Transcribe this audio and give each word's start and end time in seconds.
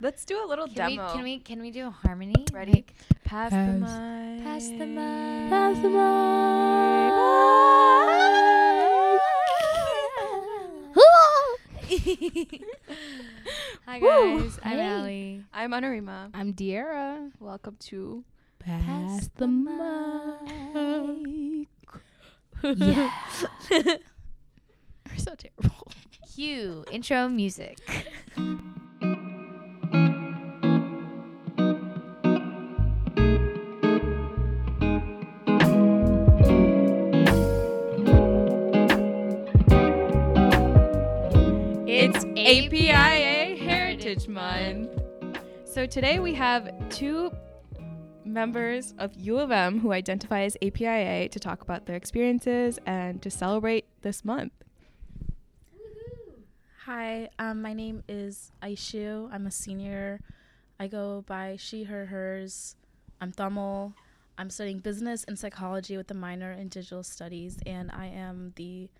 Let's 0.00 0.24
do 0.24 0.44
a 0.44 0.46
little 0.46 0.66
Can 0.66 0.86
we, 0.86 0.96
demo. 0.96 1.12
can 1.12 1.22
we 1.22 1.38
can 1.38 1.60
we 1.62 1.70
do 1.70 1.86
a 1.86 1.90
harmony? 1.90 2.34
Ready? 2.52 2.72
Like, 2.72 2.94
pass, 3.24 3.50
the 3.52 3.78
mic? 3.78 4.42
pass 4.44 4.68
the 4.68 4.86
mic. 4.86 5.50
Pass 5.50 5.78
the 5.78 5.88
mic. 5.88 7.14
Hi 13.86 13.98
Woo. 14.00 14.40
guys, 14.40 14.58
I'm 14.62 14.78
Hey. 14.78 14.86
Allie. 14.86 15.44
I'm 15.52 15.72
Anarima. 15.72 16.30
I'm 16.32 16.54
Diera. 16.54 17.30
Welcome 17.38 17.76
to 17.90 18.24
Pass 18.58 19.28
the 19.36 19.40
the 19.40 19.46
mic. 19.46 21.68
Yeah. 22.78 23.10
We're 23.70 25.18
so 25.18 25.34
terrible. 25.36 25.92
Cue 26.34 26.84
intro 26.90 27.28
music. 27.28 27.78
APIA 42.46 43.56
Heritage 43.56 44.28
Month. 44.28 44.90
So 45.64 45.86
today 45.86 46.18
we 46.18 46.34
have 46.34 46.70
two 46.90 47.32
members 48.22 48.92
of 48.98 49.14
U 49.14 49.38
of 49.38 49.50
M 49.50 49.80
who 49.80 49.92
identify 49.92 50.42
as 50.42 50.54
APIA 50.60 51.30
to 51.30 51.40
talk 51.40 51.62
about 51.62 51.86
their 51.86 51.96
experiences 51.96 52.78
and 52.84 53.22
to 53.22 53.30
celebrate 53.30 53.86
this 54.02 54.26
month. 54.26 54.52
Hi, 56.84 57.30
um, 57.38 57.62
my 57.62 57.72
name 57.72 58.04
is 58.10 58.52
Aishu. 58.62 59.32
I'm 59.32 59.46
a 59.46 59.50
senior. 59.50 60.20
I 60.78 60.86
go 60.86 61.24
by 61.26 61.56
she, 61.58 61.84
her, 61.84 62.04
hers. 62.04 62.76
I'm 63.22 63.32
Tamil. 63.32 63.94
I'm 64.36 64.50
studying 64.50 64.80
business 64.80 65.24
and 65.24 65.38
psychology 65.38 65.96
with 65.96 66.10
a 66.10 66.14
minor 66.14 66.52
in 66.52 66.68
digital 66.68 67.04
studies, 67.04 67.56
and 67.64 67.90
I 67.90 68.08
am 68.08 68.52
the 68.56 68.90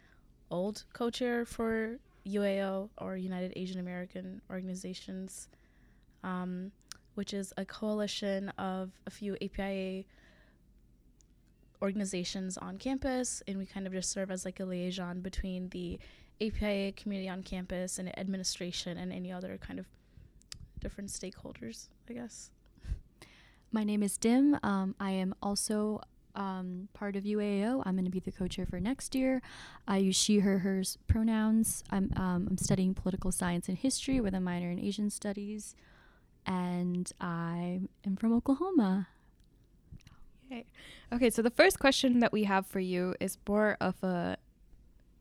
old 0.51 0.85
co-chair 0.95 1.45
for 1.45 1.99
UAO 2.27 2.89
or 2.99 3.17
United 3.17 3.53
Asian 3.57 3.81
American 3.81 4.41
Organizations, 4.51 5.49
um, 6.23 6.73
which 7.15 7.35
is 7.35 7.53
a 7.57 7.65
coalition 7.65 8.49
of 8.51 8.91
a 9.07 9.11
few 9.11 9.37
APIA 9.41 10.05
organizations 11.83 12.57
on 12.57 12.79
campus, 12.79 13.43
and 13.47 13.59
we 13.59 13.67
kind 13.67 13.87
of 13.87 13.93
just 13.93 14.11
serve 14.11 14.31
as 14.31 14.45
like 14.45 14.61
a 14.61 14.65
liaison 14.65 15.21
between 15.21 15.69
the 15.69 15.99
APIA 16.41 16.93
community 16.93 17.29
on 17.29 17.43
campus 17.43 17.99
and 17.99 18.19
administration 18.19 18.97
and 18.99 19.13
any 19.13 19.31
other 19.31 19.59
kind 19.59 19.79
of 19.79 19.87
different 20.81 21.11
stakeholders, 21.11 21.89
I 22.09 22.15
guess. 22.15 22.51
My 23.71 23.85
name 23.85 24.03
is 24.03 24.17
Dim. 24.17 24.59
Um, 24.63 24.95
I 25.01 25.11
am 25.11 25.35
also 25.43 26.01
um, 26.35 26.89
part 26.95 27.17
of 27.17 27.25
UAO. 27.25 27.83
I'm 27.85 27.95
going 27.95 28.05
to 28.05 28.11
be 28.11 28.21
the 28.21 28.33
co-chair 28.33 28.67
for 28.67 28.81
next 28.81 29.15
year. 29.15 29.43
I 29.87 29.99
use 29.99 30.17
she, 30.17 30.41
her, 30.41 30.61
hers 30.61 30.99
pronouns. 31.07 31.83
I'm 31.91 32.13
um, 32.17 32.49
I'm 32.51 32.59
studying 32.59 32.95
political 32.95 33.33
science 33.33 33.69
and 33.69 33.79
history 33.79 34.21
with 34.21 34.35
a 34.35 34.41
minor 34.41 34.71
in 34.71 34.79
Asian 34.79 35.11
studies, 35.11 35.75
and 36.47 37.11
I 37.21 37.81
am 38.05 38.17
from 38.17 38.33
Oklahoma. 38.33 39.09
Yay. 40.51 40.67
Okay, 41.13 41.31
so 41.31 41.43
the 41.43 41.51
first 41.51 41.79
question 41.79 42.21
that 42.21 42.33
we 42.33 42.45
have 42.45 42.67
for 42.67 42.81
you 42.81 43.15
is 43.21 43.39
more 43.49 43.77
of 43.81 44.03
a 44.03 44.37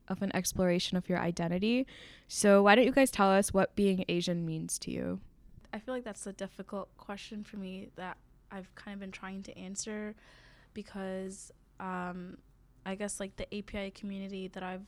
of 0.08 0.20
an 0.22 0.34
exploration 0.36 0.98
of 0.98 1.08
your 1.08 1.18
identity. 1.18 1.86
So 2.28 2.62
why 2.62 2.74
don't 2.74 2.84
you 2.84 2.92
guys 2.92 3.10
tell 3.10 3.30
us 3.30 3.54
what 3.54 3.74
being 3.74 4.04
Asian 4.08 4.44
means 4.44 4.78
to 4.80 4.90
you? 4.90 5.20
I 5.72 5.78
feel 5.78 5.94
like 5.94 6.04
that's 6.04 6.26
a 6.26 6.32
difficult 6.32 6.88
question 6.96 7.42
for 7.42 7.56
me 7.56 7.88
that 7.96 8.18
I've 8.50 8.72
kind 8.74 8.94
of 8.94 9.00
been 9.00 9.10
trying 9.10 9.42
to 9.44 9.58
answer 9.58 10.14
because 10.74 11.52
um, 11.80 12.36
I 12.84 12.94
guess 12.94 13.20
like 13.20 13.36
the 13.36 13.46
API 13.56 13.90
community 13.90 14.48
that 14.48 14.62
I've 14.62 14.86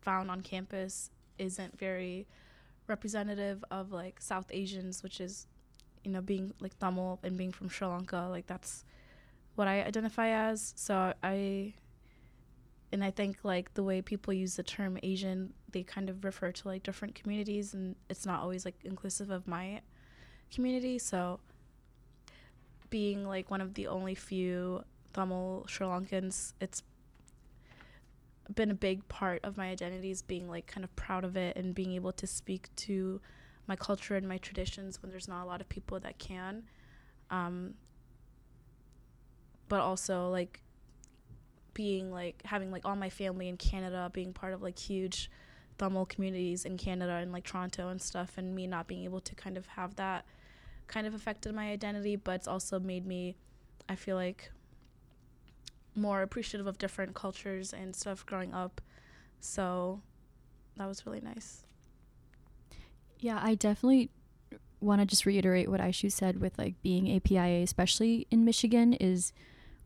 found 0.00 0.30
on 0.30 0.40
campus 0.40 1.10
isn't 1.38 1.78
very 1.78 2.26
representative 2.86 3.64
of 3.70 3.92
like 3.92 4.20
South 4.20 4.46
Asians, 4.50 5.02
which 5.02 5.20
is, 5.20 5.46
you 6.04 6.10
know, 6.10 6.20
being 6.20 6.52
like 6.60 6.78
Tamil 6.78 7.18
and 7.22 7.36
being 7.36 7.52
from 7.52 7.68
Sri 7.68 7.86
Lanka. 7.86 8.28
Like 8.30 8.46
that's 8.46 8.84
what 9.56 9.68
I 9.68 9.82
identify 9.82 10.28
as. 10.28 10.72
So 10.76 11.12
I, 11.22 11.74
and 12.92 13.04
I 13.04 13.10
think 13.10 13.38
like 13.44 13.74
the 13.74 13.82
way 13.82 14.00
people 14.00 14.32
use 14.32 14.56
the 14.56 14.62
term 14.62 14.98
Asian, 15.02 15.52
they 15.72 15.82
kind 15.82 16.08
of 16.08 16.24
refer 16.24 16.52
to 16.52 16.68
like 16.68 16.82
different 16.82 17.14
communities, 17.14 17.74
and 17.74 17.96
it's 18.08 18.24
not 18.24 18.40
always 18.40 18.64
like 18.64 18.76
inclusive 18.84 19.30
of 19.30 19.46
my 19.46 19.80
community. 20.50 20.98
So 20.98 21.40
being 22.88 23.26
like 23.26 23.50
one 23.50 23.60
of 23.60 23.74
the 23.74 23.88
only 23.88 24.14
few 24.14 24.84
Tamil 25.16 25.64
Sri 25.66 25.86
Lankans, 25.86 26.52
it's 26.60 26.82
been 28.54 28.70
a 28.70 28.74
big 28.74 29.08
part 29.08 29.40
of 29.44 29.56
my 29.56 29.70
identity 29.70 30.10
is 30.10 30.22
being 30.22 30.48
like 30.48 30.66
kind 30.66 30.84
of 30.84 30.94
proud 30.94 31.24
of 31.24 31.36
it 31.36 31.56
and 31.56 31.74
being 31.74 31.92
able 31.92 32.12
to 32.12 32.26
speak 32.26 32.68
to 32.76 33.20
my 33.66 33.74
culture 33.74 34.14
and 34.14 34.28
my 34.28 34.38
traditions 34.38 35.02
when 35.02 35.10
there's 35.10 35.26
not 35.26 35.42
a 35.42 35.46
lot 35.46 35.60
of 35.60 35.68
people 35.68 35.98
that 36.00 36.18
can. 36.18 36.64
Um, 37.30 37.74
but 39.68 39.80
also 39.80 40.28
like 40.28 40.60
being 41.74 42.12
like 42.12 42.42
having 42.44 42.70
like 42.70 42.84
all 42.84 42.94
my 42.94 43.10
family 43.10 43.48
in 43.48 43.56
Canada, 43.56 44.10
being 44.12 44.32
part 44.32 44.52
of 44.52 44.62
like 44.62 44.78
huge 44.78 45.30
Tamil 45.78 46.06
communities 46.06 46.64
in 46.64 46.76
Canada 46.76 47.14
and 47.14 47.32
like 47.32 47.44
Toronto 47.44 47.88
and 47.88 48.00
stuff, 48.00 48.34
and 48.36 48.54
me 48.54 48.66
not 48.66 48.86
being 48.86 49.04
able 49.04 49.20
to 49.20 49.34
kind 49.34 49.56
of 49.56 49.66
have 49.66 49.96
that 49.96 50.26
kind 50.86 51.06
of 51.06 51.14
affected 51.14 51.54
my 51.54 51.70
identity, 51.70 52.16
but 52.16 52.36
it's 52.36 52.48
also 52.48 52.78
made 52.78 53.06
me, 53.06 53.34
I 53.88 53.96
feel 53.96 54.14
like, 54.16 54.52
more 55.96 56.22
appreciative 56.22 56.66
of 56.66 56.78
different 56.78 57.14
cultures 57.14 57.72
and 57.72 57.94
stuff 57.94 58.24
growing 58.26 58.52
up. 58.52 58.80
So 59.40 60.02
that 60.76 60.86
was 60.86 61.06
really 61.06 61.20
nice. 61.20 61.64
Yeah, 63.18 63.40
I 63.42 63.54
definitely 63.54 64.10
want 64.80 65.00
to 65.00 65.06
just 65.06 65.24
reiterate 65.24 65.70
what 65.70 65.80
Aishu 65.80 66.12
said 66.12 66.40
with 66.40 66.58
like 66.58 66.80
being 66.82 67.10
APIA, 67.10 67.62
especially 67.62 68.26
in 68.30 68.44
Michigan, 68.44 68.92
is 68.92 69.32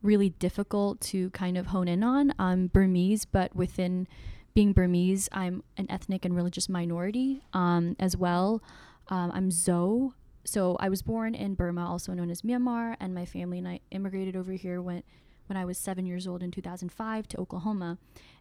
really 0.03 0.31
difficult 0.31 1.01
to 1.01 1.31
kind 1.31 1.57
of 1.57 1.67
hone 1.67 1.89
in 1.89 2.03
on. 2.03 2.35
I'm 2.39 2.69
Burmese, 2.69 3.25
but 3.25 3.55
within 3.55 4.09
being 4.55 4.73
Burmese, 4.73 5.29
I'm 5.33 5.63
an 5.77 5.87
ethnic 5.89 6.25
and 6.25 6.35
religious 6.35 6.69
minority 6.69 7.43
um, 7.53 7.97
as 8.01 8.17
well. 8.17 8.63
Um, 9.09 9.31
I'm 9.33 9.51
Zoe. 9.51 10.11
So 10.45 10.77
I 10.81 10.89
was 10.89 11.03
born 11.03 11.35
in 11.35 11.55
Burma, 11.55 11.89
also 11.89 12.13
known 12.13 12.31
as 12.31 12.43
Myanmar, 12.43 12.97
and 12.99 13.15
my 13.15 13.27
family 13.27 13.59
and 13.59 13.69
I 13.69 13.81
immigrated 13.91 14.37
over 14.37 14.53
here 14.53 14.81
when 14.81 15.03
when 15.51 15.59
I 15.59 15.67
was 15.67 15.77
seven 15.77 16.07
years 16.07 16.27
old 16.27 16.43
in 16.43 16.51
2005 16.51 17.29
to 17.29 17.41
Oklahoma, 17.41 17.99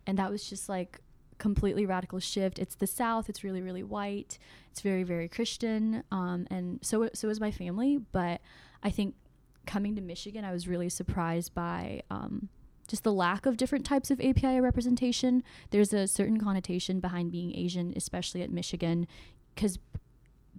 and 0.08 0.18
that 0.18 0.32
was 0.32 0.48
just 0.48 0.70
like 0.70 1.02
completely 1.40 1.86
radical 1.86 2.20
shift. 2.20 2.60
It's 2.60 2.76
the 2.76 2.88
South. 2.88 3.28
It's 3.28 3.44
really 3.44 3.62
really 3.62 3.84
white. 3.84 4.38
It's 4.72 4.80
very 4.80 5.04
very 5.04 5.28
Christian, 5.28 6.04
um, 6.12 6.48
and 6.50 6.80
so 6.82 7.10
so 7.14 7.28
is 7.28 7.42
my 7.42 7.52
family. 7.52 7.98
But 7.98 8.40
I 8.84 8.92
think 8.92 9.16
coming 9.66 9.96
to 9.96 10.02
Michigan, 10.02 10.46
I 10.46 10.54
was 10.54 10.68
really 10.68 10.88
surprised 10.88 11.54
by 11.54 12.04
um, 12.10 12.48
just 12.88 13.04
the 13.04 13.14
lack 13.14 13.46
of 13.46 13.58
different 13.58 13.86
types 13.86 14.12
of 14.12 14.22
API 14.22 14.62
representation. 14.62 15.44
There's 15.72 15.94
a 15.94 16.08
certain 16.08 16.40
connotation 16.40 17.00
behind 17.00 17.32
being 17.32 17.56
Asian, 17.56 17.92
especially 17.96 18.44
at 18.44 18.52
Michigan, 18.52 19.08
because 19.56 19.80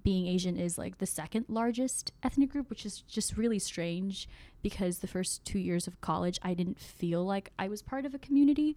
being 0.03 0.27
Asian 0.27 0.56
is 0.56 0.78
like 0.78 0.99
the 0.99 1.06
second 1.06 1.47
largest 1.49 2.12
ethnic 2.22 2.50
group, 2.50 2.71
which 2.71 2.87
is 2.87 3.00
just 3.03 3.37
really 3.37 3.59
strange 3.59 4.28
because 4.62 4.99
the 4.99 5.06
first 5.06 5.44
two 5.44 5.59
years 5.59 5.87
of 5.87 6.00
college, 6.00 6.38
I 6.43 6.55
didn't 6.55 6.78
feel 6.78 7.25
like 7.25 7.53
I 7.59 7.69
was 7.69 7.83
part 7.83 8.05
of 8.05 8.15
a 8.15 8.19
community. 8.19 8.77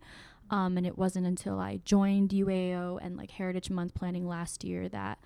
Um, 0.49 0.77
and 0.77 0.85
it 0.85 0.97
wasn't 0.97 1.25
until 1.25 1.59
I 1.59 1.79
joined 1.85 2.29
UAO 2.29 2.99
and 3.01 3.17
like 3.17 3.31
Heritage 3.31 3.69
Month 3.69 3.93
planning 3.95 4.27
last 4.27 4.63
year 4.63 4.89
that 4.89 5.19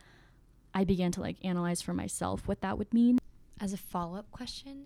I 0.73 0.83
began 0.83 1.11
to 1.13 1.21
like 1.21 1.37
analyze 1.43 1.81
for 1.81 1.93
myself 1.93 2.47
what 2.47 2.61
that 2.61 2.77
would 2.77 2.93
mean. 2.93 3.17
As 3.59 3.73
a 3.73 3.77
follow 3.77 4.17
up 4.17 4.29
question, 4.31 4.85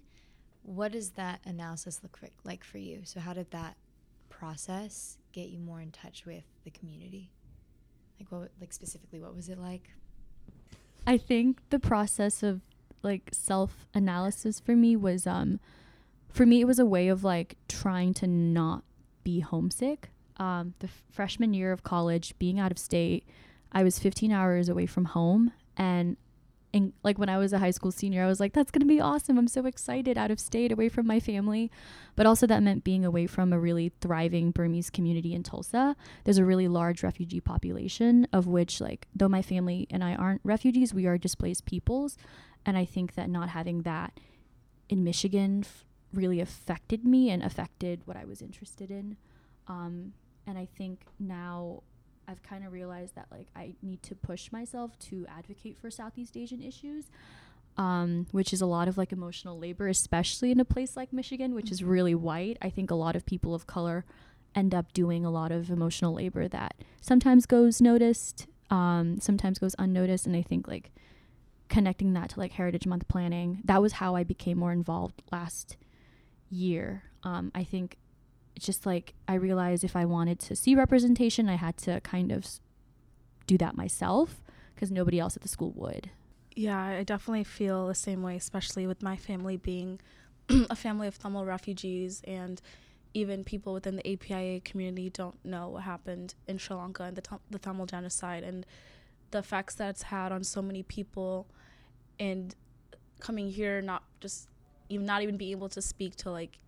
what 0.64 0.94
does 0.94 1.12
that 1.12 1.42
analysis 1.46 2.00
look 2.02 2.18
for, 2.18 2.30
like 2.44 2.64
for 2.64 2.78
you? 2.78 3.02
So, 3.04 3.20
how 3.20 3.34
did 3.34 3.52
that 3.52 3.76
process 4.30 5.18
get 5.34 5.50
you 5.50 5.60
more 5.60 5.82
in 5.82 5.92
touch 5.92 6.26
with 6.26 6.44
the 6.64 6.72
community? 6.72 7.32
Like, 8.20 8.32
what, 8.32 8.52
like 8.60 8.72
specifically, 8.72 9.20
what 9.20 9.36
was 9.36 9.50
it 9.50 9.58
like? 9.58 9.90
I 11.06 11.18
think 11.18 11.60
the 11.70 11.80
process 11.80 12.44
of 12.44 12.62
like 13.04 13.30
self 13.32 13.88
analysis 13.94 14.60
for 14.60 14.76
me 14.76 14.96
was 14.96 15.26
um 15.26 15.60
for 16.30 16.46
me 16.46 16.62
it 16.62 16.66
was 16.66 16.80
a 16.80 16.86
way 16.86 17.08
of 17.08 17.24
like 17.24 17.58
trying 17.68 18.14
to 18.16 18.28
not 18.28 18.84
be 19.24 19.40
homesick. 19.40 20.10
Um 20.38 20.74
the 20.80 20.88
f- 20.88 21.04
freshman 21.12 21.54
year 21.54 21.72
of 21.72 21.84
college 21.84 22.38
being 22.40 22.60
out 22.60 22.72
of 22.72 22.78
state, 22.78 23.26
I 23.72 23.84
was 23.84 24.00
15 24.00 24.32
hours 24.32 24.70
away 24.70 24.86
from 24.86 25.06
home 25.06 25.52
and 25.78 26.18
and 26.74 26.94
like 27.04 27.18
when 27.18 27.30
I 27.30 27.38
was 27.38 27.54
a 27.54 27.60
high 27.60 27.72
school 27.72 27.92
senior, 27.92 28.24
I 28.24 28.28
was 28.28 28.40
like, 28.40 28.54
that's 28.54 28.72
going 28.72 28.82
to 28.82 28.88
be 28.88 29.02
awesome. 29.02 29.38
I'm 29.38 29.48
so 29.48 29.66
excited 29.66 30.18
out 30.18 30.32
of 30.32 30.40
state, 30.40 30.72
away 30.72 30.90
from 30.90 31.06
my 31.06 31.20
family. 31.20 31.70
But 32.16 32.26
also, 32.26 32.48
that 32.48 32.64
meant 32.64 32.84
being 32.84 33.04
away 33.04 33.28
from 33.28 33.52
a 33.52 33.60
really 33.60 33.92
thriving 34.00 34.52
Burmese 34.52 34.90
community 34.90 35.34
in 35.34 35.44
Tulsa. 35.44 35.96
There's 36.24 36.38
a 36.38 36.46
really 36.46 36.68
large 36.68 37.04
refugee 37.04 37.42
population, 37.42 38.28
of 38.32 38.48
which, 38.48 38.80
like, 38.80 39.08
though 39.16 39.30
my 39.30 39.42
family 39.42 39.88
and 39.90 40.04
I 40.04 40.16
aren't 40.16 40.42
refugees, 40.44 40.94
we 40.94 41.06
are 41.06 41.18
displaced 41.18 41.66
peoples. 41.66 42.18
And 42.66 42.78
I 42.78 42.86
think 42.86 43.16
that 43.16 43.30
not 43.30 43.50
having 43.50 43.82
that 43.82 44.20
in 44.88 45.04
Michigan 45.04 45.64
f- 45.66 45.86
really 46.14 46.40
affected 46.40 47.06
me 47.06 47.30
and 47.30 47.42
affected 47.42 48.02
what 48.06 48.18
I 48.18 48.26
was 48.26 48.42
interested 48.42 48.92
in. 48.92 49.18
Um, 49.68 50.14
and 50.46 50.58
I 50.58 50.68
think 50.78 51.06
now 51.20 51.84
I've 52.32 52.42
kind 52.42 52.66
of 52.66 52.72
realized 52.72 53.16
that 53.16 53.28
like 53.30 53.48
I 53.56 53.76
need 53.82 54.02
to 54.04 54.16
push 54.16 54.52
myself 54.52 54.98
to 55.10 55.26
advocate 55.28 55.78
for 55.78 55.92
Southeast 55.92 56.38
Asian 56.38 56.62
issues, 56.62 57.06
um, 57.78 58.28
which 58.32 58.54
is 58.54 58.62
a 58.62 58.66
lot 58.66 58.88
of 58.88 58.98
like 58.98 59.12
emotional 59.12 59.60
labor, 59.60 59.88
especially 59.88 60.52
in 60.52 60.60
a 60.60 60.66
place 60.66 60.96
like 60.96 61.12
Michigan, 61.12 61.54
which 61.54 61.72
is 61.72 61.84
really 61.84 62.16
white. 62.16 62.58
I 62.62 62.70
think 62.70 62.90
a 62.90 62.96
lot 62.96 63.16
of 63.16 63.26
people 63.26 63.54
of 63.54 63.68
color 63.68 64.06
end 64.56 64.74
up 64.74 64.94
doing 64.94 65.26
a 65.26 65.30
lot 65.32 65.52
of 65.52 65.70
emotional 65.70 66.14
labor 66.14 66.48
that 66.48 66.76
sometimes 67.02 67.46
goes 67.46 67.82
noticed, 67.82 68.48
um, 68.70 69.20
sometimes 69.20 69.60
goes 69.60 69.76
unnoticed, 69.78 70.26
and 70.26 70.36
I 70.36 70.42
think 70.42 70.68
like 70.68 70.92
connecting 71.70 72.14
that 72.14 72.30
to 72.32 72.40
like 72.40 72.54
Heritage 72.54 72.88
Month 72.88 73.08
planning, 73.08 73.62
that 73.66 73.82
was 73.82 73.94
how 73.94 74.16
I 74.16 74.24
became 74.24 74.58
more 74.58 74.72
involved 74.72 75.22
last 75.32 75.78
year. 76.50 77.04
Um, 77.24 77.52
I 77.54 77.64
think 77.64 77.98
it's 78.62 78.68
just 78.68 78.86
like 78.86 79.16
I 79.28 79.34
realized 79.34 79.84
if 79.84 79.96
I 79.96 80.06
wanted 80.06 80.38
to 80.42 80.56
see 80.56 80.76
representation, 80.76 81.50
I 81.50 81.56
had 81.56 81.78
to 81.78 82.00
kind 82.02 82.32
of 82.32 82.48
do 83.48 83.58
that 83.58 83.76
myself 83.76 84.44
because 84.76 84.92
nobody 84.92 85.20
else 85.20 85.36
at 85.36 85.42
the 85.42 85.48
school 85.48 85.72
would. 85.76 86.12
Yeah, 86.56 86.80
I 86.80 87.02
definitely 87.02 87.44
feel 87.44 87.88
the 87.88 87.96
same 87.96 88.22
way, 88.22 88.36
especially 88.36 88.86
with 88.86 89.02
my 89.02 89.18
family 89.18 89.58
being 89.58 90.00
a 90.70 90.76
family 90.76 91.08
of 91.08 91.18
Tamil 91.18 91.44
refugees 91.44 92.22
and 92.26 92.62
even 93.16 93.44
people 93.44 93.74
within 93.74 93.96
the 93.96 94.08
APIA 94.08 94.60
community 94.60 95.10
don't 95.10 95.44
know 95.44 95.70
what 95.70 95.82
happened 95.82 96.36
in 96.48 96.60
Sri 96.60 96.76
Lanka 96.76 97.02
and 97.02 97.18
the, 97.18 97.22
Tam- 97.22 97.40
the 97.50 97.58
Tamil 97.58 97.88
genocide 97.88 98.44
and 98.44 98.64
the 99.32 99.40
effects 99.40 99.74
that 99.74 99.90
it's 99.90 100.04
had 100.04 100.32
on 100.32 100.44
so 100.44 100.62
many 100.62 100.84
people 100.84 101.48
and 102.20 102.54
coming 103.20 103.50
here 103.50 103.82
not 103.82 104.04
just 104.20 104.50
even 104.90 105.08
not 105.08 105.24
even 105.24 105.36
being 105.36 105.52
able 105.52 105.70
to 105.70 105.82
speak 105.82 106.16
to 106.18 106.30
like 106.30 106.60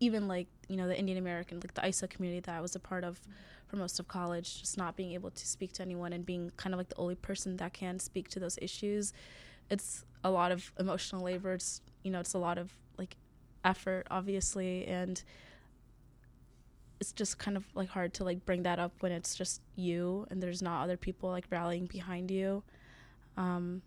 even 0.00 0.26
like 0.26 0.48
you 0.68 0.76
know 0.76 0.88
the 0.88 0.98
Indian 0.98 1.18
American 1.18 1.60
like 1.60 1.74
the 1.74 1.86
ISA 1.86 2.08
community 2.08 2.40
that 2.40 2.56
I 2.56 2.60
was 2.60 2.74
a 2.74 2.80
part 2.80 3.04
of 3.04 3.20
for 3.68 3.76
most 3.76 4.00
of 4.00 4.08
college 4.08 4.60
just 4.60 4.76
not 4.76 4.96
being 4.96 5.12
able 5.12 5.30
to 5.30 5.46
speak 5.46 5.72
to 5.74 5.82
anyone 5.82 6.12
and 6.12 6.26
being 6.26 6.50
kind 6.56 6.74
of 6.74 6.78
like 6.78 6.88
the 6.88 6.96
only 6.96 7.14
person 7.14 7.56
that 7.58 7.72
can 7.72 7.98
speak 7.98 8.28
to 8.30 8.40
those 8.40 8.58
issues 8.60 9.12
it's 9.70 10.04
a 10.22 10.30
lot 10.30 10.52
of 10.52 10.72
emotional 10.78 11.22
labor. 11.22 11.54
It's 11.54 11.80
you 12.02 12.10
know 12.10 12.20
it's 12.20 12.34
a 12.34 12.38
lot 12.38 12.58
of 12.58 12.72
like 12.98 13.16
effort 13.64 14.06
obviously 14.10 14.86
and 14.86 15.22
it's 16.98 17.12
just 17.12 17.38
kind 17.38 17.56
of 17.56 17.64
like 17.74 17.88
hard 17.88 18.12
to 18.14 18.24
like 18.24 18.44
bring 18.44 18.62
that 18.64 18.78
up 18.78 18.92
when 19.00 19.12
it's 19.12 19.34
just 19.34 19.62
you 19.76 20.26
and 20.30 20.42
there's 20.42 20.60
not 20.60 20.82
other 20.82 20.96
people 20.96 21.30
like 21.30 21.44
rallying 21.50 21.86
behind 21.86 22.30
you. 22.30 22.62
Um 23.36 23.82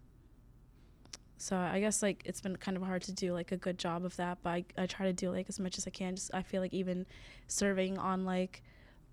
so 1.43 1.57
i 1.57 1.79
guess 1.79 2.01
like 2.01 2.21
it's 2.25 2.39
been 2.41 2.55
kind 2.55 2.77
of 2.77 2.83
hard 2.83 3.01
to 3.01 3.11
do 3.11 3.33
like 3.33 3.51
a 3.51 3.57
good 3.57 3.77
job 3.77 4.05
of 4.05 4.15
that 4.15 4.37
but 4.43 4.49
i, 4.49 4.65
I 4.77 4.85
try 4.85 5.05
to 5.05 5.13
do 5.13 5.29
like 5.29 5.47
as 5.49 5.59
much 5.59 5.77
as 5.77 5.85
i 5.85 5.89
can 5.89 6.15
just 6.15 6.33
i 6.33 6.41
feel 6.41 6.61
like 6.61 6.73
even 6.73 7.05
serving 7.47 7.97
on 7.97 8.23
like 8.23 8.63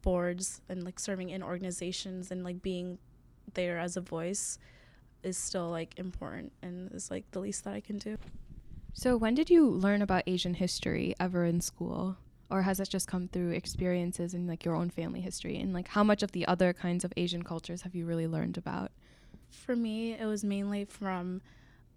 boards 0.02 0.60
and 0.68 0.84
like 0.84 0.98
serving 1.00 1.30
in 1.30 1.42
organizations 1.42 2.30
and 2.30 2.44
like 2.44 2.62
being 2.62 2.98
there 3.54 3.78
as 3.78 3.96
a 3.96 4.00
voice 4.00 4.58
is 5.22 5.36
still 5.36 5.68
like 5.68 5.98
important 5.98 6.52
and 6.62 6.92
is 6.92 7.10
like 7.10 7.24
the 7.32 7.40
least 7.40 7.64
that 7.64 7.74
i 7.74 7.80
can 7.80 7.98
do 7.98 8.16
So, 8.92 9.16
when 9.16 9.34
did 9.34 9.50
you 9.50 9.68
learn 9.70 10.02
about 10.02 10.24
Asian 10.26 10.54
history 10.54 11.14
ever 11.20 11.44
in 11.44 11.60
school? 11.60 12.16
Or 12.50 12.62
has 12.62 12.80
it 12.80 12.90
just 12.90 13.06
come 13.06 13.28
through 13.28 13.50
experiences 13.52 14.34
in 14.34 14.48
like 14.48 14.64
your 14.64 14.74
own 14.74 14.90
family 14.90 15.20
history? 15.20 15.56
And 15.62 15.72
like 15.72 15.88
how 15.88 16.02
much 16.02 16.24
of 16.24 16.32
the 16.32 16.44
other 16.48 16.72
kinds 16.72 17.04
of 17.04 17.12
Asian 17.16 17.44
cultures 17.44 17.82
have 17.82 17.94
you 17.94 18.04
really 18.04 18.26
learned 18.26 18.58
about? 18.58 18.90
for 19.50 19.74
me 19.76 20.12
it 20.12 20.26
was 20.26 20.44
mainly 20.44 20.84
from 20.84 21.40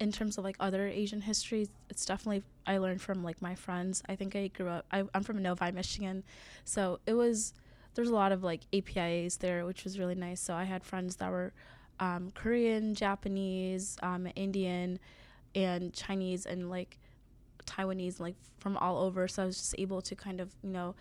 in 0.00 0.10
terms 0.10 0.38
of 0.38 0.44
like 0.44 0.56
other 0.60 0.86
asian 0.88 1.20
histories 1.20 1.68
it's 1.88 2.04
definitely 2.04 2.42
i 2.66 2.78
learned 2.78 3.00
from 3.00 3.22
like 3.22 3.40
my 3.40 3.54
friends. 3.54 4.02
I 4.08 4.16
think 4.16 4.34
i 4.34 4.48
grew 4.48 4.68
up 4.68 4.86
I, 4.90 5.04
i'm 5.14 5.22
from 5.22 5.42
novi 5.42 5.70
michigan. 5.72 6.24
So 6.64 7.00
it 7.06 7.14
was 7.14 7.54
there's 7.94 8.08
a 8.08 8.14
lot 8.14 8.32
of 8.32 8.42
like 8.42 8.62
apias 8.72 9.38
there 9.38 9.64
which 9.66 9.84
was 9.84 9.98
really 9.98 10.14
nice. 10.14 10.40
So 10.40 10.54
i 10.54 10.64
had 10.64 10.84
friends 10.84 11.16
that 11.16 11.30
were 11.30 11.52
um, 12.00 12.32
korean 12.34 12.94
japanese 12.94 13.96
um, 14.02 14.26
indian 14.34 14.98
and 15.54 15.92
chinese 15.92 16.44
and 16.44 16.70
like 16.70 16.98
taiwanese 17.66 18.18
like 18.18 18.36
from 18.58 18.76
all 18.76 18.98
over. 18.98 19.28
So 19.28 19.42
i 19.42 19.46
was 19.46 19.58
just 19.58 19.74
able 19.78 20.02
to 20.02 20.14
kind 20.16 20.40
of 20.40 20.54
you 20.62 20.70
know 20.70 20.94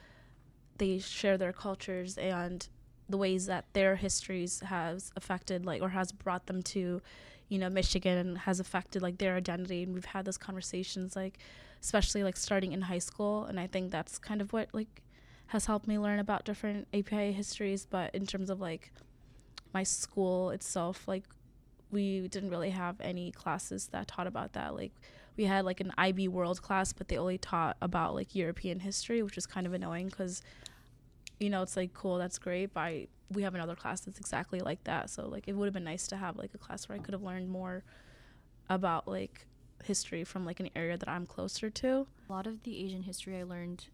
they 0.77 0.99
share 0.99 1.37
their 1.37 1.53
cultures 1.53 2.17
and 2.17 2.67
the 3.09 3.17
ways 3.17 3.45
that 3.47 3.65
their 3.73 3.95
histories 3.95 4.61
has 4.61 5.11
affected 5.15 5.65
like 5.65 5.81
or 5.81 5.89
has 5.89 6.11
brought 6.11 6.45
them 6.45 6.61
to 6.63 7.01
you 7.49 7.59
know 7.59 7.69
michigan 7.69 8.35
has 8.35 8.59
affected 8.59 9.01
like 9.01 9.17
their 9.17 9.35
identity 9.35 9.83
and 9.83 9.93
we've 9.93 10.05
had 10.05 10.25
those 10.25 10.37
conversations 10.37 11.15
like 11.15 11.37
especially 11.81 12.23
like 12.23 12.37
starting 12.37 12.71
in 12.71 12.81
high 12.81 12.99
school 12.99 13.45
and 13.45 13.59
i 13.59 13.67
think 13.67 13.91
that's 13.91 14.17
kind 14.17 14.41
of 14.41 14.53
what 14.53 14.69
like 14.73 15.01
has 15.47 15.65
helped 15.65 15.87
me 15.87 15.99
learn 15.99 16.19
about 16.19 16.45
different 16.45 16.87
api 16.93 17.31
histories 17.31 17.85
but 17.85 18.13
in 18.15 18.25
terms 18.25 18.49
of 18.49 18.59
like 18.59 18.91
my 19.73 19.83
school 19.83 20.49
itself 20.51 21.07
like 21.07 21.23
we 21.93 22.27
didn't 22.27 22.49
really 22.49 22.71
have 22.71 22.99
any 23.01 23.31
classes 23.31 23.87
that 23.91 24.07
taught 24.07 24.25
about 24.25 24.53
that. 24.53 24.75
Like 24.75 24.91
we 25.37 25.45
had 25.45 25.65
like 25.65 25.79
an 25.79 25.91
ib 25.97 26.27
world 26.27 26.61
class 26.61 26.93
but 26.93 27.07
they 27.07 27.17
only 27.17 27.37
taught 27.37 27.75
about 27.81 28.13
like 28.13 28.35
european 28.35 28.79
history 28.79 29.23
which 29.23 29.37
is 29.37 29.45
kind 29.45 29.65
of 29.65 29.73
annoying 29.73 30.07
because 30.07 30.41
you 31.39 31.49
know 31.49 31.61
it's 31.61 31.75
like 31.75 31.93
cool 31.93 32.17
that's 32.17 32.37
great 32.37 32.73
but 32.73 32.81
I, 32.81 33.07
we 33.29 33.43
have 33.43 33.55
another 33.55 33.75
class 33.75 34.01
that's 34.01 34.19
exactly 34.19 34.59
like 34.59 34.83
that 34.83 35.09
so 35.09 35.27
like 35.27 35.47
it 35.47 35.53
would 35.53 35.65
have 35.65 35.73
been 35.73 35.83
nice 35.83 36.07
to 36.07 36.17
have 36.17 36.37
like 36.37 36.51
a 36.53 36.57
class 36.57 36.87
where 36.87 36.97
i 36.97 37.01
could 37.01 37.13
have 37.13 37.23
learned 37.23 37.49
more 37.49 37.83
about 38.69 39.07
like 39.07 39.47
history 39.83 40.23
from 40.23 40.45
like 40.45 40.59
an 40.59 40.69
area 40.75 40.97
that 40.97 41.09
i'm 41.09 41.25
closer 41.25 41.69
to 41.69 42.07
A 42.29 42.31
lot 42.31 42.47
of 42.47 42.63
the 42.63 42.83
Asian 42.83 43.03
history 43.03 43.37
I 43.37 43.43
learned 43.43 43.87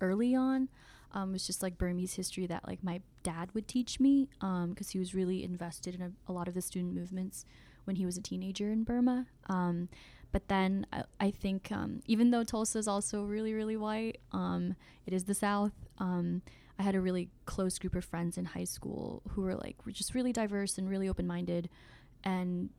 early 0.00 0.34
on 0.34 0.68
um, 1.12 1.32
was 1.32 1.46
just 1.46 1.62
like 1.62 1.76
Burmese 1.76 2.14
history 2.14 2.46
that 2.46 2.66
like 2.66 2.82
my 2.82 3.00
dad 3.22 3.50
would 3.54 3.68
teach 3.68 4.00
me 4.00 4.28
because 4.40 4.90
he 4.90 4.98
was 4.98 5.14
really 5.14 5.42
invested 5.42 5.94
in 5.94 6.02
a, 6.02 6.10
a 6.28 6.32
lot 6.32 6.48
of 6.48 6.54
the 6.54 6.62
student 6.62 6.94
movements 6.94 7.44
when 7.84 7.96
he 7.96 8.06
was 8.06 8.16
a 8.16 8.22
teenager 8.22 8.70
in 8.70 8.84
Burma. 8.84 9.26
Um, 9.48 9.88
but 10.32 10.48
then 10.48 10.86
I, 10.92 11.04
I 11.20 11.30
think 11.30 11.70
um, 11.70 12.00
even 12.06 12.30
though 12.30 12.44
Tulsa 12.44 12.78
is 12.78 12.88
also 12.88 13.24
really 13.24 13.54
really 13.54 13.76
white, 13.76 14.18
um, 14.32 14.76
it 15.06 15.12
is 15.12 15.24
the 15.24 15.34
South. 15.34 15.72
Um, 16.78 16.82
I 16.82 16.82
had 16.82 16.94
a 16.94 17.00
really 17.00 17.28
close 17.46 17.78
group 17.78 17.94
of 17.94 18.04
friends 18.04 18.36
in 18.38 18.44
high 18.46 18.64
school 18.64 19.22
who 19.30 19.42
were 19.42 19.54
like 19.54 19.86
were 19.86 19.92
just 19.92 20.14
really 20.14 20.32
diverse 20.32 20.78
and 20.78 20.88
really 20.88 21.08
open 21.08 21.26
minded, 21.26 21.68
and 22.22 22.70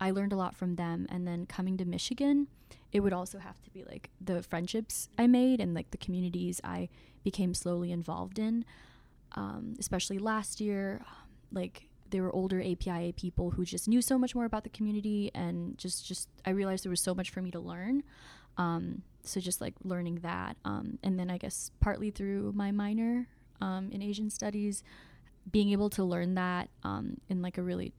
I 0.00 0.10
learned 0.10 0.32
a 0.32 0.36
lot 0.36 0.56
from 0.56 0.76
them. 0.76 1.06
And 1.10 1.26
then 1.26 1.46
coming 1.46 1.76
to 1.78 1.84
Michigan, 1.84 2.48
it 2.92 3.00
would 3.00 3.12
also 3.12 3.38
have 3.38 3.60
to 3.62 3.70
be 3.70 3.84
like 3.84 4.10
the 4.20 4.42
friendships 4.42 5.08
I 5.18 5.26
made 5.26 5.60
and 5.60 5.74
like 5.74 5.90
the 5.90 5.98
communities 5.98 6.60
I 6.64 6.88
became 7.22 7.54
slowly 7.54 7.92
involved 7.92 8.38
in. 8.38 8.64
Um, 9.32 9.76
especially 9.78 10.18
last 10.18 10.60
year, 10.60 11.04
like 11.52 11.88
there 12.10 12.22
were 12.22 12.32
older 12.32 12.60
APIA 12.60 13.12
people 13.12 13.50
who 13.52 13.64
just 13.64 13.88
knew 13.88 14.02
so 14.02 14.18
much 14.18 14.34
more 14.34 14.44
about 14.44 14.64
the 14.64 14.70
community, 14.70 15.30
and 15.34 15.78
just 15.78 16.06
just 16.06 16.28
I 16.44 16.50
realized 16.50 16.84
there 16.84 16.90
was 16.90 17.00
so 17.00 17.14
much 17.14 17.30
for 17.30 17.40
me 17.42 17.50
to 17.52 17.60
learn. 17.60 18.02
Um, 18.56 19.02
so 19.22 19.40
just 19.40 19.60
like 19.60 19.74
learning 19.84 20.16
that, 20.22 20.56
um, 20.64 20.98
and 21.02 21.18
then 21.18 21.30
I 21.30 21.38
guess 21.38 21.70
partly 21.80 22.10
through 22.10 22.52
my 22.54 22.72
minor 22.72 23.28
um, 23.60 23.90
in 23.90 24.02
Asian 24.02 24.30
studies, 24.30 24.82
being 25.50 25.70
able 25.70 25.90
to 25.90 26.04
learn 26.04 26.34
that 26.34 26.68
um, 26.82 27.16
in 27.28 27.42
like 27.42 27.58
a 27.58 27.62
really 27.62 27.92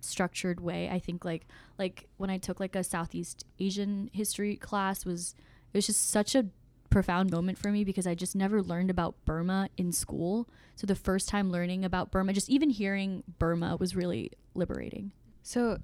structured 0.00 0.60
way. 0.60 0.88
I 0.88 0.98
think 0.98 1.24
like 1.24 1.46
like 1.78 2.08
when 2.16 2.30
I 2.30 2.38
took 2.38 2.60
like 2.60 2.74
a 2.74 2.84
Southeast 2.84 3.44
Asian 3.58 4.10
history 4.12 4.56
class 4.56 5.04
was 5.04 5.34
it 5.72 5.78
was 5.78 5.86
just 5.86 6.10
such 6.10 6.34
a 6.34 6.46
profound 6.90 7.30
moment 7.30 7.56
for 7.56 7.70
me 7.70 7.84
because 7.84 8.06
I 8.06 8.14
just 8.14 8.34
never 8.34 8.62
learned 8.62 8.90
about 8.90 9.14
Burma 9.24 9.68
in 9.76 9.92
school. 9.92 10.48
So 10.74 10.86
the 10.86 10.96
first 10.96 11.28
time 11.28 11.50
learning 11.50 11.84
about 11.84 12.10
Burma, 12.10 12.32
just 12.32 12.50
even 12.50 12.70
hearing 12.70 13.22
Burma 13.38 13.76
was 13.76 13.94
really 13.94 14.32
liberating. 14.54 15.12
So 15.42 15.78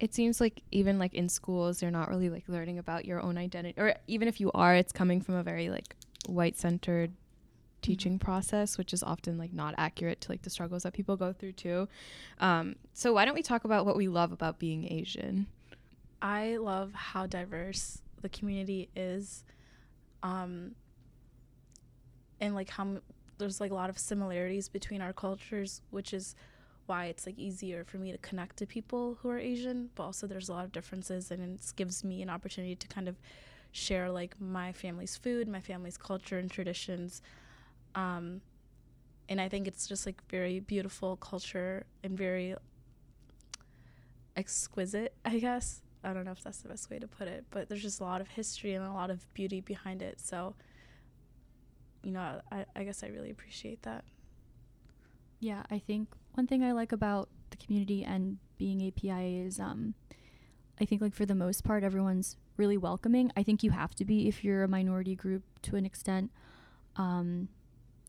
it 0.00 0.14
seems 0.14 0.40
like 0.40 0.62
even 0.72 0.98
like 0.98 1.14
in 1.14 1.28
schools, 1.28 1.80
they're 1.80 1.90
not 1.90 2.08
really 2.08 2.30
like 2.30 2.44
learning 2.48 2.78
about 2.78 3.04
your 3.04 3.20
own 3.20 3.36
identity, 3.36 3.78
or 3.78 3.94
even 4.06 4.26
if 4.26 4.40
you 4.40 4.50
are, 4.52 4.74
it's 4.74 4.92
coming 4.92 5.20
from 5.20 5.34
a 5.34 5.42
very 5.42 5.68
like 5.68 5.94
white 6.26 6.56
centered 6.58 7.12
teaching 7.82 8.18
process, 8.18 8.78
which 8.78 8.92
is 8.92 9.02
often 9.02 9.36
like 9.36 9.52
not 9.52 9.74
accurate 9.76 10.20
to 10.22 10.30
like 10.30 10.42
the 10.42 10.50
struggles 10.50 10.84
that 10.84 10.92
people 10.92 11.16
go 11.16 11.32
through 11.32 11.52
too. 11.52 11.88
Um, 12.40 12.76
so 12.92 13.12
why 13.12 13.24
don't 13.24 13.34
we 13.34 13.42
talk 13.42 13.64
about 13.64 13.84
what 13.84 13.96
we 13.96 14.08
love 14.08 14.32
about 14.32 14.58
being 14.58 14.90
Asian? 14.90 15.46
I 16.22 16.56
love 16.56 16.92
how 16.94 17.26
diverse 17.26 18.00
the 18.20 18.28
community 18.28 18.88
is, 18.94 19.44
um, 20.22 20.76
and 22.40 22.54
like 22.54 22.70
how 22.70 22.84
m- 22.84 23.02
there's 23.38 23.60
like 23.60 23.72
a 23.72 23.74
lot 23.74 23.90
of 23.90 23.98
similarities 23.98 24.68
between 24.68 25.02
our 25.02 25.12
cultures, 25.12 25.82
which 25.90 26.14
is 26.14 26.36
why 26.86 27.06
it's 27.06 27.26
like 27.26 27.38
easier 27.38 27.84
for 27.84 27.98
me 27.98 28.12
to 28.12 28.18
connect 28.18 28.56
to 28.58 28.66
people 28.66 29.18
who 29.20 29.28
are 29.30 29.38
Asian, 29.38 29.90
but 29.94 30.04
also 30.04 30.26
there's 30.26 30.48
a 30.48 30.52
lot 30.52 30.64
of 30.64 30.72
differences 30.72 31.30
and 31.30 31.58
it 31.58 31.72
gives 31.76 32.04
me 32.04 32.22
an 32.22 32.30
opportunity 32.30 32.76
to 32.76 32.88
kind 32.88 33.08
of 33.08 33.16
share 33.72 34.10
like 34.10 34.40
my 34.40 34.72
family's 34.72 35.16
food, 35.16 35.48
my 35.48 35.60
family's 35.60 35.96
culture 35.96 36.38
and 36.38 36.50
traditions. 36.50 37.22
Um, 37.94 38.40
and 39.28 39.40
I 39.40 39.48
think 39.48 39.66
it's 39.66 39.86
just 39.86 40.06
like 40.06 40.22
very 40.28 40.60
beautiful 40.60 41.16
culture 41.16 41.84
and 42.02 42.16
very 42.16 42.54
exquisite, 44.36 45.14
I 45.24 45.38
guess. 45.38 45.82
I 46.04 46.12
don't 46.12 46.24
know 46.24 46.32
if 46.32 46.42
that's 46.42 46.58
the 46.58 46.68
best 46.68 46.90
way 46.90 46.98
to 46.98 47.06
put 47.06 47.28
it, 47.28 47.44
but 47.50 47.68
there's 47.68 47.82
just 47.82 48.00
a 48.00 48.04
lot 48.04 48.20
of 48.20 48.28
history 48.28 48.74
and 48.74 48.84
a 48.84 48.92
lot 48.92 49.10
of 49.10 49.32
beauty 49.34 49.60
behind 49.60 50.02
it. 50.02 50.20
So, 50.20 50.54
you 52.02 52.10
know, 52.10 52.40
I, 52.50 52.64
I 52.74 52.84
guess 52.84 53.04
I 53.04 53.08
really 53.08 53.30
appreciate 53.30 53.82
that. 53.82 54.04
Yeah, 55.38 55.62
I 55.70 55.78
think 55.78 56.08
one 56.34 56.46
thing 56.46 56.62
I 56.62 56.72
like 56.72 56.92
about 56.92 57.28
the 57.50 57.56
community 57.56 58.04
and 58.04 58.38
being 58.58 58.86
API 58.86 59.38
is 59.38 59.60
um, 59.60 59.94
I 60.80 60.84
think 60.84 61.00
like 61.00 61.14
for 61.14 61.26
the 61.26 61.34
most 61.34 61.64
part 61.64 61.84
everyone's 61.84 62.36
really 62.56 62.76
welcoming. 62.76 63.30
I 63.36 63.42
think 63.42 63.62
you 63.62 63.70
have 63.70 63.94
to 63.96 64.04
be 64.04 64.28
if 64.28 64.44
you're 64.44 64.64
a 64.64 64.68
minority 64.68 65.14
group 65.14 65.42
to 65.62 65.76
an 65.76 65.86
extent. 65.86 66.30
Um, 66.96 67.48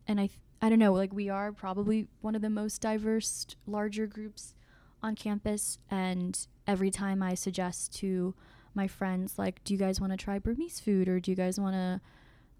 and 0.07 0.19
I 0.19 0.27
th- 0.27 0.39
I 0.61 0.69
don't 0.69 0.79
know, 0.79 0.93
like 0.93 1.13
we 1.13 1.27
are 1.29 1.51
probably 1.51 2.07
one 2.21 2.35
of 2.35 2.41
the 2.41 2.49
most 2.49 2.81
diverse 2.81 3.47
larger 3.67 4.07
groups 4.07 4.53
on 5.01 5.15
campus 5.15 5.77
and 5.91 6.47
every 6.65 6.89
time 6.89 7.21
I 7.21 7.33
suggest 7.33 7.93
to 7.95 8.33
my 8.73 8.87
friends 8.87 9.37
like 9.37 9.61
do 9.65 9.73
you 9.73 9.77
guys 9.77 9.99
want 9.99 10.13
to 10.13 10.17
try 10.17 10.39
Burmese 10.39 10.79
food 10.79 11.09
or 11.09 11.19
do 11.19 11.29
you 11.29 11.35
guys 11.35 11.59
want 11.59 11.75
to 11.75 12.01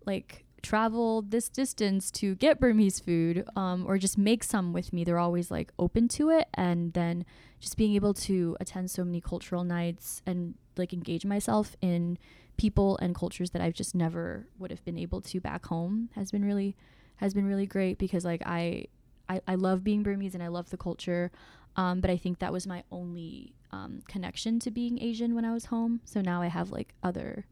like 0.06 0.46
travel 0.64 1.22
this 1.22 1.50
distance 1.50 2.10
to 2.10 2.36
get 2.36 2.60
Burmese 2.60 3.00
food 3.00 3.46
um, 3.56 3.86
or 3.86 3.98
just 3.98 4.18
make 4.18 4.44
some 4.44 4.74
with 4.74 4.94
me. 4.94 5.04
They're 5.04 5.20
always 5.20 5.52
like 5.52 5.72
open 5.78 6.08
to 6.10 6.30
it. 6.30 6.48
And 6.56 6.94
then 6.94 7.26
just 7.60 7.78
being 7.78 7.94
able 7.94 8.14
to 8.16 8.58
attend 8.60 8.90
so 8.90 9.04
many 9.04 9.22
cultural 9.22 9.64
nights 9.64 10.22
and 10.26 10.56
like 10.78 10.94
engage 10.94 11.26
myself 11.26 11.76
in 11.82 12.18
people 12.58 12.98
and 12.98 13.14
cultures 13.14 13.52
that 13.52 13.62
I've 13.62 13.74
just 13.74 13.94
never 13.94 14.48
would 14.58 14.72
have 14.72 14.84
been 14.86 14.98
able 14.98 15.22
to 15.22 15.40
back 15.40 15.66
home 15.66 16.10
has 16.16 16.32
been 16.32 16.46
really 16.46 16.76
has 17.18 17.34
been 17.34 17.46
really 17.46 17.66
great 17.66 17.98
because 17.98 18.26
like 18.26 18.42
I 18.46 18.86
I, 19.30 19.42
I 19.48 19.56
love 19.56 19.84
being 19.84 20.04
Burmese 20.04 20.34
and 20.34 20.44
I 20.44 20.48
love 20.48 20.70
the 20.70 20.78
culture. 20.78 21.32
Um, 21.76 22.02
but 22.02 22.10
I 22.12 22.18
think 22.18 22.40
that 22.40 22.54
was 22.54 22.68
my 22.68 22.84
only 22.92 23.54
um, 23.72 24.02
connection 24.08 24.60
to 24.60 24.70
being 24.70 25.02
Asian 25.02 25.34
when 25.34 25.46
I 25.46 25.54
was 25.54 25.66
home. 25.66 26.02
So 26.06 26.22
now 26.22 26.42
I 26.42 26.48
have 26.48 26.72
like 26.72 26.94
other 27.02 27.46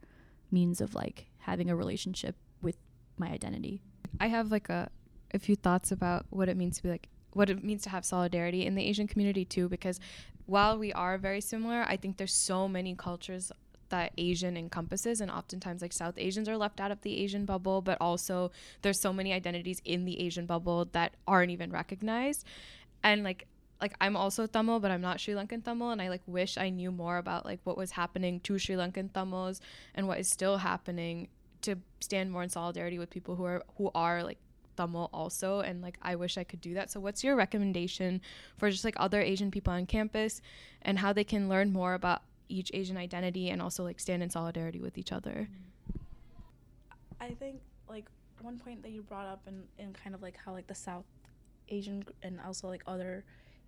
means 0.51 0.79
of 0.79 0.93
like 0.93 1.27
having 1.39 1.69
a 1.69 1.75
relationship 1.75 2.35
with 2.61 2.75
my 3.17 3.29
identity. 3.29 3.81
I 4.19 4.27
have 4.27 4.51
like 4.51 4.69
a 4.69 4.89
a 5.33 5.39
few 5.39 5.55
thoughts 5.55 5.91
about 5.91 6.25
what 6.29 6.49
it 6.49 6.57
means 6.57 6.77
to 6.77 6.83
be 6.83 6.89
like 6.89 7.07
what 7.33 7.49
it 7.49 7.63
means 7.63 7.83
to 7.83 7.89
have 7.89 8.03
solidarity 8.03 8.65
in 8.65 8.75
the 8.75 8.83
Asian 8.83 9.07
community 9.07 9.45
too 9.45 9.69
because 9.69 9.99
while 10.45 10.77
we 10.77 10.91
are 10.91 11.17
very 11.17 11.39
similar, 11.39 11.85
I 11.87 11.95
think 11.95 12.17
there's 12.17 12.33
so 12.33 12.67
many 12.67 12.93
cultures 12.93 13.51
that 13.91 14.11
Asian 14.17 14.57
encompasses 14.57 15.21
and 15.21 15.29
oftentimes 15.29 15.81
like 15.81 15.93
South 15.93 16.15
Asians 16.17 16.49
are 16.49 16.57
left 16.57 16.81
out 16.81 16.91
of 16.91 17.01
the 17.01 17.17
Asian 17.19 17.45
bubble, 17.45 17.81
but 17.81 17.97
also 18.01 18.51
there's 18.81 18.99
so 18.99 19.13
many 19.13 19.31
identities 19.31 19.81
in 19.85 20.03
the 20.05 20.19
Asian 20.19 20.45
bubble 20.45 20.89
that 20.93 21.13
aren't 21.27 21.51
even 21.51 21.71
recognized. 21.71 22.45
And 23.03 23.23
like 23.23 23.47
like 23.79 23.95
I'm 23.99 24.15
also 24.15 24.45
Tamil, 24.45 24.79
but 24.79 24.91
I'm 24.91 25.01
not 25.01 25.19
Sri 25.19 25.33
Lankan 25.33 25.63
Tamil, 25.63 25.89
and 25.89 26.01
I 26.01 26.09
like 26.09 26.21
wish 26.27 26.57
I 26.57 26.69
knew 26.69 26.91
more 26.91 27.17
about 27.17 27.45
like 27.45 27.59
what 27.63 27.77
was 27.77 27.91
happening 27.91 28.39
to 28.41 28.57
Sri 28.59 28.75
Lankan 28.75 29.11
Tamils 29.11 29.59
and 29.95 30.07
what 30.07 30.19
is 30.19 30.29
still 30.29 30.57
happening 30.57 31.29
to 31.63 31.75
stand 31.99 32.31
more 32.31 32.43
in 32.43 32.49
solidarity 32.49 32.99
with 32.99 33.09
people 33.09 33.35
who 33.35 33.45
are 33.45 33.63
who 33.77 33.91
are 33.95 34.23
like 34.23 34.37
Tamil 34.77 35.09
also 35.13 35.59
and 35.59 35.81
like 35.81 35.97
I 36.01 36.15
wish 36.15 36.37
I 36.37 36.43
could 36.43 36.61
do 36.61 36.75
that. 36.75 36.91
So 36.91 36.99
what's 36.99 37.23
your 37.23 37.35
recommendation 37.35 38.21
for 38.57 38.69
just 38.69 38.85
like 38.85 38.95
other 38.97 39.21
Asian 39.21 39.51
people 39.51 39.73
on 39.73 39.85
campus 39.85 40.41
and 40.81 40.99
how 40.99 41.11
they 41.13 41.23
can 41.23 41.49
learn 41.49 41.73
more 41.73 41.93
about 41.93 42.21
each 42.51 42.71
Asian 42.73 42.97
identity 42.97 43.49
and 43.49 43.61
also 43.61 43.83
like 43.83 43.99
stand 43.99 44.21
in 44.21 44.29
solidarity 44.29 44.79
with 44.79 44.97
each 44.97 45.11
other? 45.11 45.47
I 47.19 47.29
think 47.29 47.61
like 47.87 48.05
one 48.41 48.57
point 48.57 48.81
that 48.83 48.91
you 48.91 49.03
brought 49.03 49.27
up 49.27 49.41
and 49.47 49.63
in, 49.77 49.87
in 49.87 49.93
kind 49.93 50.15
of 50.15 50.21
like 50.21 50.35
how 50.37 50.51
like 50.53 50.67
the 50.67 50.75
South 50.75 51.05
Asian 51.69 52.03
and 52.23 52.39
also 52.45 52.67
like 52.67 52.83
other 52.87 53.23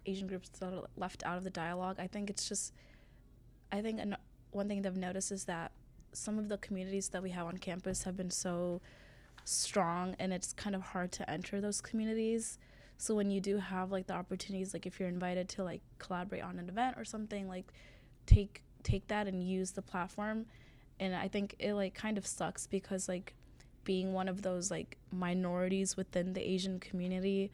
Asian 0.05 0.27
groups 0.27 0.49
that 0.49 0.73
are 0.73 0.83
left 0.97 1.23
out 1.25 1.37
of 1.37 1.43
the 1.43 1.49
dialogue. 1.49 1.97
I 1.99 2.07
think 2.07 2.29
it's 2.29 2.47
just 2.49 2.73
I 3.71 3.81
think 3.81 3.99
an, 3.99 4.15
one 4.51 4.67
thing 4.67 4.81
that 4.81 4.89
I've 4.89 4.97
noticed 4.97 5.31
is 5.31 5.45
that 5.45 5.71
some 6.11 6.37
of 6.37 6.49
the 6.49 6.57
communities 6.57 7.09
that 7.09 7.23
we 7.23 7.31
have 7.31 7.47
on 7.47 7.57
campus 7.57 8.03
have 8.03 8.15
been 8.15 8.29
so 8.29 8.81
strong 9.45 10.15
and 10.19 10.31
it's 10.31 10.53
kind 10.53 10.75
of 10.75 10.81
hard 10.81 11.11
to 11.11 11.29
enter 11.29 11.59
those 11.59 11.81
communities 11.81 12.59
so 12.97 13.15
when 13.15 13.29
you 13.29 13.41
do 13.41 13.57
have 13.57 13.91
like 13.91 14.07
the 14.07 14.13
opportunities 14.13 14.73
like 14.73 14.85
if 14.85 14.99
you're 14.99 15.09
invited 15.09 15.49
to 15.49 15.63
like 15.63 15.81
collaborate 15.97 16.43
on 16.43 16.59
an 16.59 16.69
event 16.69 16.95
or 16.97 17.03
something 17.03 17.47
like 17.47 17.73
take 18.25 18.63
take 18.83 19.07
that 19.07 19.27
and 19.27 19.43
use 19.43 19.71
the 19.71 19.81
platform. 19.81 20.45
And 20.99 21.15
i 21.15 21.27
think 21.27 21.55
it 21.59 21.73
like 21.73 21.95
kind 21.95 22.17
of 22.17 22.25
sucks 22.25 22.67
because 22.67 23.09
like 23.09 23.33
being 23.83 24.13
one 24.13 24.29
of 24.29 24.41
those 24.43 24.71
like 24.71 24.97
minorities 25.11 25.97
within 25.97 26.33
the 26.33 26.41
asian 26.41 26.79
community 26.79 27.51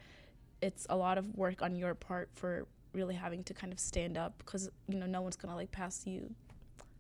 it's 0.62 0.86
a 0.90 0.96
lot 0.96 1.18
of 1.18 1.36
work 1.36 1.62
on 1.62 1.76
your 1.76 1.96
part 1.96 2.30
for 2.36 2.68
really 2.94 3.16
having 3.16 3.44
to 3.46 3.54
kind 3.54 3.72
of 3.72 3.80
stand 3.80 4.18
up 4.18 4.38
because 4.40 4.70
you 4.88 4.98
know 4.98 5.06
no 5.06 5.22
one's 5.22 5.36
gonna 5.36 5.56
like 5.56 5.72
pass 5.72 6.06
you. 6.06 6.34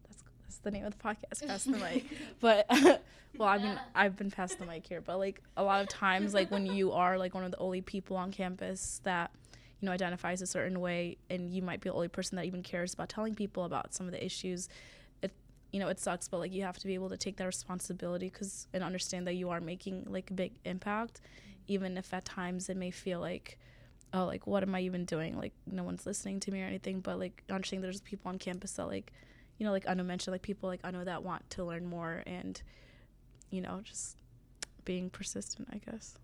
That's 0.07 0.23
that's 0.43 0.57
the 0.59 0.71
name 0.71 0.85
of 0.85 0.97
the 0.97 1.03
podcast 1.03 1.47
pass 1.47 1.63
the 1.63 1.77
mic. 1.77 2.05
But 2.39 2.65
well 3.37 3.47
i 3.47 3.59
mean 3.59 3.79
i've 3.93 4.15
been 4.15 4.31
passed 4.31 4.57
the 4.57 4.65
mic 4.65 4.87
here 4.87 5.01
but 5.01 5.19
like 5.19 5.43
a 5.55 5.63
lot 5.63 5.81
of 5.81 5.87
times 5.87 6.33
like 6.33 6.49
when 6.49 6.65
you 6.65 6.91
are 6.91 7.15
like 7.15 7.35
one 7.35 7.43
of 7.43 7.51
the 7.51 7.59
only 7.59 7.79
people 7.79 8.17
on 8.17 8.31
campus 8.31 9.01
that 9.03 9.29
you 9.79 9.85
know 9.85 9.91
identifies 9.91 10.41
a 10.41 10.47
certain 10.47 10.79
way 10.79 11.17
and 11.29 11.53
you 11.53 11.61
might 11.61 11.81
be 11.81 11.89
the 11.89 11.95
only 11.95 12.07
person 12.07 12.35
that 12.35 12.45
even 12.45 12.61
cares 12.63 12.93
about 12.93 13.09
telling 13.09 13.35
people 13.35 13.63
about 13.63 13.93
some 13.93 14.05
of 14.05 14.11
the 14.11 14.23
issues 14.23 14.69
it 15.21 15.31
you 15.71 15.79
know 15.79 15.87
it 15.87 15.99
sucks 15.99 16.27
but 16.27 16.39
like 16.39 16.53
you 16.53 16.63
have 16.63 16.77
to 16.77 16.87
be 16.87 16.93
able 16.93 17.09
to 17.09 17.17
take 17.17 17.37
that 17.37 17.45
responsibility 17.45 18.29
because 18.29 18.67
and 18.73 18.83
understand 18.83 19.25
that 19.27 19.33
you 19.33 19.49
are 19.49 19.61
making 19.61 20.05
like 20.09 20.29
a 20.31 20.33
big 20.33 20.53
impact 20.65 21.21
even 21.67 21.97
if 21.97 22.13
at 22.13 22.25
times 22.25 22.69
it 22.69 22.77
may 22.77 22.91
feel 22.91 23.19
like 23.19 23.57
oh 24.13 24.25
like 24.25 24.47
what 24.47 24.63
am 24.63 24.73
i 24.75 24.81
even 24.81 25.05
doing? 25.05 25.37
Like 25.37 25.53
no 25.71 25.83
one's 25.83 26.05
listening 26.05 26.39
to 26.41 26.51
me 26.51 26.61
or 26.61 26.65
anything 26.65 26.99
but 26.99 27.19
like 27.19 27.43
understanding 27.49 27.83
there's 27.83 28.01
people 28.01 28.29
on 28.29 28.37
campus 28.37 28.73
that 28.73 28.87
like 28.87 29.13
you 29.57 29.65
know 29.65 29.71
like 29.71 29.87
i 29.87 29.93
know 29.93 30.03
mentioned 30.03 30.33
like 30.33 30.41
people 30.41 30.69
like 30.69 30.79
i 30.83 30.91
know 30.91 31.03
that 31.03 31.23
want 31.23 31.47
to 31.51 31.63
learn 31.63 31.85
more 31.85 32.23
and 32.25 32.61
you 33.51 33.61
know 33.61 33.81
just 33.83 34.17
being 34.85 35.09
persistent 35.09 35.67
i 35.71 35.77
guess 35.77 36.15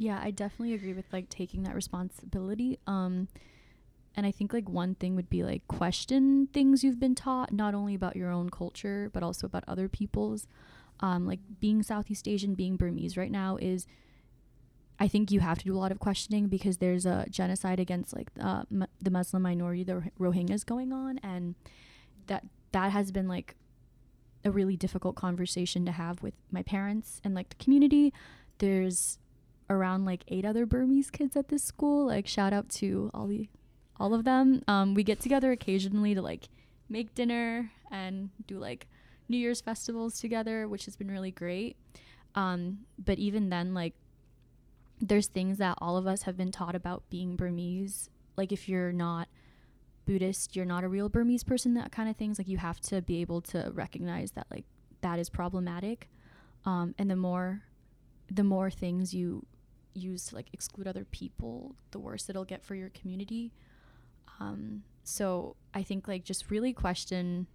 Yeah, 0.00 0.20
I 0.22 0.30
definitely 0.30 0.74
agree 0.74 0.92
with 0.92 1.12
like 1.12 1.28
taking 1.28 1.64
that 1.64 1.74
responsibility. 1.74 2.78
Um 2.86 3.26
and 4.14 4.24
I 4.26 4.30
think 4.30 4.52
like 4.52 4.68
one 4.68 4.94
thing 4.94 5.14
would 5.16 5.28
be 5.28 5.42
like 5.42 5.66
question 5.68 6.48
things 6.52 6.82
you've 6.82 6.98
been 7.00 7.14
taught, 7.14 7.52
not 7.52 7.74
only 7.74 7.94
about 7.94 8.16
your 8.16 8.30
own 8.30 8.48
culture, 8.48 9.10
but 9.12 9.22
also 9.24 9.46
about 9.46 9.64
other 9.66 9.88
people's. 9.88 10.46
Um 11.00 11.26
like 11.26 11.40
being 11.60 11.82
Southeast 11.82 12.28
Asian, 12.28 12.54
being 12.54 12.76
Burmese 12.76 13.16
right 13.16 13.30
now 13.30 13.56
is 13.56 13.86
I 15.00 15.08
think 15.08 15.32
you 15.32 15.40
have 15.40 15.58
to 15.58 15.64
do 15.64 15.74
a 15.76 15.78
lot 15.78 15.90
of 15.92 15.98
questioning 15.98 16.46
because 16.46 16.78
there's 16.78 17.04
a 17.06 17.26
genocide 17.28 17.78
against 17.80 18.14
like 18.14 18.30
uh, 18.40 18.62
m- 18.70 18.86
the 19.00 19.12
Muslim 19.12 19.42
minority, 19.42 19.84
the 19.84 19.96
Roh- 20.18 20.32
Rohingyas 20.32 20.64
going 20.66 20.92
on 20.92 21.18
and 21.18 21.54
that 22.26 22.44
that 22.72 22.92
has 22.92 23.10
been 23.12 23.26
like 23.28 23.56
a 24.44 24.50
really 24.52 24.76
difficult 24.76 25.16
conversation 25.16 25.84
to 25.86 25.92
have 25.92 26.22
with 26.22 26.34
my 26.52 26.62
parents 26.62 27.20
and 27.24 27.34
like 27.34 27.48
the 27.48 27.56
community. 27.56 28.12
There's 28.58 29.18
around 29.70 30.04
like 30.04 30.24
eight 30.28 30.44
other 30.44 30.66
Burmese 30.66 31.10
kids 31.10 31.36
at 31.36 31.48
this 31.48 31.62
school. 31.62 32.06
Like 32.06 32.26
shout 32.26 32.52
out 32.52 32.68
to 32.70 33.10
all 33.14 33.26
the 33.26 33.48
all 33.98 34.14
of 34.14 34.24
them. 34.24 34.62
Um, 34.68 34.94
we 34.94 35.02
get 35.02 35.20
together 35.20 35.52
occasionally 35.52 36.14
to 36.14 36.22
like 36.22 36.48
make 36.88 37.14
dinner 37.14 37.72
and 37.90 38.30
do 38.46 38.58
like 38.58 38.86
New 39.28 39.36
Year's 39.36 39.60
festivals 39.60 40.20
together, 40.20 40.68
which 40.68 40.84
has 40.86 40.96
been 40.96 41.10
really 41.10 41.30
great. 41.30 41.76
Um, 42.34 42.80
but 43.02 43.18
even 43.18 43.50
then, 43.50 43.74
like 43.74 43.94
there's 45.00 45.26
things 45.26 45.58
that 45.58 45.78
all 45.80 45.96
of 45.96 46.06
us 46.06 46.22
have 46.22 46.36
been 46.36 46.52
taught 46.52 46.74
about 46.74 47.02
being 47.10 47.36
Burmese. 47.36 48.10
Like 48.36 48.52
if 48.52 48.68
you're 48.68 48.92
not 48.92 49.28
Buddhist, 50.06 50.56
you're 50.56 50.64
not 50.64 50.84
a 50.84 50.88
real 50.88 51.08
Burmese 51.08 51.44
person, 51.44 51.74
that 51.74 51.92
kind 51.92 52.08
of 52.08 52.16
things. 52.16 52.38
Like 52.38 52.48
you 52.48 52.58
have 52.58 52.80
to 52.82 53.02
be 53.02 53.20
able 53.20 53.40
to 53.42 53.70
recognize 53.74 54.32
that 54.32 54.46
like 54.50 54.64
that 55.02 55.18
is 55.18 55.28
problematic. 55.28 56.08
Um, 56.64 56.94
and 56.98 57.10
the 57.10 57.16
more 57.16 57.62
the 58.30 58.44
more 58.44 58.70
things 58.70 59.14
you 59.14 59.46
use 59.98 60.26
to 60.26 60.34
like 60.34 60.48
exclude 60.52 60.86
other 60.86 61.04
people, 61.04 61.76
the 61.90 61.98
worse 61.98 62.28
it'll 62.28 62.44
get 62.44 62.64
for 62.64 62.74
your 62.74 62.90
community. 62.90 63.52
Um, 64.40 64.82
so 65.02 65.56
I 65.74 65.82
think 65.82 66.06
like 66.06 66.24
just 66.24 66.50
really 66.50 66.72
question 66.72 67.46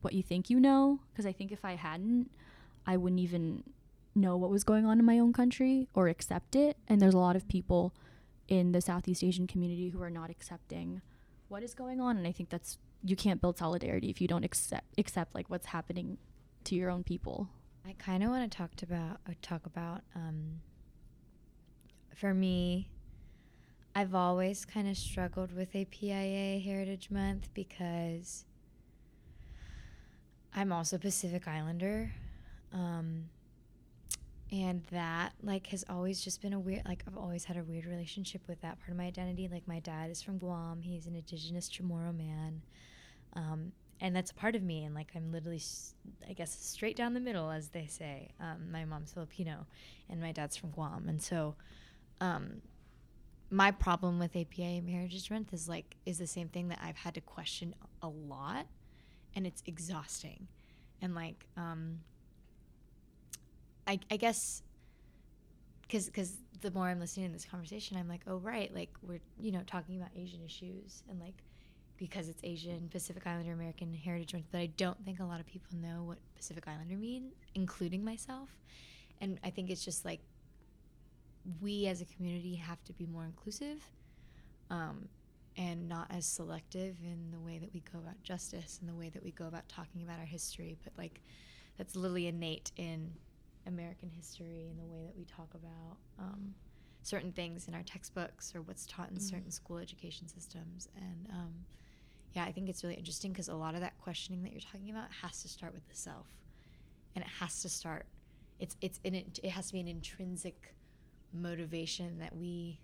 what 0.00 0.14
you 0.14 0.22
think 0.22 0.48
you 0.48 0.60
know, 0.60 1.00
because 1.12 1.26
I 1.26 1.32
think 1.32 1.52
if 1.52 1.64
I 1.64 1.74
hadn't, 1.74 2.30
I 2.86 2.96
wouldn't 2.96 3.20
even 3.20 3.64
know 4.14 4.36
what 4.36 4.50
was 4.50 4.64
going 4.64 4.86
on 4.86 4.98
in 4.98 5.04
my 5.04 5.18
own 5.18 5.32
country 5.32 5.88
or 5.94 6.08
accept 6.08 6.56
it. 6.56 6.76
And 6.88 7.00
there's 7.00 7.14
a 7.14 7.18
lot 7.18 7.36
of 7.36 7.46
people 7.48 7.94
in 8.48 8.72
the 8.72 8.80
Southeast 8.80 9.22
Asian 9.22 9.46
community 9.46 9.90
who 9.90 10.02
are 10.02 10.10
not 10.10 10.30
accepting 10.30 11.02
what 11.48 11.62
is 11.62 11.74
going 11.74 12.00
on. 12.00 12.16
And 12.16 12.26
I 12.26 12.32
think 12.32 12.48
that's 12.48 12.78
you 13.02 13.16
can't 13.16 13.40
build 13.40 13.58
solidarity 13.58 14.10
if 14.10 14.20
you 14.20 14.28
don't 14.28 14.44
accept 14.44 14.86
accept 14.98 15.34
like 15.34 15.48
what's 15.48 15.66
happening 15.66 16.18
to 16.64 16.74
your 16.74 16.90
own 16.90 17.02
people. 17.02 17.48
I 17.86 17.94
kind 17.98 18.22
of 18.22 18.30
want 18.30 18.50
to 18.50 18.56
talk 18.56 18.70
about 18.82 19.20
uh, 19.28 19.32
talk 19.42 19.66
about 19.66 20.02
um, 20.14 20.60
for 22.14 22.34
me. 22.34 22.88
I've 23.94 24.14
always 24.14 24.64
kind 24.64 24.88
of 24.88 24.96
struggled 24.96 25.54
with 25.54 25.74
APIA 25.74 26.60
Heritage 26.60 27.10
Month 27.10 27.48
because 27.54 28.44
I'm 30.54 30.72
also 30.72 30.96
Pacific 30.96 31.48
Islander. 31.48 32.12
Um, 32.72 33.24
and 34.52 34.82
that 34.90 35.32
like 35.42 35.68
has 35.68 35.84
always 35.88 36.22
just 36.22 36.42
been 36.42 36.52
a 36.52 36.58
weird 36.58 36.82
like 36.86 37.04
I've 37.06 37.16
always 37.16 37.44
had 37.44 37.56
a 37.56 37.62
weird 37.62 37.86
relationship 37.86 38.42
with 38.48 38.60
that 38.62 38.78
part 38.78 38.90
of 38.90 38.96
my 38.96 39.04
identity. 39.04 39.48
Like 39.50 39.66
my 39.66 39.80
dad 39.80 40.10
is 40.10 40.22
from 40.22 40.38
Guam. 40.38 40.82
He's 40.82 41.06
an 41.06 41.14
indigenous 41.14 41.68
Chamorro 41.68 42.16
man. 42.16 42.62
Um, 43.34 43.72
and 44.00 44.16
that's 44.16 44.30
a 44.30 44.34
part 44.34 44.54
of 44.54 44.62
me 44.62 44.84
and 44.84 44.94
like 44.94 45.10
i'm 45.14 45.30
literally 45.30 45.60
i 46.28 46.32
guess 46.32 46.56
straight 46.60 46.96
down 46.96 47.14
the 47.14 47.20
middle 47.20 47.50
as 47.50 47.68
they 47.68 47.86
say 47.86 48.30
um, 48.40 48.70
my 48.72 48.84
mom's 48.84 49.12
filipino 49.12 49.66
and 50.08 50.20
my 50.20 50.32
dad's 50.32 50.56
from 50.56 50.70
guam 50.70 51.06
and 51.08 51.22
so 51.22 51.54
um, 52.20 52.62
my 53.50 53.70
problem 53.70 54.18
with 54.18 54.36
apia 54.36 54.80
heritage 54.88 55.30
month 55.30 55.52
is 55.52 55.68
like 55.68 55.96
is 56.06 56.18
the 56.18 56.26
same 56.26 56.48
thing 56.48 56.68
that 56.68 56.78
i've 56.82 56.96
had 56.96 57.14
to 57.14 57.20
question 57.20 57.74
a 58.02 58.08
lot 58.08 58.66
and 59.34 59.46
it's 59.46 59.62
exhausting 59.66 60.46
and 61.02 61.14
like 61.14 61.46
um, 61.56 62.00
I, 63.86 63.98
I 64.10 64.16
guess 64.16 64.62
because 65.82 66.06
because 66.06 66.36
the 66.60 66.70
more 66.70 66.88
i'm 66.88 67.00
listening 67.00 67.26
to 67.26 67.32
this 67.32 67.44
conversation 67.44 67.96
i'm 67.96 68.08
like 68.08 68.20
oh 68.26 68.36
right 68.36 68.72
like 68.74 68.90
we're 69.02 69.20
you 69.40 69.50
know 69.50 69.62
talking 69.66 69.96
about 69.96 70.10
asian 70.16 70.40
issues 70.44 71.02
and 71.08 71.18
like 71.20 71.42
because 72.00 72.30
it's 72.30 72.40
Asian, 72.42 72.88
Pacific 72.90 73.26
Islander 73.26 73.52
American 73.52 73.92
Heritage 73.92 74.32
Month, 74.32 74.46
but 74.50 74.58
I 74.58 74.66
don't 74.78 75.04
think 75.04 75.20
a 75.20 75.24
lot 75.24 75.38
of 75.38 75.46
people 75.46 75.76
know 75.76 76.02
what 76.02 76.16
Pacific 76.34 76.64
Islander 76.66 76.96
mean, 76.96 77.30
including 77.54 78.02
myself. 78.02 78.48
And 79.20 79.38
I 79.44 79.50
think 79.50 79.68
it's 79.68 79.84
just 79.84 80.02
like 80.02 80.20
we 81.60 81.86
as 81.86 82.00
a 82.00 82.04
community 82.04 82.54
have 82.56 82.82
to 82.84 82.92
be 82.92 83.06
more 83.06 83.24
inclusive 83.24 83.78
um, 84.70 85.08
and 85.56 85.88
not 85.88 86.06
as 86.10 86.26
selective 86.26 86.96
in 87.02 87.30
the 87.32 87.40
way 87.40 87.58
that 87.58 87.72
we 87.72 87.80
go 87.92 87.98
about 87.98 88.22
justice 88.22 88.78
and 88.80 88.88
the 88.88 88.94
way 88.94 89.08
that 89.08 89.22
we 89.22 89.30
go 89.32 89.46
about 89.46 89.68
talking 89.68 90.02
about 90.02 90.18
our 90.18 90.26
history. 90.26 90.76
But 90.84 90.92
like 90.96 91.20
that's 91.76 91.96
literally 91.96 92.26
innate 92.26 92.72
in 92.76 93.12
American 93.66 94.10
history 94.10 94.68
and 94.70 94.78
the 94.78 94.86
way 94.86 95.04
that 95.06 95.16
we 95.16 95.24
talk 95.24 95.52
about 95.54 95.96
um, 96.18 96.54
certain 97.02 97.32
things 97.32 97.66
in 97.68 97.74
our 97.74 97.82
textbooks 97.82 98.54
or 98.54 98.62
what's 98.62 98.86
taught 98.86 99.10
in 99.10 99.16
Mhm. 99.16 99.22
certain 99.22 99.50
school 99.50 99.78
education 99.78 100.28
systems. 100.28 100.88
And 100.96 101.28
um, 101.30 101.54
yeah, 102.34 102.44
I 102.44 102.52
think 102.52 102.68
it's 102.68 102.84
really 102.84 102.96
interesting 102.96 103.32
because 103.32 103.48
a 103.48 103.54
lot 103.54 103.74
of 103.74 103.80
that 103.80 103.98
questioning 103.98 104.42
that 104.42 104.52
you're 104.52 104.60
talking 104.60 104.90
about 104.90 105.10
has 105.22 105.42
to 105.42 105.48
start 105.48 105.72
with 105.74 105.86
the 105.88 105.96
self, 105.96 106.28
and 107.16 107.24
it 107.24 107.30
has 107.40 107.60
to 107.62 107.68
start. 107.68 108.06
It's 108.60 108.76
it's 108.80 109.00
in 109.02 109.14
it. 109.14 109.40
It 109.42 109.50
has 109.50 109.68
to 109.68 109.72
be 109.72 109.80
an 109.80 109.88
intrinsic 109.88 110.74
motivation 111.32 112.18
that 112.18 112.34
we 112.36 112.80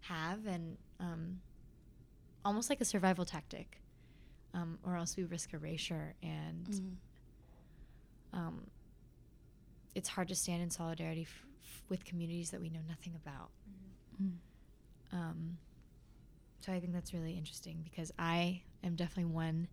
have, 0.00 0.46
and 0.46 0.76
um, 1.00 1.40
almost 2.44 2.70
like 2.70 2.80
a 2.80 2.84
survival 2.84 3.24
tactic, 3.24 3.80
um, 4.54 4.78
or 4.84 4.96
else 4.96 5.16
we 5.16 5.24
risk 5.24 5.52
erasure. 5.52 6.14
And 6.22 6.66
Mhm. 6.68 6.96
um, 8.32 8.66
it's 9.94 10.08
hard 10.08 10.28
to 10.28 10.34
stand 10.34 10.62
in 10.62 10.70
solidarity 10.70 11.22
f- 11.22 11.46
f- 11.62 11.82
with 11.88 12.04
communities 12.04 12.50
that 12.50 12.60
we 12.60 12.70
know 12.70 12.80
nothing 12.88 13.14
about. 13.14 13.50
Mm. 14.22 14.36
Um, 15.12 15.58
so 16.60 16.72
I 16.72 16.80
think 16.80 16.92
that's 16.92 17.12
really 17.12 17.36
interesting 17.36 17.82
because 17.82 18.10
I 18.18 18.62
am 18.82 18.96
definitely 18.96 19.32
one 19.32 19.68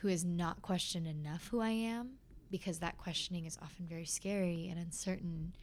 who 0.00 0.08
has 0.08 0.24
not 0.24 0.60
questioned 0.62 1.06
enough 1.06 1.46
who 1.48 1.60
I 1.60 1.70
am 1.70 2.18
because 2.50 2.80
that 2.80 2.98
questioning 2.98 3.44
is 3.46 3.56
often 3.62 3.86
very 3.86 4.04
scary 4.04 4.68
and 4.68 4.78
uncertain. 4.80 5.54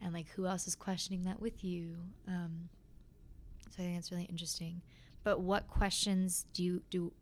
And 0.00 0.12
like, 0.12 0.28
who 0.30 0.46
else 0.46 0.66
is 0.66 0.74
questioning 0.74 1.24
that 1.24 1.40
with 1.40 1.64
you? 1.64 1.96
Um, 2.28 2.68
so 3.70 3.82
I 3.82 3.82
think 3.82 3.96
that's 3.96 4.10
really 4.12 4.24
interesting. 4.24 4.82
But 5.24 5.40
what 5.40 5.68
questions 5.68 6.46
do 6.52 6.62
you 6.62 6.82
do 6.90 7.12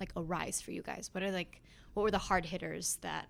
like 0.00 0.12
arise 0.16 0.60
for 0.60 0.72
you 0.72 0.82
guys? 0.82 1.10
What 1.12 1.22
are 1.22 1.30
like, 1.30 1.62
what 1.94 2.02
were 2.02 2.10
the 2.10 2.18
hard 2.18 2.44
hitters 2.44 2.98
that 3.02 3.28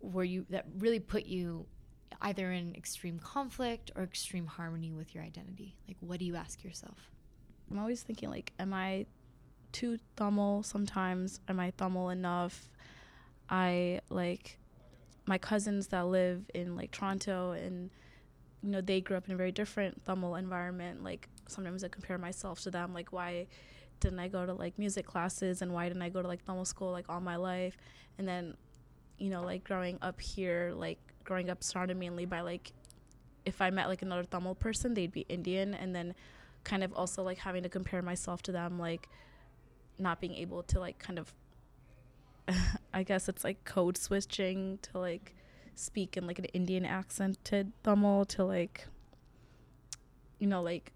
were 0.00 0.24
you 0.24 0.46
that 0.50 0.66
really 0.78 0.98
put 0.98 1.26
you 1.26 1.66
either 2.20 2.50
in 2.52 2.74
extreme 2.74 3.18
conflict 3.18 3.90
or 3.96 4.02
extreme 4.02 4.46
harmony 4.46 4.92
with 4.92 5.14
your 5.14 5.24
identity? 5.24 5.76
Like, 5.86 5.96
what 6.00 6.18
do 6.18 6.24
you 6.24 6.36
ask 6.36 6.64
yourself? 6.64 7.10
I'm 7.70 7.78
always 7.78 8.02
thinking 8.02 8.30
like, 8.30 8.52
am 8.58 8.72
I 8.72 9.06
too 9.72 9.98
Tamil 10.16 10.62
sometimes? 10.62 11.40
Am 11.48 11.58
I 11.58 11.70
Tamil 11.70 12.10
enough? 12.10 12.70
I 13.48 14.00
like 14.08 14.58
my 15.26 15.38
cousins 15.38 15.88
that 15.88 16.06
live 16.06 16.50
in 16.54 16.76
like 16.76 16.90
Toronto 16.90 17.52
and 17.52 17.90
you 18.62 18.70
know 18.70 18.80
they 18.80 19.00
grew 19.00 19.16
up 19.16 19.26
in 19.26 19.34
a 19.34 19.36
very 19.36 19.52
different 19.52 20.04
Tamil 20.04 20.34
environment. 20.36 21.02
Like 21.02 21.28
sometimes 21.48 21.84
I 21.84 21.88
compare 21.88 22.18
myself 22.18 22.60
to 22.62 22.70
them. 22.70 22.92
Like 22.94 23.12
why 23.12 23.46
didn't 24.00 24.18
I 24.18 24.28
go 24.28 24.44
to 24.44 24.52
like 24.52 24.78
music 24.78 25.06
classes 25.06 25.62
and 25.62 25.72
why 25.72 25.88
didn't 25.88 26.02
I 26.02 26.08
go 26.08 26.22
to 26.22 26.28
like 26.28 26.44
Tamil 26.44 26.64
school 26.64 26.90
like 26.90 27.06
all 27.08 27.20
my 27.20 27.36
life? 27.36 27.76
And 28.18 28.26
then 28.26 28.56
you 29.18 29.30
know 29.30 29.42
like 29.42 29.64
growing 29.64 29.98
up 30.02 30.20
here, 30.20 30.72
like 30.74 30.98
growing 31.24 31.50
up 31.50 31.62
surrounded 31.62 31.96
mainly 31.96 32.26
by 32.26 32.40
like 32.40 32.72
if 33.44 33.60
I 33.60 33.70
met 33.70 33.88
like 33.88 34.02
another 34.02 34.24
Tamil 34.24 34.54
person, 34.54 34.94
they'd 34.94 35.12
be 35.12 35.22
Indian, 35.28 35.74
and 35.74 35.94
then 35.94 36.14
kind 36.64 36.84
of 36.84 36.92
also 36.92 37.22
like 37.22 37.38
having 37.38 37.62
to 37.64 37.68
compare 37.68 38.02
myself 38.02 38.42
to 38.42 38.52
them, 38.52 38.78
like 38.78 39.08
not 39.98 40.20
being 40.20 40.34
able 40.34 40.62
to 40.64 40.80
like 40.80 40.98
kind 40.98 41.18
of 41.18 41.32
I 42.94 43.02
guess 43.02 43.28
it's 43.28 43.44
like 43.44 43.64
code 43.64 43.96
switching 43.96 44.78
to 44.82 44.98
like 44.98 45.34
speak 45.74 46.16
in 46.16 46.26
like 46.26 46.38
an 46.38 46.44
Indian 46.46 46.84
accented 46.84 47.72
Tamil 47.82 48.24
to 48.26 48.44
like 48.44 48.86
you 50.38 50.46
know 50.46 50.62
like 50.62 50.92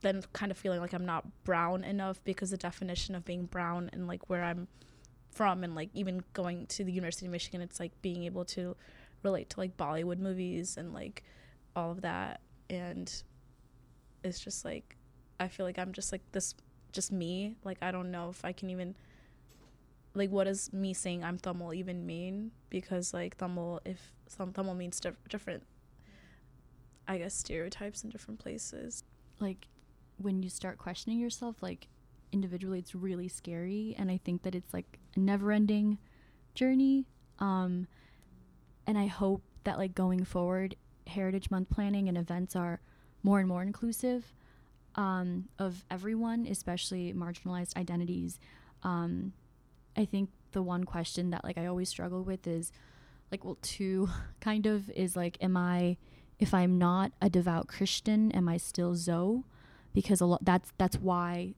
then 0.00 0.22
kind 0.32 0.50
of 0.50 0.58
feeling 0.58 0.80
like 0.80 0.92
I'm 0.92 1.06
not 1.06 1.24
brown 1.44 1.84
enough 1.84 2.22
because 2.24 2.50
the 2.50 2.56
definition 2.56 3.14
of 3.14 3.24
being 3.24 3.46
brown 3.46 3.88
and 3.92 4.06
like 4.06 4.28
where 4.28 4.42
I'm 4.42 4.68
from 5.30 5.62
and 5.64 5.74
like 5.74 5.90
even 5.94 6.22
going 6.32 6.66
to 6.66 6.84
the 6.84 6.92
University 6.92 7.26
of 7.26 7.32
Michigan 7.32 7.60
it's 7.60 7.78
like 7.78 7.92
being 8.02 8.24
able 8.24 8.44
to 8.46 8.76
relate 9.22 9.50
to 9.50 9.60
like 9.60 9.76
Bollywood 9.76 10.18
movies 10.18 10.76
and 10.76 10.92
like 10.92 11.22
all 11.74 11.90
of 11.90 12.00
that. 12.02 12.40
And 12.70 13.12
it's 14.24 14.40
just 14.40 14.64
like 14.64 14.96
I 15.38 15.48
feel 15.48 15.66
like 15.66 15.78
I'm 15.78 15.92
just 15.92 16.12
like 16.12 16.22
this 16.32 16.54
just 16.92 17.12
me. 17.12 17.56
Like 17.64 17.78
I 17.82 17.90
don't 17.90 18.10
know 18.10 18.30
if 18.30 18.44
I 18.44 18.52
can 18.52 18.70
even 18.70 18.96
like 20.16 20.30
what 20.30 20.44
does 20.44 20.72
me 20.72 20.94
saying 20.94 21.22
I'm 21.22 21.38
Tamil 21.38 21.74
even 21.74 22.06
mean? 22.06 22.50
Because 22.70 23.12
like 23.12 23.36
Tamil 23.36 23.80
if 23.84 24.12
some 24.26 24.52
Tamil 24.52 24.74
means 24.74 24.98
diff- 24.98 25.28
different 25.28 25.62
I 27.06 27.18
guess 27.18 27.34
stereotypes 27.34 28.02
in 28.02 28.10
different 28.10 28.40
places. 28.40 29.04
Like 29.38 29.68
when 30.16 30.42
you 30.42 30.48
start 30.48 30.78
questioning 30.78 31.20
yourself 31.20 31.62
like 31.62 31.86
individually 32.32 32.78
it's 32.78 32.94
really 32.94 33.28
scary. 33.28 33.94
And 33.98 34.10
i 34.10 34.18
think 34.24 34.42
that 34.42 34.54
it's 34.54 34.72
like 34.72 34.98
a 35.14 35.20
never 35.20 35.52
ending 35.52 35.98
journey. 36.54 37.06
Um 37.38 37.86
and 38.86 38.96
i 38.96 39.06
hope 39.06 39.42
that 39.64 39.78
like 39.78 39.94
going 39.94 40.24
forward 40.24 40.76
heritage 41.06 41.50
month 41.50 41.68
planning 41.68 42.08
and 42.08 42.16
events 42.16 42.56
are 42.56 42.80
more 43.22 43.38
and 43.38 43.48
more 43.48 43.62
inclusive 43.62 44.32
um 44.94 45.48
of 45.58 45.84
everyone 45.90 46.46
especially 46.46 47.12
marginalized 47.12 47.76
identities. 47.76 48.40
Um 48.82 49.34
i 49.96 50.04
think 50.04 50.30
the 50.52 50.62
one 50.62 50.84
question 50.84 51.30
that 51.30 51.44
like 51.44 51.58
i 51.58 51.66
always 51.66 51.88
struggle 51.88 52.22
with 52.22 52.46
is 52.46 52.72
like 53.30 53.44
well 53.44 53.58
two 53.62 54.08
kind 54.40 54.66
of 54.66 54.90
is 54.90 55.16
like 55.16 55.36
am 55.40 55.56
i 55.56 55.96
if 56.38 56.52
i'm 56.54 56.78
not 56.78 57.12
a 57.20 57.30
devout 57.30 57.66
christian 57.66 58.30
am 58.32 58.48
i 58.48 58.56
still 58.56 58.94
zoe? 58.94 59.42
Because 59.94 60.20
a 60.20 60.26
lot 60.26 60.44
that's 60.44 60.72
that's 60.76 60.96
why 60.98 61.54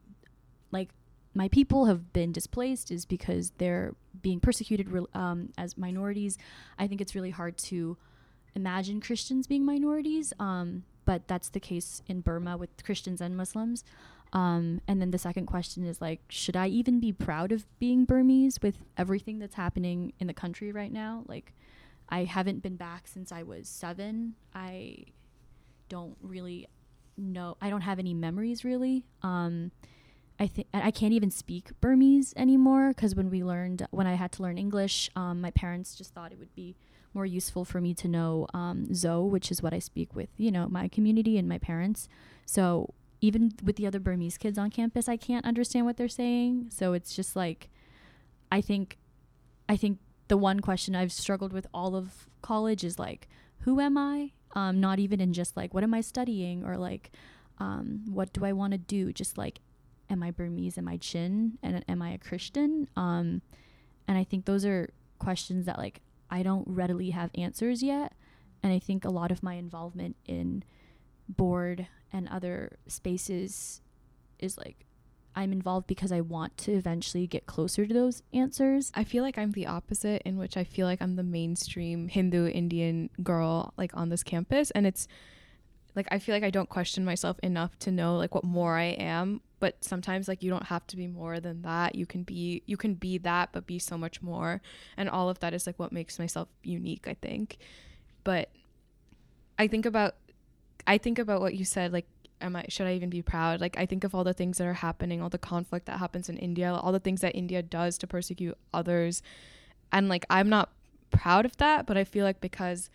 like 0.71 0.89
my 1.35 1.49
people 1.49 1.85
have 1.85 2.13
been 2.13 2.31
displaced 2.31 2.89
is 2.89 3.05
because 3.05 3.51
they're 3.57 3.95
being 4.21 4.39
persecuted 4.39 4.89
re- 4.89 5.05
um, 5.13 5.49
as 5.57 5.77
minorities. 5.77 6.37
I 6.79 6.87
think 6.87 7.01
it's 7.01 7.13
really 7.13 7.29
hard 7.29 7.57
to 7.57 7.97
imagine 8.55 9.01
christians 9.01 9.47
being 9.47 9.65
minorities 9.65 10.33
um, 10.39 10.83
but 11.05 11.27
that's 11.27 11.49
the 11.49 11.59
case 11.59 12.01
in 12.07 12.21
burma 12.21 12.57
with 12.57 12.69
christians 12.83 13.21
and 13.21 13.35
muslims 13.35 13.83
um, 14.33 14.81
and 14.87 15.01
then 15.01 15.11
the 15.11 15.17
second 15.17 15.47
question 15.47 15.85
is 15.85 16.01
like 16.01 16.21
should 16.29 16.55
i 16.55 16.67
even 16.67 16.99
be 16.99 17.11
proud 17.11 17.51
of 17.51 17.65
being 17.79 18.05
burmese 18.05 18.59
with 18.61 18.75
everything 18.97 19.39
that's 19.39 19.55
happening 19.55 20.13
in 20.19 20.27
the 20.27 20.33
country 20.33 20.71
right 20.71 20.91
now? 20.91 21.23
Like 21.27 21.53
i 22.09 22.23
haven't 22.23 22.61
been 22.61 22.75
back 22.75 23.07
since 23.07 23.31
i 23.31 23.43
was 23.43 23.67
seven. 23.67 24.35
I 24.53 25.05
don't 25.89 26.17
really 26.21 26.67
know 27.17 27.57
i 27.61 27.69
don't 27.69 27.81
have 27.81 27.99
any 27.99 28.13
memories 28.13 28.63
really. 28.63 29.05
Um 29.23 29.71
i 30.39 30.47
think 30.47 30.67
i 30.73 30.91
can't 30.91 31.13
even 31.13 31.29
speak 31.29 31.69
burmese 31.81 32.33
anymore 32.37 32.89
because 32.89 33.13
when 33.13 33.29
we 33.29 33.43
learned 33.43 33.85
when 33.91 34.07
i 34.07 34.13
had 34.13 34.31
to 34.31 34.41
learn 34.41 34.57
english 34.57 35.09
um, 35.15 35.41
my 35.41 35.51
parents 35.51 35.95
just 35.95 36.13
thought 36.13 36.31
it 36.31 36.39
would 36.39 36.55
be 36.55 36.77
more 37.13 37.25
useful 37.25 37.65
for 37.65 37.81
me 37.81 37.93
to 37.93 38.07
know 38.07 38.47
um, 38.53 38.93
zoe 38.93 39.27
which 39.27 39.51
is 39.51 39.61
what 39.61 39.73
i 39.73 39.79
speak 39.79 40.15
with 40.15 40.29
you 40.37 40.49
know 40.49 40.67
my 40.69 40.87
community 40.87 41.37
and 41.37 41.49
my 41.49 41.57
parents. 41.57 42.07
So 42.45 42.93
even 43.21 43.51
with 43.63 43.75
the 43.75 43.85
other 43.85 43.99
burmese 43.99 44.37
kids 44.37 44.57
on 44.57 44.69
campus 44.69 45.07
i 45.09 45.17
can't 45.17 45.45
understand 45.45 45.85
what 45.85 45.97
they're 45.97 46.07
saying 46.07 46.67
so 46.69 46.93
it's 46.93 47.15
just 47.15 47.35
like 47.35 47.69
i 48.51 48.61
think 48.61 48.97
i 49.67 49.75
think 49.75 49.99
the 50.27 50.37
one 50.37 50.59
question 50.59 50.95
i've 50.95 51.11
struggled 51.11 51.53
with 51.53 51.67
all 51.73 51.95
of 51.95 52.27
college 52.41 52.83
is 52.83 52.97
like 52.99 53.27
who 53.59 53.79
am 53.79 53.97
i 53.97 54.31
um, 54.55 54.79
not 54.79 54.99
even 54.99 55.21
in 55.21 55.33
just 55.33 55.55
like 55.55 55.73
what 55.73 55.83
am 55.83 55.93
I 55.93 56.01
studying 56.01 56.65
or 56.65 56.77
like 56.77 57.11
um, 57.59 58.03
what 58.09 58.33
do 58.33 58.45
I 58.45 58.53
want 58.53 58.71
to 58.71 58.77
do? 58.77 59.11
Just 59.11 59.37
like, 59.37 59.59
am 60.09 60.23
I 60.23 60.31
Burmese? 60.31 60.77
Am 60.77 60.87
I 60.87 60.97
Chin? 60.97 61.57
And 61.61 61.83
am 61.87 62.01
I 62.01 62.11
a 62.11 62.17
Christian? 62.17 62.87
Um, 62.95 63.41
and 64.07 64.17
I 64.17 64.23
think 64.23 64.45
those 64.45 64.65
are 64.65 64.89
questions 65.19 65.65
that 65.65 65.77
like 65.77 66.01
I 66.31 66.41
don't 66.43 66.65
readily 66.67 67.09
have 67.09 67.31
answers 67.35 67.83
yet. 67.83 68.13
And 68.63 68.73
I 68.73 68.79
think 68.79 69.05
a 69.05 69.09
lot 69.09 69.31
of 69.31 69.43
my 69.43 69.55
involvement 69.55 70.15
in 70.25 70.63
board 71.27 71.87
and 72.11 72.27
other 72.29 72.77
spaces 72.87 73.81
is 74.39 74.57
like 74.57 74.85
I'm 75.35 75.51
involved 75.51 75.87
because 75.87 76.11
I 76.11 76.21
want 76.21 76.57
to 76.57 76.73
eventually 76.73 77.27
get 77.27 77.45
closer 77.45 77.85
to 77.85 77.93
those 77.93 78.23
answers. 78.33 78.91
I 78.95 79.03
feel 79.03 79.23
like 79.23 79.37
I'm 79.37 79.51
the 79.51 79.67
opposite, 79.67 80.21
in 80.25 80.37
which 80.37 80.57
I 80.57 80.63
feel 80.63 80.85
like 80.85 81.01
I'm 81.01 81.15
the 81.15 81.23
mainstream 81.23 82.07
Hindu 82.07 82.47
Indian 82.47 83.09
girl 83.23 83.73
like 83.77 83.95
on 83.95 84.09
this 84.09 84.23
campus, 84.23 84.71
and 84.71 84.85
it's 84.87 85.07
like 85.95 86.07
I 86.11 86.19
feel 86.19 86.35
like 86.35 86.43
I 86.43 86.49
don't 86.49 86.69
question 86.69 87.05
myself 87.05 87.39
enough 87.41 87.77
to 87.79 87.91
know 87.91 88.17
like 88.17 88.35
what 88.35 88.43
more 88.43 88.75
I 88.75 88.85
am. 88.85 89.41
But 89.59 89.83
sometimes 89.83 90.27
like 90.27 90.41
you 90.41 90.49
don't 90.49 90.65
have 90.67 90.87
to 90.87 90.97
be 90.97 91.07
more 91.07 91.39
than 91.39 91.61
that. 91.63 91.95
You 91.95 92.05
can 92.05 92.23
be 92.23 92.63
you 92.65 92.77
can 92.77 92.95
be 92.95 93.17
that, 93.19 93.49
but 93.51 93.67
be 93.67 93.79
so 93.79 93.97
much 93.97 94.21
more, 94.21 94.61
and 94.97 95.09
all 95.09 95.29
of 95.29 95.39
that 95.39 95.53
is 95.53 95.67
like 95.67 95.77
what 95.77 95.91
makes 95.91 96.17
myself 96.19 96.47
unique. 96.63 97.07
I 97.07 97.13
think, 97.13 97.57
but 98.23 98.49
I 99.57 99.67
think 99.67 99.85
about 99.85 100.15
I 100.89 100.97
think 100.97 101.19
about 101.19 101.39
what 101.39 101.53
you 101.53 101.65
said 101.65 101.93
like 101.93 102.07
am 102.41 102.55
I 102.55 102.65
should 102.69 102.87
I 102.87 102.93
even 102.93 103.09
be 103.09 103.21
proud? 103.21 103.61
Like 103.61 103.77
I 103.77 103.85
think 103.85 104.03
of 104.03 104.15
all 104.15 104.23
the 104.23 104.33
things 104.33 104.57
that 104.57 104.67
are 104.67 104.73
happening, 104.73 105.21
all 105.21 105.29
the 105.29 105.37
conflict 105.37 105.85
that 105.85 105.99
happens 105.99 106.29
in 106.29 106.37
India, 106.37 106.73
all 106.73 106.91
the 106.91 106.99
things 106.99 107.21
that 107.21 107.35
India 107.35 107.61
does 107.61 107.97
to 107.99 108.07
persecute 108.07 108.57
others. 108.73 109.21
And 109.91 110.09
like 110.09 110.25
I'm 110.29 110.49
not 110.49 110.71
proud 111.11 111.45
of 111.45 111.55
that, 111.57 111.85
but 111.85 111.97
I 111.97 112.03
feel 112.03 112.25
like 112.25 112.41
because 112.41 112.89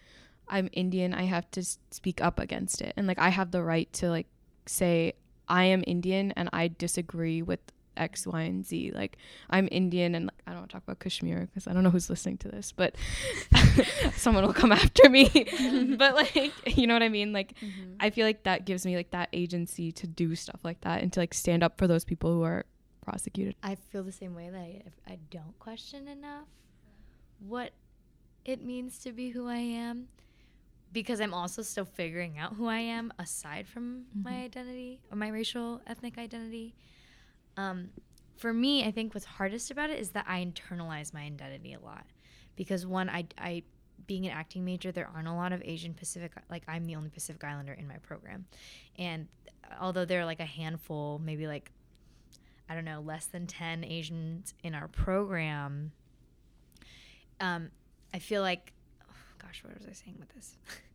I'm 0.49 0.69
Indian, 0.73 1.15
I 1.15 1.25
have 1.25 1.51
to 1.53 1.63
speak 1.91 2.21
up 2.21 2.39
against 2.39 2.81
it. 2.81 2.93
And 2.97 3.07
like 3.07 3.19
I 3.19 3.29
have 3.29 3.51
the 3.51 3.63
right 3.63 3.93
to 3.95 4.11
like 4.11 4.27
say 4.67 5.13
I 5.49 5.65
am 5.65 5.85
Indian 5.87 6.33
and 6.33 6.49
I 6.53 6.69
disagree 6.69 7.43
with 7.43 7.61
X, 7.97 8.27
Y, 8.27 8.43
and 8.43 8.67
Z. 8.67 8.93
Like 8.95 9.17
I'm 9.51 9.69
Indian 9.73 10.15
and 10.15 10.27
like, 10.27 10.43
I 10.47 10.51
don't 10.53 10.61
want 10.61 10.71
to 10.71 10.75
talk 10.75 10.83
about 10.85 10.99
Kashmir 11.01 11.47
because 11.47 11.67
I 11.67 11.73
don't 11.73 11.83
know 11.85 11.91
who's 11.91 12.11
listening 12.11 12.39
to 12.39 12.49
this, 12.49 12.73
but 12.73 12.95
someone 14.17 14.45
will 14.45 14.53
come 14.53 14.73
after 14.83 15.09
me. 15.09 15.29
but 15.99 16.15
like, 16.15 16.53
you 16.77 16.87
know 16.87 16.95
what 16.95 17.03
I 17.03 17.09
mean? 17.09 17.33
Like, 17.33 17.55
I 18.01 18.11
feel 18.11 18.27
like 18.27 18.45
that 18.45 18.65
gives 18.65 18.85
me 18.87 18.97
like 18.97 19.11
that 19.11 19.29
agency 19.33 19.93
to 19.93 20.07
do 20.07 20.35
stuff 20.35 20.61
like 20.65 20.81
that 20.83 21.03
and 21.03 21.13
to 21.15 21.21
like 21.21 21.35
stand 21.35 21.63
up 21.63 21.79
for 21.79 21.87
those 21.87 22.05
people 22.05 22.33
who 22.33 22.43
are 22.43 22.65
prosecuted. 23.03 23.55
I 23.63 23.75
feel 23.75 24.03
the 24.03 24.13
same 24.13 24.35
way 24.35 24.51
that 24.51 24.59
I, 24.59 24.83
if 24.87 24.95
I 25.07 25.19
don't 25.31 25.59
question 25.59 26.09
enough 26.09 26.47
what 27.39 27.73
it 28.45 28.63
means 28.63 28.99
to 29.01 29.13
be 29.13 29.31
who 29.31 29.49
I 29.49 29.57
am 29.59 30.09
because 30.93 31.21
I'm 31.21 31.35
also 31.35 31.63
still 31.63 31.85
figuring 31.85 32.39
out 32.39 32.55
who 32.55 32.67
I 32.67 32.79
am 32.79 33.13
aside 33.19 33.67
from 33.67 34.05
my 34.23 34.33
Mhm. 34.33 34.45
identity 34.45 35.01
or 35.11 35.17
my 35.17 35.29
racial 35.29 35.81
ethnic 35.87 36.17
identity. 36.19 36.75
Um, 37.57 37.91
for 38.37 38.53
me, 38.53 38.85
I 38.85 38.91
think 38.91 39.15
what's 39.15 39.27
hardest 39.27 39.71
about 39.71 39.91
it 39.91 39.99
is 39.99 40.11
that 40.11 40.27
I 40.29 40.45
internalize 40.45 41.15
my 41.15 41.23
identity 41.23 41.75
a 41.75 41.81
lot 41.81 42.05
because 42.57 42.85
one, 42.87 43.09
I, 43.09 43.27
I 43.39 43.63
being 44.07 44.27
an 44.27 44.33
acting 44.33 44.65
major, 44.65 44.93
there 44.93 45.09
aren't 45.15 45.29
a 45.29 45.33
lot 45.33 45.53
of 45.53 45.63
Asian 45.65 45.95
Pacific. 45.95 46.33
Like 46.51 46.65
I'm 46.69 46.85
the 46.85 46.97
only 46.97 47.11
Pacific 47.11 47.43
Islander 47.45 47.73
in 47.73 47.87
my 47.89 47.97
program, 47.99 48.47
and 48.99 49.29
although 49.81 50.05
there 50.05 50.21
are 50.21 50.25
like 50.25 50.41
a 50.41 50.47
handful, 50.47 51.21
maybe 51.25 51.47
like 51.47 51.71
I 52.69 52.75
don't 52.75 52.85
know, 52.85 53.01
less 53.01 53.27
than 53.27 53.47
10 53.47 53.85
Asians 53.85 54.55
in 54.63 54.75
our 54.75 54.89
program, 54.89 55.93
um, 57.41 57.71
I 58.13 58.19
feel 58.19 58.43
like, 58.43 58.73
oh, 59.03 59.15
gosh, 59.39 59.63
what 59.63 59.77
was 59.77 59.87
I 59.87 59.93
saying 59.93 60.17
with 60.19 60.31
this? 60.35 60.57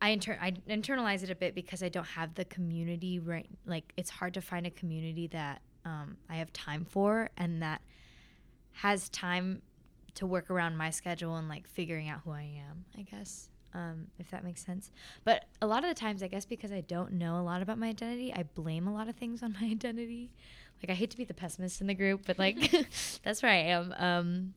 I, 0.00 0.10
inter- 0.10 0.38
I 0.40 0.52
internalize 0.68 1.22
it 1.22 1.30
a 1.30 1.34
bit 1.34 1.54
because 1.54 1.82
I 1.82 1.88
don't 1.88 2.06
have 2.06 2.34
the 2.34 2.44
community 2.44 3.18
right. 3.18 3.48
Like, 3.64 3.92
it's 3.96 4.10
hard 4.10 4.34
to 4.34 4.40
find 4.40 4.66
a 4.66 4.70
community 4.70 5.26
that 5.28 5.62
um, 5.84 6.16
I 6.28 6.36
have 6.36 6.52
time 6.52 6.84
for 6.84 7.30
and 7.36 7.62
that 7.62 7.80
has 8.72 9.08
time 9.08 9.62
to 10.14 10.26
work 10.26 10.50
around 10.50 10.76
my 10.76 10.90
schedule 10.90 11.36
and 11.36 11.48
like 11.48 11.66
figuring 11.68 12.08
out 12.08 12.20
who 12.24 12.32
I 12.32 12.42
am, 12.68 12.84
I 12.98 13.02
guess, 13.02 13.48
um, 13.74 14.08
if 14.18 14.30
that 14.30 14.44
makes 14.44 14.64
sense. 14.64 14.90
But 15.24 15.44
a 15.62 15.66
lot 15.66 15.84
of 15.84 15.88
the 15.88 15.94
times, 15.94 16.22
I 16.22 16.28
guess 16.28 16.44
because 16.44 16.72
I 16.72 16.80
don't 16.80 17.12
know 17.12 17.38
a 17.38 17.42
lot 17.42 17.62
about 17.62 17.78
my 17.78 17.88
identity, 17.88 18.32
I 18.34 18.42
blame 18.42 18.86
a 18.86 18.92
lot 18.92 19.08
of 19.08 19.16
things 19.16 19.42
on 19.42 19.54
my 19.60 19.66
identity. 19.68 20.30
Like 20.82 20.90
I 20.90 20.94
hate 20.94 21.10
to 21.10 21.16
be 21.16 21.24
the 21.24 21.34
pessimist 21.34 21.80
in 21.80 21.86
the 21.86 21.94
group, 21.94 22.22
but 22.26 22.38
like 22.38 22.70
that's 23.22 23.42
where 23.42 23.52
I 23.52 23.56
am. 23.56 23.94
Um, 23.96 24.54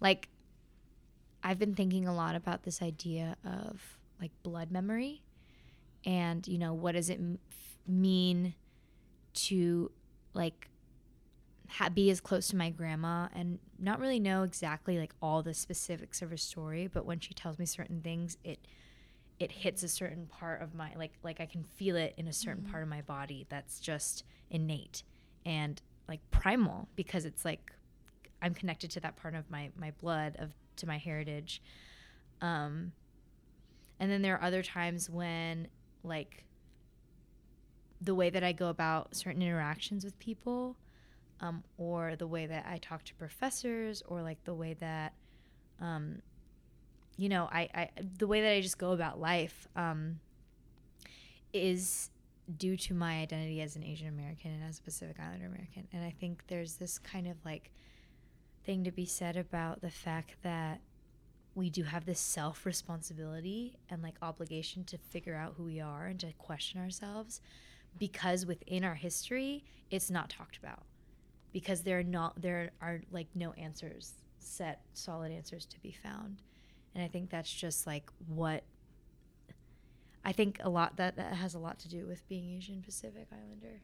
like 0.00 0.28
I've 1.42 1.58
been 1.58 1.74
thinking 1.74 2.06
a 2.06 2.14
lot 2.14 2.34
about 2.34 2.64
this 2.64 2.82
idea 2.82 3.36
of 3.44 3.98
like 4.20 4.30
blood 4.42 4.70
memory, 4.70 5.22
and 6.04 6.46
you 6.46 6.58
know 6.58 6.74
what 6.74 6.92
does 6.92 7.10
it 7.10 7.18
m- 7.18 7.38
mean 7.86 8.54
to 9.32 9.90
like 10.34 10.68
ha- 11.68 11.88
be 11.88 12.10
as 12.10 12.20
close 12.20 12.48
to 12.48 12.56
my 12.56 12.70
grandma 12.70 13.28
and 13.34 13.58
not 13.78 14.00
really 14.00 14.20
know 14.20 14.42
exactly 14.42 14.98
like 14.98 15.14
all 15.22 15.42
the 15.42 15.54
specifics 15.54 16.20
of 16.22 16.30
her 16.30 16.36
story, 16.36 16.88
but 16.92 17.06
when 17.06 17.20
she 17.20 17.32
tells 17.32 17.58
me 17.58 17.66
certain 17.66 18.00
things, 18.02 18.36
it 18.44 18.58
it 19.38 19.50
hits 19.50 19.82
a 19.82 19.88
certain 19.88 20.26
part 20.26 20.60
of 20.60 20.74
my 20.74 20.92
like 20.96 21.12
like 21.22 21.40
I 21.40 21.46
can 21.46 21.64
feel 21.64 21.96
it 21.96 22.14
in 22.16 22.28
a 22.28 22.32
certain 22.32 22.64
part 22.64 22.82
of 22.82 22.88
my 22.88 23.00
body 23.00 23.46
that's 23.48 23.80
just 23.80 24.24
innate 24.50 25.02
and 25.46 25.80
like 26.08 26.20
primal 26.30 26.88
because 26.94 27.24
it's 27.24 27.44
like 27.44 27.72
I'm 28.42 28.52
connected 28.54 28.90
to 28.92 29.00
that 29.00 29.16
part 29.16 29.34
of 29.34 29.50
my 29.50 29.70
my 29.76 29.92
blood 29.92 30.36
of 30.38 30.50
to 30.76 30.86
my 30.86 30.98
heritage. 30.98 31.62
Um 32.42 32.92
and 34.00 34.10
then 34.10 34.22
there 34.22 34.34
are 34.36 34.42
other 34.42 34.62
times 34.62 35.08
when 35.08 35.68
like 36.02 36.44
the 38.00 38.14
way 38.14 38.30
that 38.30 38.42
I 38.42 38.52
go 38.52 38.68
about 38.68 39.14
certain 39.14 39.42
interactions 39.42 40.04
with 40.04 40.18
people 40.18 40.76
um, 41.40 41.62
or 41.76 42.16
the 42.16 42.26
way 42.26 42.46
that 42.46 42.66
I 42.68 42.78
talk 42.78 43.04
to 43.04 43.14
professors, 43.14 44.02
or 44.06 44.22
like 44.22 44.42
the 44.44 44.54
way 44.54 44.74
that, 44.74 45.12
um, 45.80 46.22
you 47.16 47.28
know, 47.28 47.48
I, 47.52 47.68
I 47.74 47.88
the 48.18 48.26
way 48.26 48.40
that 48.42 48.52
I 48.52 48.60
just 48.60 48.78
go 48.78 48.92
about 48.92 49.20
life 49.20 49.68
um, 49.76 50.20
is 51.52 52.10
due 52.56 52.76
to 52.76 52.94
my 52.94 53.20
identity 53.20 53.60
as 53.60 53.76
an 53.76 53.84
Asian 53.84 54.08
American 54.08 54.50
and 54.50 54.64
as 54.64 54.78
a 54.78 54.82
Pacific 54.82 55.16
Islander 55.18 55.46
American. 55.46 55.86
And 55.92 56.04
I 56.04 56.10
think 56.10 56.44
there's 56.48 56.74
this 56.76 56.98
kind 56.98 57.26
of 57.26 57.36
like 57.44 57.70
thing 58.64 58.84
to 58.84 58.90
be 58.90 59.06
said 59.06 59.36
about 59.36 59.80
the 59.80 59.90
fact 59.90 60.36
that 60.42 60.80
we 61.60 61.70
do 61.70 61.84
have 61.84 62.06
this 62.06 62.18
self 62.18 62.64
responsibility 62.64 63.76
and 63.90 64.02
like 64.02 64.16
obligation 64.22 64.82
to 64.84 64.96
figure 64.96 65.36
out 65.36 65.54
who 65.56 65.64
we 65.64 65.78
are 65.78 66.06
and 66.06 66.18
to 66.20 66.32
question 66.38 66.80
ourselves 66.80 67.40
because 67.98 68.46
within 68.46 68.82
our 68.82 68.94
history 68.94 69.62
it's 69.90 70.10
not 70.10 70.30
talked 70.30 70.56
about. 70.56 70.84
Because 71.52 71.82
there 71.82 71.98
are 71.98 72.04
not 72.04 72.40
there 72.40 72.70
are 72.80 73.02
like 73.12 73.28
no 73.34 73.52
answers 73.52 74.14
set 74.38 74.80
solid 74.94 75.30
answers 75.30 75.66
to 75.66 75.78
be 75.80 75.92
found. 75.92 76.42
And 76.94 77.04
i 77.04 77.08
think 77.08 77.30
that's 77.30 77.52
just 77.52 77.86
like 77.86 78.10
what 78.26 78.64
i 80.24 80.32
think 80.32 80.60
a 80.64 80.68
lot 80.68 80.96
that, 80.96 81.16
that 81.16 81.34
has 81.34 81.54
a 81.54 81.58
lot 81.58 81.78
to 81.80 81.88
do 81.88 82.06
with 82.06 82.26
being 82.28 82.56
asian 82.56 82.82
pacific 82.82 83.28
islander. 83.30 83.82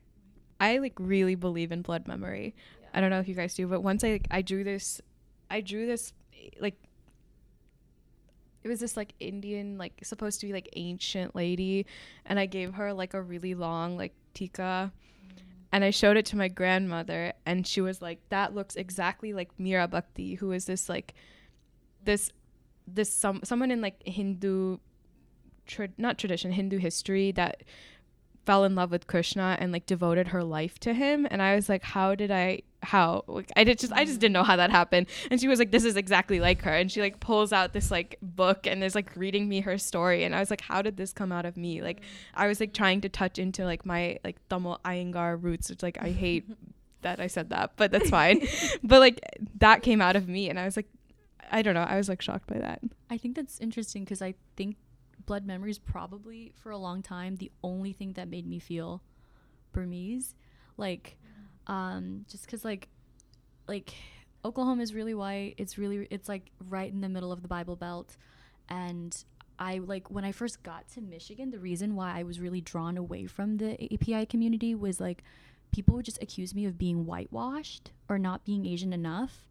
I 0.58 0.78
like 0.78 0.94
really 0.98 1.34
believe 1.34 1.70
in 1.70 1.82
blood 1.82 2.08
memory. 2.08 2.54
I 2.94 3.02
don't 3.02 3.10
know 3.10 3.20
if 3.20 3.28
you 3.28 3.34
guys 3.34 3.52
do, 3.52 3.66
but 3.66 3.82
once 3.82 4.02
I 4.02 4.20
I 4.30 4.40
drew 4.40 4.64
this, 4.64 5.02
I 5.50 5.60
drew 5.60 5.86
this 5.86 6.14
like 6.58 6.76
it 8.66 8.68
was 8.68 8.81
this 8.81 8.96
like 8.96 9.14
Indian 9.20 9.79
like 9.79 10.00
supposed 10.02 10.40
to 10.40 10.46
be 10.46 10.52
like 10.52 10.68
ancient 10.74 11.37
lady, 11.37 11.87
and 12.24 12.37
I 12.37 12.46
gave 12.46 12.74
her 12.74 12.92
like 12.92 13.14
a 13.14 13.22
really 13.22 13.55
long 13.55 13.96
like 13.96 14.12
tika, 14.35 14.92
and 15.70 15.85
I 15.85 15.90
showed 15.90 16.16
it 16.16 16.26
to 16.26 16.37
my 16.37 16.48
grandmother, 16.48 17.33
and 17.46 17.64
she 17.64 17.81
was 17.81 18.02
like, 18.02 18.18
"That 18.31 18.57
looks 18.57 18.74
exactly 18.74 19.33
like 19.33 19.50
Mira 19.57 19.87
Bhakti, 19.87 20.35
who 20.35 20.50
is 20.50 20.64
this 20.64 20.88
like 20.88 21.14
this 22.02 22.33
this 22.88 23.12
some 23.12 23.40
someone 23.44 23.70
in 23.70 23.81
like 23.81 24.02
Hindu." 24.05 24.79
Tra- 25.68 25.88
not 25.98 26.16
tradition 26.16 26.52
Hindu 26.52 26.79
history 26.79 27.33
that 27.33 27.64
fell 28.44 28.64
in 28.64 28.76
love 28.76 28.92
with 28.92 29.09
Krishna 29.09 29.57
and 29.61 29.72
like 29.72 29.85
devoted 29.85 30.29
her 30.29 30.44
life 30.44 30.79
to 30.79 30.94
him 30.94 31.26
and 31.29 31.42
I 31.42 31.57
was 31.57 31.68
like 31.68 31.83
how 31.83 32.14
did 32.14 32.31
I 32.31 32.62
how 32.87 33.25
like 33.27 33.51
I 33.57 33.64
did 33.64 33.79
just 33.79 33.92
I 33.92 34.05
just 34.05 34.20
didn't 34.20 34.33
know 34.33 34.42
how 34.42 34.57
that 34.57 34.70
happened. 34.70 35.07
And 35.31 35.40
she 35.40 35.49
was 35.49 35.59
like 35.59 35.70
this 35.70 35.85
is 35.85 35.96
exactly 35.96 36.40
like 36.40 36.62
her. 36.62 36.72
And 36.72 36.90
she 36.90 37.01
like 37.01 37.20
pulls 37.20 37.53
out 37.53 37.72
this 37.72 37.90
like 37.90 38.16
book 38.22 38.66
and 38.66 38.83
is 38.83 38.94
like 38.94 39.14
reading 39.16 39.49
me 39.49 39.61
her 39.61 39.77
story. 39.77 40.25
And 40.25 40.35
I 40.35 40.40
was 40.40 40.51
like 40.51 40.61
how 40.61 40.83
did 40.83 40.96
this 40.96 41.12
come 41.12 41.33
out 41.33 41.44
of 41.44 41.57
me? 41.57 41.83
Like 41.83 42.01
I 42.35 42.46
was 42.46 42.61
like 42.61 42.72
trying 42.72 43.01
to 43.03 43.09
touch 43.09 43.38
into 43.38 43.64
like 43.64 43.85
my 43.85 44.18
like 44.25 44.37
Tamil 44.49 44.81
Iyengar 44.85 45.42
roots 45.42 45.68
which 45.68 45.83
like 45.83 45.99
I 46.01 46.11
hate 46.11 46.49
that 47.03 47.20
I 47.20 47.27
said 47.27 47.51
that 47.51 47.72
but 47.77 47.90
that's 47.90 48.11
fine. 48.11 48.46
But 48.83 49.01
like 49.01 49.20
that 49.59 49.83
came 49.83 50.01
out 50.01 50.16
of 50.16 50.29
me. 50.29 50.49
And 50.49 50.59
I 50.59 50.64
was 50.64 50.77
like 50.77 50.88
I 51.51 51.62
don't 51.62 51.75
know. 51.75 51.83
I 51.83 51.96
was 51.96 52.09
like 52.09 52.22
shocked 52.22 52.46
by 52.46 52.59
that. 52.59 52.81
I 53.11 53.18
think 53.18 53.37
that's 53.37 53.61
interesting 53.61 54.05
because 54.05 54.22
I 54.22 54.35
think 54.57 54.77
blood 55.27 55.44
Memories 55.44 55.79
probably 55.79 56.53
for 56.55 56.70
a 56.70 56.79
long 56.79 57.03
time 57.03 57.37
the 57.37 57.51
only 57.62 57.92
thing 57.92 58.12
that 58.14 58.29
made 58.29 58.46
me 58.46 58.59
feel 58.59 59.03
Burmese. 59.72 60.35
Like, 60.77 61.18
um, 61.66 62.24
just 62.29 62.46
because 62.46 62.64
like, 62.64 62.88
like 63.68 63.94
Oklahoma 64.44 64.83
is 64.83 64.94
really 64.94 65.14
white. 65.14 65.55
It's 65.59 65.79
really 65.79 66.07
it's 66.11 66.29
like 66.29 66.50
right 66.68 66.92
in 66.92 67.00
the 67.00 67.09
middle 67.09 67.33
of 67.33 67.42
the 67.42 67.48
Bible 67.48 67.76
Belt, 67.76 68.16
and 68.68 69.24
I 69.59 69.79
like 69.79 70.11
when 70.11 70.24
I 70.24 70.33
first 70.33 70.62
got 70.62 70.88
to 70.90 71.00
Michigan, 71.00 71.50
the 71.50 71.59
reason 71.59 71.96
why 71.96 72.18
I 72.18 72.22
was 72.22 72.40
really 72.40 72.61
drawn 72.61 72.96
away 72.96 73.26
from 73.26 73.57
the 73.57 73.92
API 73.92 74.26
community 74.26 74.74
was 74.74 75.00
like 75.00 75.22
people 75.72 75.94
would 75.96 76.05
just 76.05 76.22
accuse 76.22 76.55
me 76.55 76.66
of 76.66 76.79
being 76.79 77.07
whitewashed 77.07 77.90
or 78.09 78.18
not 78.18 78.44
being 78.44 78.66
Asian 78.66 78.92
enough. 78.92 79.46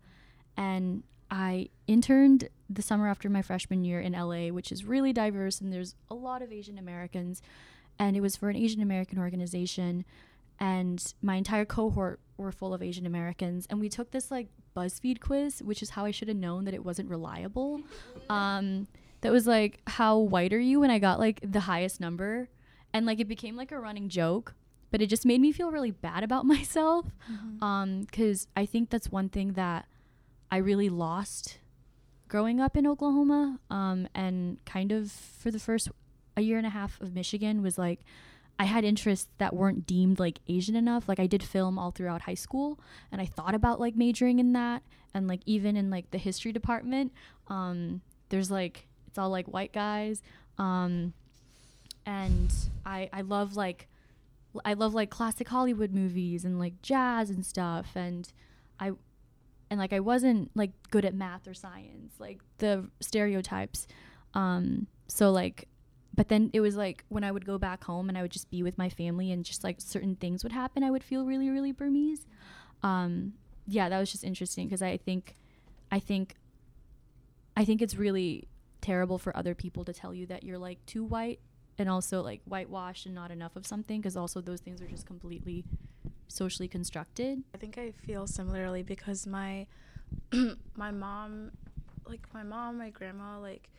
And 0.57 1.03
I 1.29 1.69
interned 1.87 2.49
the 2.69 2.81
summer 2.81 3.07
after 3.07 3.29
my 3.29 3.41
freshman 3.41 3.83
year 3.83 3.99
in 3.99 4.13
LA, 4.13 4.47
which 4.47 4.71
is 4.71 4.85
really 4.85 5.11
diverse 5.11 5.59
and 5.59 5.73
there's 5.73 5.95
a 6.09 6.15
lot 6.15 6.41
of 6.41 6.51
Asian 6.51 6.77
Americans. 6.77 7.41
And 7.97 8.15
it 8.15 8.21
was 8.21 8.35
for 8.35 8.49
an 8.49 8.55
Asian 8.55 8.81
American 8.81 9.19
organization. 9.19 10.05
And 10.59 11.13
my 11.21 11.35
entire 11.35 11.65
cohort 11.65 12.19
were 12.37 12.51
full 12.51 12.73
of 12.73 12.81
Asian 12.81 13.05
Americans. 13.05 13.67
And 13.69 13.79
we 13.79 13.89
took 13.89 14.11
this 14.11 14.31
like 14.31 14.47
BuzzFeed 14.75 15.19
quiz, 15.19 15.61
which 15.61 15.81
is 15.81 15.91
how 15.91 16.05
I 16.05 16.11
should 16.11 16.27
have 16.27 16.37
known 16.37 16.65
that 16.65 16.73
it 16.73 16.83
wasn't 16.83 17.09
reliable. 17.09 17.81
Um, 18.29 18.87
that 19.21 19.31
was 19.31 19.47
like, 19.47 19.81
how 19.87 20.17
white 20.17 20.53
are 20.53 20.59
you? 20.59 20.83
And 20.83 20.91
I 20.91 20.99
got 20.99 21.19
like 21.19 21.39
the 21.43 21.61
highest 21.61 21.99
number. 21.99 22.49
And 22.93 23.05
like 23.05 23.19
it 23.19 23.27
became 23.27 23.55
like 23.55 23.71
a 23.71 23.79
running 23.79 24.09
joke 24.09 24.55
but 24.95 25.01
it 25.01 25.07
just 25.07 25.25
made 25.25 25.41
me 25.41 25.51
feel 25.51 25.71
really 25.71 25.91
bad 25.91 26.23
about 26.23 26.45
myself 26.45 27.05
because 27.59 28.47
I 28.55 28.65
think 28.65 28.89
that's 28.89 29.11
one 29.11 29.27
thing 29.27 29.51
that 29.53 29.87
I 30.49 30.55
really 30.55 30.87
lost 30.87 31.59
growing 32.29 32.61
up 32.61 32.77
in 32.77 32.87
Oklahoma 32.87 33.59
um, 33.69 34.07
and 34.15 34.63
kind 34.63 34.93
of 34.93 35.11
for 35.11 35.51
the 35.51 35.59
first 35.59 35.89
a 36.37 36.41
year 36.41 36.57
and 36.57 36.65
a 36.65 36.69
half 36.69 36.99
of 37.01 37.13
Michigan 37.13 37.61
was 37.61 37.77
like 37.77 38.01
I 38.57 38.65
had 38.65 38.85
interests 38.85 39.27
that 39.37 39.53
weren't 39.53 39.85
deemed 39.85 40.19
like 40.19 40.39
Asian 40.47 40.75
enough. 40.75 41.09
Like 41.09 41.19
I 41.19 41.27
did 41.27 41.43
film 41.43 41.77
all 41.77 41.91
throughout 41.91 42.21
high 42.21 42.35
school 42.35 42.79
and 43.11 43.21
I 43.21 43.25
thought 43.25 43.53
about 43.53 43.79
like 43.79 43.95
majoring 43.95 44.39
in 44.39 44.53
that 44.53 44.81
and 45.13 45.27
like 45.27 45.41
even 45.45 45.75
in 45.75 45.89
like 45.89 46.11
the 46.11 46.17
history 46.17 46.51
department 46.51 47.11
um, 47.47 48.01
there's 48.29 48.51
like 48.51 48.87
it's 49.07 49.17
all 49.17 49.29
like 49.29 49.47
white 49.47 49.73
guys 49.73 50.21
um, 50.57 51.13
and 52.05 52.53
I 52.85 53.09
I 53.11 53.21
love 53.21 53.55
like 53.55 53.87
I 54.63 54.73
love 54.73 54.93
like 54.93 55.09
classic 55.09 55.47
Hollywood 55.49 55.93
movies 55.93 56.45
and 56.45 56.59
like 56.59 56.81
jazz 56.81 57.29
and 57.29 57.45
stuff 57.45 57.87
and 57.95 58.31
I 58.79 58.91
and 59.69 59.79
like 59.79 59.93
I 59.93 59.99
wasn't 59.99 60.51
like 60.55 60.71
good 60.91 61.05
at 61.05 61.13
math 61.13 61.47
or 61.47 61.53
science 61.53 62.13
like 62.19 62.39
the 62.59 62.89
stereotypes 63.01 63.87
um 64.33 64.87
so 65.07 65.31
like 65.31 65.67
but 66.15 66.29
then 66.29 66.49
it 66.53 66.61
was 66.61 66.75
like 66.75 67.03
when 67.09 67.23
I 67.23 67.31
would 67.31 67.45
go 67.45 67.57
back 67.57 67.83
home 67.83 68.09
and 68.09 68.17
I 68.17 68.21
would 68.21 68.31
just 68.31 68.49
be 68.49 68.63
with 68.63 68.77
my 68.77 68.89
family 68.89 69.31
and 69.31 69.43
just 69.43 69.63
like 69.63 69.81
certain 69.81 70.15
things 70.15 70.43
would 70.43 70.53
happen 70.53 70.83
I 70.83 70.91
would 70.91 71.03
feel 71.03 71.25
really 71.25 71.49
really 71.49 71.71
Burmese 71.71 72.25
um 72.83 73.33
yeah 73.67 73.89
that 73.89 73.99
was 73.99 74.11
just 74.11 74.23
interesting 74.23 74.67
because 74.67 74.81
I 74.81 74.97
think 74.97 75.35
I 75.91 75.99
think 75.99 76.35
I 77.57 77.65
think 77.65 77.81
it's 77.81 77.95
really 77.95 78.47
terrible 78.81 79.17
for 79.17 79.35
other 79.35 79.55
people 79.55 79.83
to 79.85 79.93
tell 79.93 80.13
you 80.13 80.25
that 80.27 80.43
you're 80.43 80.57
like 80.57 80.85
too 80.85 81.03
white 81.03 81.39
and 81.77 81.89
also 81.89 82.21
like 82.21 82.41
whitewashed 82.45 83.05
and 83.05 83.15
not 83.15 83.31
enough 83.31 83.55
of 83.55 83.65
something 83.65 83.99
because 83.99 84.15
also 84.15 84.41
those 84.41 84.61
things 84.61 84.81
are 84.81 84.87
just 84.87 85.05
completely 85.05 85.65
socially 86.27 86.67
constructed. 86.67 87.43
I 87.53 87.57
think 87.57 87.77
I 87.77 87.91
feel 87.91 88.27
similarly 88.27 88.83
because 88.83 89.27
my 89.27 89.67
my 90.75 90.91
mom, 90.91 91.51
like 92.07 92.21
my 92.33 92.43
mom, 92.43 92.77
my 92.77 92.89
grandma, 92.89 93.39
like, 93.39 93.69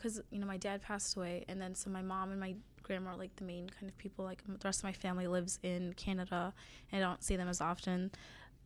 cause 0.00 0.20
you 0.30 0.38
know 0.38 0.46
my 0.46 0.56
dad 0.56 0.82
passed 0.82 1.16
away, 1.16 1.44
and 1.48 1.60
then 1.60 1.74
so 1.74 1.90
my 1.90 2.02
mom 2.02 2.30
and 2.30 2.40
my 2.40 2.54
grandma 2.82 3.10
are 3.10 3.16
like 3.16 3.34
the 3.36 3.44
main 3.44 3.68
kind 3.68 3.88
of 3.88 3.96
people. 3.98 4.24
Like 4.24 4.42
the 4.46 4.58
rest 4.64 4.80
of 4.80 4.84
my 4.84 4.92
family 4.92 5.26
lives 5.26 5.58
in 5.62 5.94
Canada, 5.94 6.52
and 6.90 7.04
I 7.04 7.06
don't 7.06 7.22
see 7.22 7.36
them 7.36 7.48
as 7.48 7.60
often. 7.60 8.10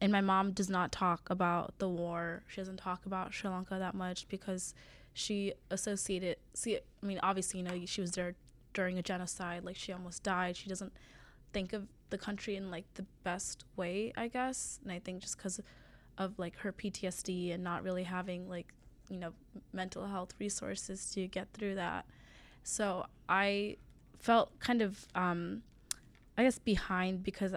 And 0.01 0.11
my 0.11 0.21
mom 0.21 0.51
does 0.53 0.69
not 0.69 0.91
talk 0.93 1.31
about 1.31 1.79
the 1.79 1.89
war. 1.89 2.43
She 2.49 2.61
doesn't 2.61 2.79
talk 2.79 3.07
about 3.07 3.33
Sri 3.33 3.49
Lanka 3.49 3.79
that 3.79 3.95
much 3.95 4.29
because 4.29 4.75
she 5.13 5.55
associated. 5.71 6.37
See, 6.53 6.77
I 6.77 7.07
mean, 7.07 7.21
obviously, 7.23 7.61
you 7.61 7.65
know, 7.65 7.87
she 7.87 8.01
was 8.01 8.13
there 8.13 8.35
during 8.75 8.99
a 8.99 9.03
genocide 9.03 9.65
like 9.65 9.77
she 9.77 9.93
almost 9.93 10.23
died 10.23 10.55
she 10.57 10.69
doesn't 10.69 10.93
think 11.53 11.73
of 11.73 11.87
the 12.11 12.19
country 12.19 12.57
in 12.57 12.71
like 12.71 12.85
the 12.95 13.07
best 13.23 13.65
way 13.77 14.13
i 14.17 14.29
guess 14.29 14.79
and 14.83 14.93
i 14.93 14.99
think 14.99 15.23
just 15.23 15.39
because 15.39 15.61
of 16.19 16.39
like 16.39 16.57
her 16.59 16.73
ptsd 16.73 17.55
and 17.55 17.65
not 17.65 17.83
really 17.83 18.03
having 18.03 18.49
like 18.49 18.75
you 19.09 19.19
know 19.19 19.33
mental 19.73 20.07
health 20.07 20.35
resources 20.39 21.11
to 21.13 21.27
get 21.27 21.49
through 21.53 21.75
that. 21.77 22.05
So 22.63 23.07
i 23.29 23.77
felt 24.19 24.59
kind 24.59 24.83
of 24.83 25.07
um 25.15 25.63
i 26.37 26.43
guess 26.43 26.59
behind 26.59 27.23
because 27.23 27.55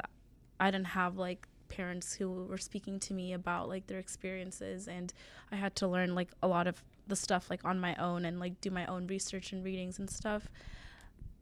i 0.60 0.71
didn't 0.71 0.88
have 0.88 1.17
like 1.17 1.45
parents 1.69 2.13
who 2.13 2.45
were 2.45 2.57
speaking 2.57 2.99
to 2.99 3.13
me 3.13 3.33
about 3.33 3.67
like 3.67 3.88
their 3.88 3.99
experiences 3.99 4.88
and 4.88 5.13
i 5.51 5.55
had 5.55 5.75
to 5.75 5.88
learn 5.88 6.15
like 6.15 6.29
a 6.41 6.47
lot 6.47 6.67
of 6.67 6.81
the 7.07 7.15
stuff 7.15 7.49
like 7.49 7.63
on 7.65 7.79
my 7.79 7.95
own 7.95 8.25
and 8.25 8.39
like 8.39 8.60
do 8.62 8.69
my 8.69 8.86
own 8.86 9.07
research 9.07 9.51
and 9.51 9.63
readings 9.63 9.99
and 9.99 10.10
stuff. 10.10 10.47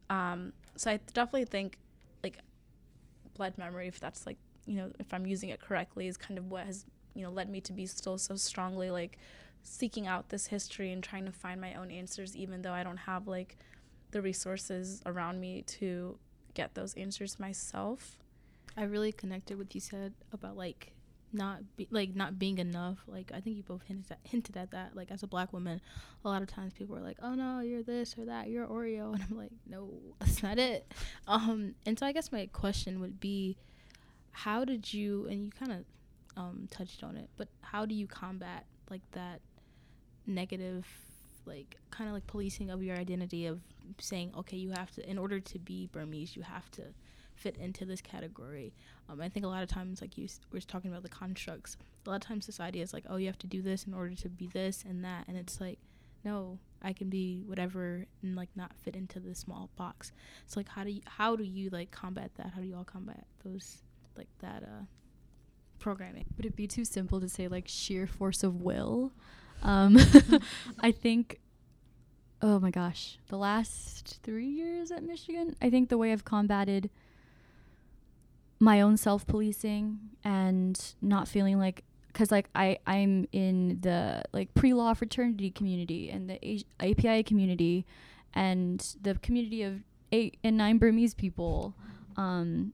Um, 0.08 0.52
so 0.76 0.90
I 0.90 1.00
definitely 1.12 1.46
think 1.46 1.78
like 2.22 2.38
blood 3.34 3.54
memory, 3.58 3.88
if 3.88 4.00
that's 4.00 4.26
like 4.26 4.38
you 4.66 4.76
know 4.76 4.90
if 4.98 5.12
I'm 5.12 5.26
using 5.26 5.50
it 5.50 5.60
correctly, 5.60 6.06
is 6.06 6.16
kind 6.16 6.38
of 6.38 6.50
what 6.50 6.66
has 6.66 6.84
you 7.14 7.22
know 7.22 7.30
led 7.30 7.50
me 7.50 7.60
to 7.62 7.72
be 7.72 7.86
still 7.86 8.18
so 8.18 8.36
strongly 8.36 8.90
like 8.90 9.18
seeking 9.66 10.06
out 10.06 10.28
this 10.28 10.46
history 10.46 10.92
and 10.92 11.02
trying 11.02 11.26
to 11.26 11.32
find 11.32 11.60
my 11.60 11.74
own 11.74 11.90
answers, 11.90 12.36
even 12.36 12.62
though 12.62 12.72
I 12.72 12.84
don't 12.84 12.96
have 12.98 13.26
like 13.26 13.56
the 14.12 14.22
resources 14.22 15.02
around 15.04 15.40
me 15.40 15.62
to 15.62 16.18
get 16.54 16.74
those 16.74 16.94
answers 16.94 17.38
myself. 17.38 18.18
I 18.76 18.84
really 18.84 19.12
connected 19.12 19.58
with 19.58 19.74
you 19.74 19.80
said 19.80 20.14
about 20.32 20.56
like 20.56 20.92
not 21.32 21.76
be, 21.76 21.88
like 21.90 22.14
not 22.14 22.38
being 22.38 22.58
enough. 22.58 22.98
Like 23.06 23.32
i 23.34 23.40
think 23.40 23.56
you 23.56 23.62
both 23.62 23.82
hinted 23.82 24.12
at, 24.12 24.20
hinted 24.22 24.56
at 24.56 24.70
that. 24.70 24.94
Like 24.94 25.10
as 25.10 25.22
a 25.22 25.26
black 25.26 25.52
woman 25.52 25.80
a 26.24 26.28
lot 26.28 26.42
of 26.42 26.48
times 26.48 26.72
people 26.72 26.96
are 26.96 27.02
like 27.02 27.18
oh 27.22 27.34
no 27.34 27.60
you're 27.60 27.82
this 27.82 28.16
or 28.16 28.26
that. 28.26 28.48
You're 28.48 28.66
oreo. 28.66 29.12
And 29.12 29.22
i'm 29.28 29.36
like 29.36 29.52
no 29.68 29.90
that's 30.20 30.42
not 30.42 30.58
it. 30.58 30.92
Um 31.26 31.74
and 31.84 31.98
so 31.98 32.06
i 32.06 32.12
guess 32.12 32.30
my 32.30 32.46
question 32.52 33.00
would 33.00 33.18
be 33.20 33.56
how 34.30 34.64
did 34.64 34.92
you 34.92 35.26
and 35.28 35.44
you 35.44 35.50
kind 35.50 35.72
of 35.72 35.84
um 36.36 36.68
touched 36.70 37.02
on 37.02 37.16
it 37.16 37.30
but 37.36 37.48
how 37.62 37.86
do 37.86 37.94
you 37.94 38.06
combat 38.06 38.66
like 38.90 39.00
that 39.12 39.40
negative 40.26 40.86
like 41.44 41.76
kind 41.90 42.08
of 42.08 42.14
like 42.14 42.26
policing 42.26 42.70
of 42.70 42.82
your 42.82 42.96
identity 42.96 43.46
of 43.46 43.60
saying 43.98 44.32
okay 44.36 44.56
you 44.56 44.70
have 44.70 44.90
to 44.90 45.08
in 45.08 45.16
order 45.16 45.38
to 45.38 45.58
be 45.60 45.88
burmese 45.92 46.34
you 46.34 46.42
have 46.42 46.68
to 46.70 46.82
fit 47.36 47.56
into 47.58 47.84
this 47.84 48.00
category. 48.00 48.74
Um, 49.08 49.20
I 49.20 49.28
think 49.28 49.46
a 49.46 49.48
lot 49.48 49.62
of 49.62 49.68
times, 49.68 50.00
like 50.00 50.18
you 50.18 50.26
were 50.52 50.60
talking 50.60 50.90
about 50.90 51.02
the 51.02 51.08
constructs, 51.08 51.76
a 52.04 52.10
lot 52.10 52.16
of 52.16 52.22
times 52.22 52.44
society 52.44 52.80
is 52.80 52.92
like, 52.92 53.04
oh, 53.08 53.16
you 53.16 53.26
have 53.26 53.38
to 53.38 53.46
do 53.46 53.62
this 53.62 53.84
in 53.84 53.94
order 53.94 54.14
to 54.14 54.28
be 54.28 54.48
this 54.48 54.84
and 54.88 55.04
that, 55.04 55.24
and 55.28 55.36
it's 55.36 55.60
like, 55.60 55.78
no, 56.24 56.58
I 56.82 56.92
can 56.92 57.08
be 57.08 57.44
whatever 57.46 58.06
and 58.22 58.34
like 58.34 58.48
not 58.56 58.72
fit 58.82 58.96
into 58.96 59.20
this 59.20 59.38
small 59.38 59.70
box. 59.76 60.12
So 60.46 60.58
like, 60.58 60.68
how 60.68 60.82
do 60.82 60.90
you 60.90 61.02
how 61.06 61.36
do 61.36 61.44
you 61.44 61.70
like 61.70 61.90
combat 61.90 62.32
that? 62.36 62.52
How 62.54 62.60
do 62.60 62.66
you 62.66 62.76
all 62.76 62.84
combat 62.84 63.24
those 63.44 63.82
like 64.16 64.28
that 64.40 64.64
uh 64.64 64.84
programming? 65.78 66.24
Would 66.36 66.46
it 66.46 66.56
be 66.56 66.66
too 66.66 66.84
simple 66.84 67.20
to 67.20 67.28
say 67.28 67.46
like 67.46 67.68
sheer 67.68 68.06
force 68.08 68.42
of 68.42 68.60
will? 68.60 69.12
Um, 69.62 69.98
I 70.80 70.92
think. 70.92 71.40
Oh 72.42 72.60
my 72.60 72.70
gosh, 72.70 73.18
the 73.28 73.38
last 73.38 74.20
three 74.22 74.46
years 74.46 74.90
at 74.90 75.02
Michigan, 75.02 75.56
I 75.62 75.70
think 75.70 75.88
the 75.88 75.96
way 75.96 76.12
I've 76.12 76.24
combated 76.24 76.90
my 78.58 78.80
own 78.80 78.96
self 78.96 79.26
policing 79.26 79.98
and 80.24 80.94
not 81.00 81.28
feeling 81.28 81.58
like 81.58 81.82
because 82.08 82.30
like 82.30 82.48
I 82.54 82.78
I'm 82.86 83.28
in 83.32 83.78
the 83.82 84.22
like 84.32 84.54
pre 84.54 84.72
law 84.72 84.94
fraternity 84.94 85.50
community 85.50 86.10
and 86.10 86.30
the 86.30 86.38
A- 86.46 86.90
API 86.90 87.22
community 87.22 87.84
and 88.34 88.96
the 89.00 89.14
community 89.16 89.62
of 89.62 89.82
eight 90.12 90.38
and 90.42 90.56
nine 90.56 90.78
Burmese 90.78 91.14
people, 91.14 91.74
um, 92.16 92.72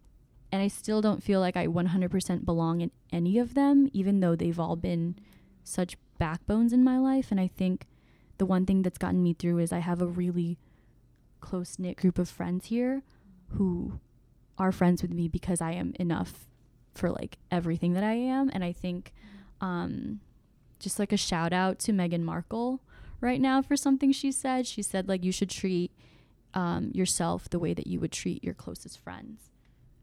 and 0.51 0.63
I 0.63 0.69
still 0.69 1.01
don't 1.01 1.23
feel 1.23 1.41
like 1.41 1.57
I 1.57 1.67
100% 1.67 2.45
belong 2.45 2.81
in 2.81 2.91
any 3.13 3.39
of 3.39 3.55
them, 3.55 3.89
even 3.93 4.21
though 4.21 4.37
they've 4.37 4.59
all 4.59 4.77
been 4.77 5.17
such 5.65 5.97
backbones 6.23 6.73
in 6.73 6.85
my 6.85 6.99
life. 6.99 7.33
And 7.33 7.41
I 7.41 7.49
think 7.49 7.89
the 8.39 8.47
one 8.47 8.65
thing 8.65 8.83
that's 8.83 8.97
gotten 8.97 9.25
me 9.25 9.33
through 9.33 9.59
is 9.59 9.73
I 9.73 9.81
have 9.81 10.01
a 10.01 10.07
really 10.07 10.57
close 11.41 11.81
knit 11.81 11.97
group 11.97 12.17
of 12.17 12.29
friends 12.29 12.67
here 12.67 13.03
who 13.57 13.99
are 14.57 14.71
friends 14.71 15.03
with 15.03 15.11
me 15.11 15.27
because 15.27 15.61
I 15.61 15.73
am 15.73 15.95
enough 15.99 16.47
for 16.95 17.11
like 17.11 17.39
everything 17.51 17.95
that 17.95 18.05
I 18.05 18.13
am. 18.13 18.53
And 18.55 18.63
I 18.63 18.71
think 18.71 19.13
um, 19.61 20.21
just 20.79 21.01
like 21.01 21.11
a 21.11 21.17
shout 21.17 21.53
out 21.53 21.81
to 21.81 21.93
Meghan 21.93 22.23
Markle 22.23 22.81
right 23.21 23.41
now 23.41 23.61
for 23.61 23.77
something 23.77 24.13
she 24.13 24.31
said. 24.31 24.65
She 24.65 24.81
said 24.81 25.09
like 25.09 25.25
you 25.25 25.33
should 25.33 25.51
treat 25.51 25.91
um, 26.55 26.93
yourself 26.95 27.51
the 27.51 27.59
way 27.59 27.75
that 27.75 27.89
you 27.89 27.99
would 27.99 28.13
treat 28.13 28.45
your 28.45 28.55
closest 28.55 29.01
friends. 29.01 29.51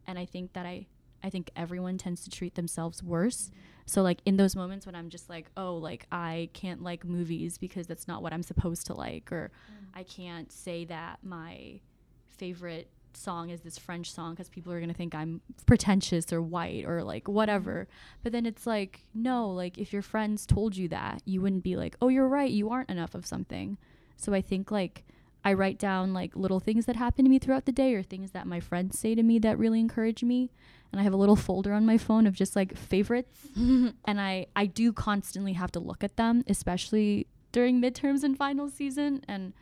And 0.06 0.18
I 0.18 0.26
think 0.26 0.52
that 0.52 0.66
I 0.66 0.84
I 1.22 1.30
think 1.30 1.50
everyone 1.56 1.98
tends 1.98 2.22
to 2.24 2.30
treat 2.30 2.54
themselves 2.54 3.02
worse. 3.02 3.50
So 3.86 4.02
like 4.02 4.20
in 4.24 4.36
those 4.36 4.54
moments 4.54 4.86
when 4.86 4.94
I'm 4.94 5.08
just 5.08 5.28
like, 5.28 5.50
oh, 5.56 5.76
like 5.76 6.06
I 6.12 6.48
can't 6.52 6.82
like 6.82 7.04
movies 7.04 7.58
because 7.58 7.86
that's 7.86 8.06
not 8.06 8.22
what 8.22 8.32
I'm 8.32 8.42
supposed 8.42 8.86
to 8.86 8.94
like 8.94 9.30
or 9.32 9.50
mm. 9.70 9.86
I 9.94 10.02
can't 10.04 10.50
say 10.52 10.84
that 10.86 11.18
my 11.22 11.80
favorite 12.28 12.88
song 13.16 13.50
is 13.50 13.60
this 13.60 13.78
French 13.78 14.12
song 14.12 14.32
because 14.32 14.48
people 14.48 14.72
are 14.72 14.78
going 14.78 14.88
to 14.88 14.94
think 14.94 15.14
I'm 15.14 15.40
pretentious 15.66 16.32
or 16.32 16.40
white 16.40 16.84
or 16.86 17.02
like 17.02 17.28
whatever. 17.28 17.88
But 18.22 18.32
then 18.32 18.46
it's 18.46 18.66
like, 18.66 19.04
no, 19.14 19.48
like 19.50 19.78
if 19.78 19.92
your 19.92 20.02
friends 20.02 20.46
told 20.46 20.76
you 20.76 20.88
that, 20.88 21.22
you 21.24 21.40
wouldn't 21.40 21.64
be 21.64 21.76
like, 21.76 21.96
oh, 22.00 22.08
you're 22.08 22.28
right, 22.28 22.50
you 22.50 22.70
aren't 22.70 22.90
enough 22.90 23.14
of 23.14 23.26
something. 23.26 23.78
So 24.16 24.34
I 24.34 24.40
think 24.40 24.70
like 24.70 25.04
I 25.44 25.54
write 25.54 25.78
down 25.78 26.12
like 26.12 26.36
little 26.36 26.60
things 26.60 26.86
that 26.86 26.96
happen 26.96 27.24
to 27.24 27.30
me 27.30 27.38
throughout 27.38 27.64
the 27.64 27.72
day 27.72 27.94
or 27.94 28.02
things 28.02 28.32
that 28.32 28.46
my 28.46 28.60
friends 28.60 28.98
say 28.98 29.14
to 29.14 29.22
me 29.22 29.38
that 29.38 29.58
really 29.58 29.80
encourage 29.80 30.22
me. 30.22 30.50
And 30.92 31.00
I 31.00 31.04
have 31.04 31.12
a 31.12 31.16
little 31.16 31.36
folder 31.36 31.72
on 31.72 31.86
my 31.86 31.98
phone 31.98 32.26
of 32.26 32.34
just 32.34 32.56
like 32.56 32.76
favorites. 32.76 33.38
and 33.56 33.94
I 34.06 34.46
I 34.54 34.66
do 34.66 34.92
constantly 34.92 35.54
have 35.54 35.72
to 35.72 35.80
look 35.80 36.04
at 36.04 36.16
them, 36.16 36.44
especially 36.46 37.26
during 37.52 37.80
midterms 37.80 38.22
and 38.22 38.36
final 38.36 38.68
season 38.68 39.24
and 39.26 39.52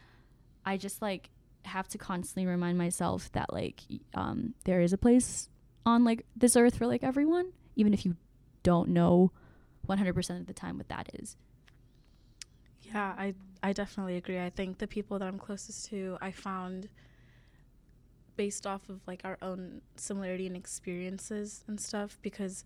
I 0.67 0.77
just 0.77 1.01
like 1.01 1.31
have 1.65 1.89
to 1.89 1.99
constantly 1.99 2.47
remind 2.47 2.79
myself 2.79 3.31
that 3.33 3.53
like 3.53 3.83
um 4.15 4.55
there 4.65 4.81
is 4.81 4.93
a 4.93 4.99
place 4.99 5.49
on 5.87 6.05
like 6.05 6.25
this 6.37 6.57
earth 6.57 6.77
for 6.77 6.87
like 6.87 7.03
everyone, 7.05 7.53
even 7.77 7.95
if 7.95 8.05
you 8.05 8.17
don't 8.63 8.89
know 8.89 9.33
100% 9.89 10.41
of 10.41 10.47
the 10.47 10.53
time 10.53 10.77
what 10.77 10.89
that 10.89 11.09
is. 11.15 11.37
Yeah, 12.83 13.15
I 13.17 13.35
I 13.63 13.73
definitely 13.73 14.17
agree. 14.17 14.39
I 14.39 14.51
think 14.51 14.79
the 14.79 14.87
people 14.87 15.19
that 15.19 15.27
I'm 15.27 15.39
closest 15.39 15.87
to, 15.91 16.17
I 16.21 16.31
found 16.31 16.89
based 18.37 18.67
off 18.67 18.89
of 18.89 19.01
like 19.07 19.23
our 19.25 19.37
own 19.43 19.83
similarity 19.97 20.47
and 20.47 20.57
experiences 20.57 21.65
and 21.67 21.81
stuff 21.81 22.17
because 22.23 22.65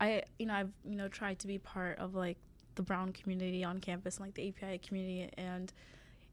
I 0.00 0.22
you 0.38 0.46
know 0.46 0.54
I've 0.54 0.70
you 0.88 0.96
know 0.96 1.08
tried 1.08 1.40
to 1.40 1.48
be 1.48 1.58
part 1.58 1.98
of 1.98 2.14
like 2.14 2.38
the 2.76 2.82
brown 2.82 3.12
community 3.12 3.64
on 3.64 3.80
campus 3.80 4.18
and 4.18 4.26
like 4.26 4.34
the 4.34 4.48
API 4.48 4.78
community 4.78 5.28
and 5.36 5.72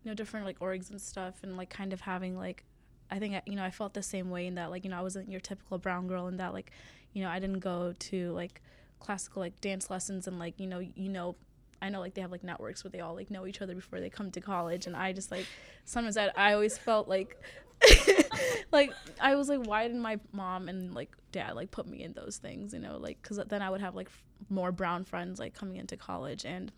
you 0.04 0.12
know 0.12 0.16
different 0.16 0.46
like 0.46 0.60
orgs 0.60 0.92
and 0.92 1.02
stuff 1.02 1.36
and 1.42 1.58
like 1.58 1.72
kind 1.72 1.92
of 1.92 2.02
having 2.02 2.38
like 2.38 2.64
I 3.10 3.18
think 3.18 3.34
I, 3.34 3.42
you 3.48 3.56
know 3.56 3.64
I 3.64 3.72
felt 3.72 3.96
the 3.96 4.04
same 4.04 4.30
way 4.30 4.46
in 4.46 4.56
that 4.56 4.70
like 4.70 4.84
you 4.84 4.92
know 4.92 5.00
I 5.00 5.02
wasn't 5.02 5.32
your 5.32 5.40
typical 5.40 5.80
brown 5.80 6.08
girl 6.08 6.28
in 6.28 6.38
that 6.38 6.54
like 6.54 6.72
you 7.14 7.24
know 7.24 7.30
I 7.30 7.40
didn't 7.40 7.60
go 7.60 7.94
to 7.98 8.32
like 8.34 8.62
classical 9.00 9.42
like 9.42 9.60
dance 9.60 9.90
lessons 9.90 10.28
and 10.28 10.38
like 10.38 10.60
you 10.60 10.68
know 10.68 10.80
you 10.80 11.10
know 11.10 11.36
I 11.84 11.90
know 11.90 12.00
like 12.00 12.14
they 12.14 12.22
have 12.22 12.32
like 12.32 12.46
networks 12.46 12.84
where 12.84 12.92
they 12.92 13.02
all 13.02 13.14
like 13.14 13.30
know 13.30 13.46
each 13.46 13.62
other 13.62 13.76
before 13.76 14.00
they 14.00 14.10
come 14.10 14.32
to 14.32 14.42
college 14.42 14.88
and 14.88 14.96
I 14.96 15.12
just 15.12 15.32
like 15.32 15.46
sometimes 15.84 16.16
I, 16.16 16.32
I 16.36 16.54
always 16.54 16.78
felt 16.78 17.10
like 17.10 17.38
like 18.72 18.94
I 19.20 19.36
was 19.36 19.50
like 19.50 19.68
why 19.68 19.84
didn't 19.86 20.02
my 20.02 20.18
mom 20.32 20.70
and 20.70 20.96
like 20.96 21.12
dad 21.34 21.56
like 21.56 21.72
put 21.72 21.86
me 21.86 22.02
in 22.02 22.14
those 22.14 22.38
things 22.38 22.74
you 22.74 22.80
know 22.80 22.98
like 22.98 23.22
because 23.22 23.38
then 23.50 23.62
I 23.62 23.70
would 23.70 23.82
have 23.82 23.96
like 23.96 24.08
f- 24.08 24.24
more 24.50 24.72
brown 24.72 25.04
friends 25.04 25.40
like 25.40 25.54
coming 25.54 25.76
into 25.76 25.98
college 25.98 26.46
and 26.46 26.72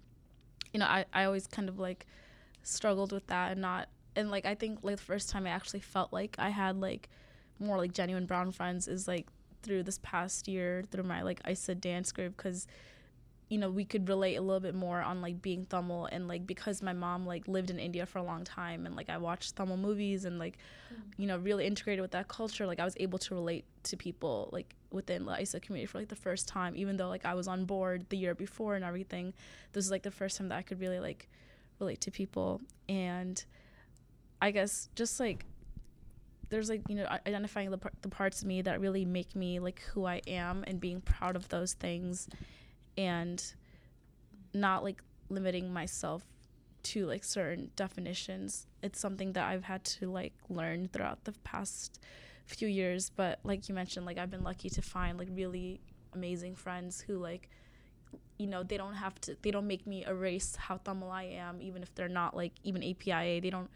you 0.74 0.80
know 0.80 0.88
I, 0.88 1.06
I 1.14 1.26
always 1.26 1.46
kind 1.46 1.70
of 1.70 1.78
like 1.78 2.08
struggled 2.64 3.12
with 3.12 3.28
that 3.28 3.52
and 3.52 3.62
not 3.62 3.90
and 4.16 4.32
like 4.32 4.46
I 4.46 4.56
think 4.56 4.80
like 4.82 4.98
the 4.98 5.04
first 5.04 5.30
time 5.30 5.46
I 5.46 5.52
actually 5.52 5.82
felt 5.82 6.12
like 6.12 6.36
I 6.40 6.50
had 6.50 6.82
like 6.82 7.10
more 7.60 7.78
like 7.78 7.94
genuine 7.94 8.26
brown 8.26 8.52
friends 8.52 8.88
is 8.88 9.08
like 9.08 9.28
through 9.62 9.84
this 9.84 10.00
past 10.02 10.48
year 10.48 10.84
through 10.90 11.04
my 11.04 11.22
like 11.22 11.42
ISA 11.48 11.76
dance 11.76 12.12
group 12.12 12.36
because 12.38 12.66
you 13.50 13.58
know 13.58 13.70
we 13.70 13.86
could 13.86 14.10
relate 14.10 14.36
a 14.36 14.42
little 14.42 14.60
bit 14.60 14.74
more 14.74 15.02
on 15.02 15.22
like 15.22 15.42
being 15.42 15.66
Tamil 15.66 16.08
and 16.12 16.28
like 16.28 16.48
because 16.48 16.82
my 16.82 16.94
mom 16.94 17.26
like 17.26 17.48
lived 17.48 17.70
in 17.70 17.80
India 17.80 18.06
for 18.06 18.20
a 18.20 18.24
long 18.24 18.44
time 18.44 18.86
and 18.86 18.96
like 18.96 19.10
I 19.10 19.18
watched 19.18 19.56
Tamil 19.56 19.78
movies 19.78 20.26
and 20.26 20.40
like 20.40 20.58
mm. 20.94 21.02
you 21.18 21.28
know 21.28 21.38
really 21.38 21.66
integrated 21.66 22.02
with 22.02 22.12
that 22.12 22.28
culture 22.28 22.66
like 22.66 22.80
I 22.80 22.86
was 22.86 22.96
able 23.00 23.20
to 23.20 23.36
relate 23.36 23.66
to 23.84 23.98
people 23.98 24.50
like 24.52 24.74
within 24.92 25.26
the 25.26 25.42
ISA 25.42 25.60
community 25.60 25.86
for 25.86 26.00
like 26.00 26.08
the 26.08 26.16
first 26.16 26.48
time 26.48 26.74
even 26.76 26.98
though 26.98 27.10
like 27.10 27.26
I 27.26 27.36
was 27.36 27.48
on 27.48 27.66
board 27.66 28.06
the 28.10 28.18
year 28.18 28.34
before 28.34 28.76
and 28.76 28.84
everything 28.84 29.34
this 29.74 29.86
is 29.86 29.92
like 29.92 30.04
the 30.04 30.12
first 30.12 30.38
time 30.38 30.50
that 30.50 30.58
I 30.58 30.62
could 30.64 30.80
really 30.80 31.00
like 31.00 31.30
relate 31.80 32.02
to 32.02 32.12
people. 32.12 32.62
And 32.88 33.44
I 34.42 34.52
guess 34.52 34.90
just 34.96 35.20
like 35.20 35.46
there's 36.50 36.70
like 36.70 36.82
you 36.88 36.96
know 36.96 37.08
identifying 37.26 37.72
the, 37.72 37.78
par- 37.78 37.94
the 38.02 38.10
parts 38.10 38.42
of 38.42 38.48
me 38.48 38.62
that 38.62 38.80
really 38.80 39.06
make 39.06 39.36
me 39.36 39.60
like 39.60 39.82
who 39.94 40.06
I 40.06 40.22
am 40.28 40.64
and 40.68 40.80
being 40.80 41.02
proud 41.02 41.36
of 41.36 41.50
those 41.50 41.74
things 41.74 42.28
and 42.98 43.54
not 44.54 44.84
like 44.84 45.02
limiting 45.30 45.72
myself 45.72 46.24
to 46.84 47.06
like 47.06 47.24
certain 47.24 47.72
definitions. 47.76 48.68
It's 48.84 49.00
something 49.00 49.34
that 49.34 49.48
I've 49.48 49.64
had 49.64 49.84
to 49.86 50.12
like 50.12 50.34
learn 50.50 50.88
throughout 50.88 51.24
the 51.24 51.34
past 51.44 52.00
few 52.46 52.68
years 52.68 53.10
but 53.10 53.40
like 53.44 53.68
you 53.68 53.74
mentioned 53.74 54.06
like 54.06 54.20
I've 54.20 54.30
been 54.30 54.44
lucky 54.44 54.70
to 54.70 54.82
find 54.82 55.18
like 55.18 55.30
really 55.32 55.82
amazing 56.14 56.56
friends 56.56 57.02
who 57.02 57.18
like 57.18 57.50
you 58.38 58.46
know 58.46 58.62
they 58.62 58.78
don't 58.78 58.94
have 58.94 59.20
to 59.22 59.36
they 59.42 59.50
don't 59.50 59.66
make 59.66 59.88
me 59.88 60.06
erase 60.06 60.56
how 60.56 60.78
Tamil 60.78 61.10
I 61.10 61.24
am 61.24 61.60
even 61.60 61.82
if 61.82 61.94
they're 61.96 62.08
not 62.08 62.36
like 62.36 62.54
even 62.64 62.84
APIA 62.84 63.42
they 63.42 63.50
don't 63.50 63.70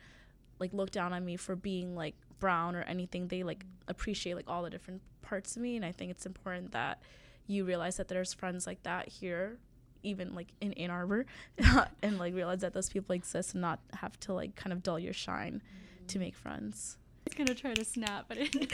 like 0.60 0.72
look 0.74 0.92
down 0.92 1.14
on 1.14 1.26
me 1.26 1.36
for 1.36 1.56
being 1.56 1.96
like 1.96 2.16
brown 2.40 2.76
or 2.76 2.84
anything. 2.84 3.28
They 3.28 3.44
like 3.44 3.66
appreciate 3.88 4.36
like 4.36 4.50
all 4.50 4.64
the 4.64 4.70
different 4.70 5.02
parts 5.22 5.56
of 5.56 5.62
me 5.62 5.76
and 5.76 5.86
I 5.86 5.92
think 5.92 6.12
it's 6.12 6.26
important 6.26 6.72
that 6.72 7.02
you 7.50 7.66
realize 7.66 7.98
that 7.98 8.08
there's 8.08 8.34
friends 8.34 8.66
like 8.68 8.84
that 8.84 9.08
here 9.10 9.58
even 10.04 10.34
like 10.34 10.48
in 10.62 10.72
Ann 10.74 10.92
Arbor 10.92 11.26
and 12.02 12.18
like 12.20 12.34
realize 12.34 12.62
that 12.62 12.74
those 12.74 12.90
people 12.90 13.14
exist 13.14 13.54
and 13.54 13.62
not 13.62 13.80
have 13.96 14.18
to 14.22 14.34
like 14.34 14.56
kind 14.56 14.72
of 14.72 14.82
dull 14.82 14.98
your 15.00 15.12
shine 15.14 15.62
to 16.08 16.20
make 16.20 16.36
friends. 16.36 16.98
It's 17.26 17.36
gonna 17.36 17.54
try 17.54 17.74
to 17.74 17.84
snap, 17.84 18.26
but 18.28 18.38
it 18.40 18.56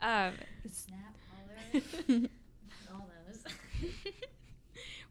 Um, 0.00 0.32
Snap, 0.70 1.16
holler, 1.30 1.80
all 2.92 3.08
those. 3.26 3.42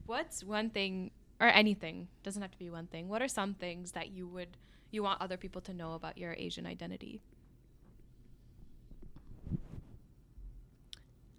what's 0.06 0.44
one 0.44 0.70
thing 0.70 1.10
or 1.42 1.48
anything 1.48 2.08
doesn't 2.24 2.42
have 2.42 2.52
to 2.52 2.60
be 2.60 2.70
one 2.70 2.88
thing. 2.88 3.10
What 3.10 3.22
are 3.22 3.28
some 3.28 3.56
things 3.56 3.94
that 3.94 4.12
you 4.12 4.28
would 4.28 4.50
you 4.92 5.02
want 5.02 5.20
other 5.22 5.38
people 5.38 5.62
to 5.62 5.74
know 5.74 5.94
about 5.94 6.18
your 6.18 6.36
Asian 6.38 6.66
identity? 6.68 7.22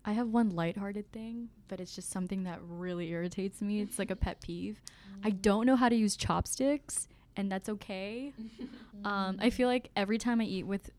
I 0.04 0.12
have 0.12 0.28
one 0.28 0.50
lighthearted 0.50 1.10
thing, 1.12 1.48
but 1.68 1.80
it's 1.80 1.94
just 1.94 2.10
something 2.10 2.44
that 2.44 2.60
really 2.62 3.10
irritates 3.10 3.62
me. 3.62 3.80
It's 3.80 3.98
like 3.98 4.10
a 4.10 4.16
pet 4.16 4.40
peeve. 4.42 4.80
I 5.22 5.30
don't 5.30 5.66
know 5.66 5.76
how 5.76 5.88
to 5.88 5.94
use 5.94 6.16
chopsticks, 6.16 7.08
and 7.36 7.50
that's 7.50 7.68
okay. 7.70 8.32
um, 9.04 9.38
I 9.40 9.48
feel 9.50 9.68
like 9.68 9.90
every 9.96 10.18
time 10.18 10.40
I 10.40 10.44
eat 10.44 10.66
with 10.66 10.90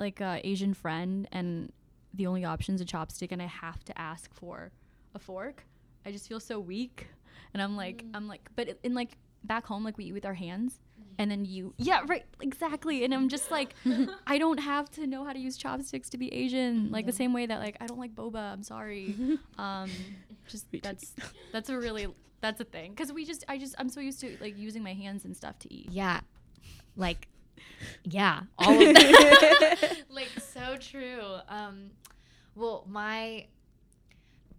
like 0.00 0.20
a 0.20 0.40
Asian 0.42 0.74
friend 0.74 1.28
and 1.30 1.72
the 2.14 2.26
only 2.26 2.44
option's 2.44 2.80
a 2.80 2.84
chopstick, 2.84 3.30
and 3.30 3.40
I 3.40 3.46
have 3.46 3.84
to 3.84 3.98
ask 3.98 4.34
for 4.34 4.72
a 5.14 5.18
fork, 5.18 5.64
I 6.04 6.10
just 6.10 6.28
feel 6.28 6.40
so 6.40 6.58
weak. 6.58 7.06
And 7.54 7.62
I'm 7.62 7.76
like, 7.76 8.04
I'm 8.12 8.26
like, 8.26 8.50
but 8.56 8.76
in 8.82 8.94
like 8.94 9.18
back 9.44 9.66
home, 9.66 9.84
like 9.84 9.96
we 9.96 10.06
eat 10.06 10.12
with 10.12 10.26
our 10.26 10.34
hands. 10.34 10.80
And 11.18 11.30
then 11.30 11.44
you, 11.44 11.74
yeah, 11.76 12.02
right, 12.06 12.24
exactly. 12.40 13.04
And 13.04 13.12
I'm 13.14 13.28
just 13.28 13.50
like, 13.50 13.74
I 14.26 14.38
don't 14.38 14.58
have 14.58 14.90
to 14.92 15.06
know 15.06 15.24
how 15.24 15.32
to 15.32 15.38
use 15.38 15.56
chopsticks 15.56 16.10
to 16.10 16.18
be 16.18 16.32
Asian. 16.32 16.90
Like 16.90 17.06
the 17.06 17.12
same 17.12 17.32
way 17.32 17.46
that 17.46 17.60
like 17.60 17.76
I 17.80 17.86
don't 17.86 17.98
like 17.98 18.14
boba. 18.14 18.52
I'm 18.52 18.62
sorry. 18.62 19.14
Um, 19.58 19.90
just 20.48 20.66
that's 20.82 21.14
that's 21.52 21.68
a 21.68 21.78
really 21.78 22.06
that's 22.40 22.60
a 22.60 22.64
thing 22.64 22.90
because 22.90 23.12
we 23.12 23.24
just 23.24 23.44
I 23.48 23.58
just 23.58 23.74
I'm 23.78 23.88
so 23.88 24.00
used 24.00 24.20
to 24.20 24.36
like 24.40 24.58
using 24.58 24.82
my 24.82 24.94
hands 24.94 25.24
and 25.24 25.36
stuff 25.36 25.58
to 25.60 25.72
eat. 25.72 25.88
Yeah. 25.90 26.20
Like, 26.96 27.28
yeah. 28.04 28.40
All 28.58 28.72
of 28.72 28.94
that. 28.94 30.02
like, 30.10 30.30
so 30.40 30.76
true. 30.78 31.22
Um, 31.48 31.90
well, 32.54 32.84
my 32.88 33.46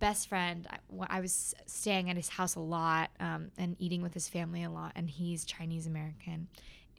best 0.04 0.28
friend, 0.28 0.68
I, 0.70 0.80
I 1.08 1.22
was 1.22 1.56
staying 1.66 2.10
at 2.10 2.18
his 2.18 2.28
house 2.28 2.56
a 2.56 2.60
lot 2.60 3.10
um, 3.22 3.52
and 3.58 3.78
eating 3.80 4.02
with 4.02 4.13
his 4.13 4.28
family 4.28 4.62
a 4.63 4.70
lot, 4.70 4.92
and 4.98 5.10
he's 5.10 5.46
Chinese 5.46 5.88
American. 5.88 6.50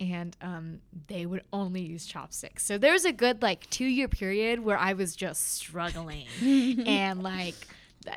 And 0.01 0.35
um, 0.41 0.79
they 1.09 1.27
would 1.27 1.43
only 1.53 1.83
use 1.83 2.07
chopsticks. 2.07 2.65
So 2.65 2.79
there 2.79 2.93
was 2.93 3.05
a 3.05 3.13
good 3.13 3.43
like 3.43 3.69
two 3.69 3.85
year 3.85 4.09
period 4.09 4.61
where 4.61 4.79
I 4.79 4.95
was 4.95 5.15
just 5.15 5.53
struggling 5.53 6.27
and 6.87 7.23
like 7.23 7.55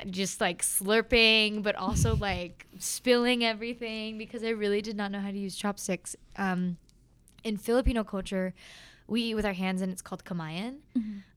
just 0.08 0.40
like 0.40 0.62
slurping, 0.62 1.62
but 1.62 1.76
also 1.76 2.16
like 2.16 2.66
spilling 2.78 3.44
everything 3.44 4.16
because 4.16 4.42
I 4.42 4.50
really 4.50 4.80
did 4.80 4.96
not 4.96 5.12
know 5.12 5.20
how 5.20 5.30
to 5.30 5.38
use 5.38 5.54
chopsticks. 5.54 6.16
Um, 6.36 6.78
in 7.44 7.58
Filipino 7.58 8.04
culture, 8.04 8.54
we 9.06 9.20
eat 9.20 9.34
with 9.34 9.44
our 9.44 9.52
hands, 9.52 9.82
and 9.82 9.92
it's 9.92 10.02
called 10.02 10.24
kamayan. 10.24 10.78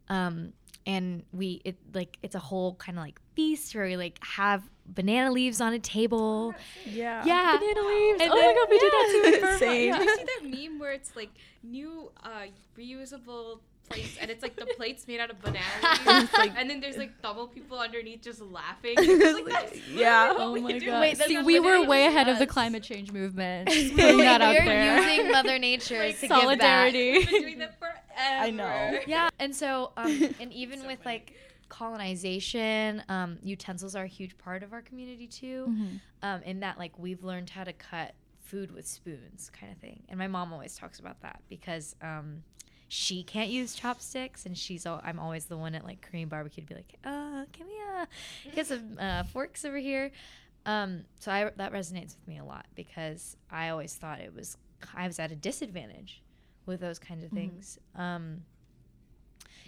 Um, 0.08 0.54
and 0.86 1.24
we 1.32 1.62
it 1.64 1.78
like 1.94 2.18
it's 2.24 2.36
a 2.36 2.40
whole 2.40 2.76
kind 2.76 2.98
of 2.98 3.04
like 3.04 3.20
feast 3.36 3.74
where 3.76 3.86
we 3.86 3.98
like 3.98 4.20
have 4.24 4.64
banana 4.86 5.32
leaves 5.32 5.62
on 5.62 5.74
a 5.74 5.80
table. 5.80 6.54
Yeah. 6.86 7.24
Yeah, 7.26 7.58
Banana 7.58 7.88
leaves. 7.88 8.22
And 8.22 8.32
oh 8.32 8.36
then- 8.36 8.46
my 8.48 8.54
god, 8.54 8.68
we 8.70 8.80
did 8.80 8.92
that 8.92 9.10
too. 9.12 9.34
in 9.36 9.42
Burma. 9.42 9.58
Same. 9.58 9.88
Yeah. 9.90 9.98
Did 10.00 10.08
you 10.08 10.16
see 10.18 10.24
that 10.24 10.44
meme 10.70 10.80
where 10.80 10.92
it's 10.92 11.16
like 11.16 11.30
new 11.64 12.12
uh, 12.24 12.46
reusable 12.78 13.60
plates 13.90 14.18
and 14.22 14.32
it's 14.32 14.42
like 14.42 14.56
the 14.56 14.66
plates 14.78 15.06
made 15.08 15.20
out 15.20 15.30
of 15.30 15.42
banana 15.42 15.66
leaves, 16.08 16.30
and 16.58 16.70
then 16.70 16.80
there's 16.80 16.96
like 16.98 17.22
double 17.22 17.46
people 17.48 17.78
underneath 17.78 18.22
just 18.22 18.42
laughing. 18.42 18.96
It's 18.98 19.50
like, 19.50 19.82
Yeah. 19.94 20.34
Oh 20.38 20.56
my 20.56 20.62
we 20.62 20.80
god. 20.80 21.02
Wait, 21.02 21.18
See, 21.18 21.42
we 21.42 21.60
were 21.60 21.86
way 21.86 22.06
ahead 22.06 22.28
of 22.30 22.40
the 22.40 22.48
climate 22.48 22.84
change 22.84 23.12
movement. 23.12 23.68
Just 23.70 23.92
We're, 23.94 24.02
putting 24.04 24.18
that 24.20 24.42
out 24.42 24.56
we're 24.56 24.66
there. 24.66 25.10
using 25.10 25.32
Mother 25.32 25.60
Nature 25.60 26.00
Like 26.00 26.16
to 26.16 26.22
give 26.22 26.30
back. 26.30 26.42
Solidarity. 26.42 27.12
We've 27.14 27.30
been 27.30 27.42
doing 27.42 27.60
that 27.60 27.78
forever. 27.80 27.98
I 28.18 28.50
know. 28.52 29.00
Yeah, 29.08 29.30
and 29.40 29.54
so 29.56 29.92
um, 29.98 30.36
and 30.40 30.52
even 30.54 30.80
So 30.82 30.88
with 30.88 31.00
funny. 31.04 31.16
like 31.18 31.34
colonization, 31.72 33.04
um, 33.10 33.38
utensils 33.42 33.96
are 33.96 34.04
a 34.04 34.08
huge 34.08 34.38
part 34.38 34.64
of 34.64 34.74
our 34.74 34.82
community 34.82 35.28
too. 35.28 35.66
Mhm. 35.70 36.00
Um, 36.22 36.44
in 36.44 36.60
that 36.60 36.78
like 36.78 36.98
we've 37.00 37.24
learned 37.24 37.50
how 37.50 37.64
to 37.64 37.74
cut 37.74 38.14
food 38.40 38.72
with 38.72 38.88
spoons, 38.88 39.50
kind 39.50 39.72
of 39.72 39.78
thing. 39.80 40.04
And 40.10 40.20
my 40.20 40.28
mom 40.28 40.52
always 40.54 40.76
talks 40.76 41.00
about 41.00 41.22
that 41.22 41.42
because 41.50 41.96
um, 42.02 42.44
she 42.90 43.24
can't 43.24 43.50
use 43.50 43.74
chopsticks, 43.74 44.46
and 44.46 44.58
she's 44.58 44.86
al- 44.86 45.02
I'm 45.04 45.20
always 45.20 45.46
the 45.46 45.58
one 45.58 45.74
at 45.76 45.84
like 45.86 46.02
Korean 46.02 46.28
barbecue 46.30 46.62
to 46.64 46.68
be 46.68 46.76
like, 46.76 46.96
uh, 47.06 47.46
can 47.54 47.66
we 47.68 47.74
uh 48.00 48.06
get 48.54 48.68
some 48.68 48.98
uh, 49.00 49.24
forks 49.24 49.64
over 49.66 49.78
here? 49.78 50.12
Um, 50.66 51.06
so 51.20 51.32
I 51.32 51.50
that 51.56 51.72
resonates 51.72 52.16
with 52.18 52.28
me 52.28 52.38
a 52.40 52.44
lot 52.44 52.66
because 52.76 53.38
I 53.50 53.70
always 53.70 53.96
thought 53.96 54.20
it 54.20 54.36
was 54.36 54.58
I 54.94 55.08
was 55.08 55.18
at 55.20 55.32
a 55.32 55.36
disadvantage 55.36 56.22
with 56.66 56.80
those 56.82 57.00
kinds 57.00 57.24
of 57.24 57.32
Mhm. 57.32 57.36
things. 57.36 57.80
Um, 57.96 58.44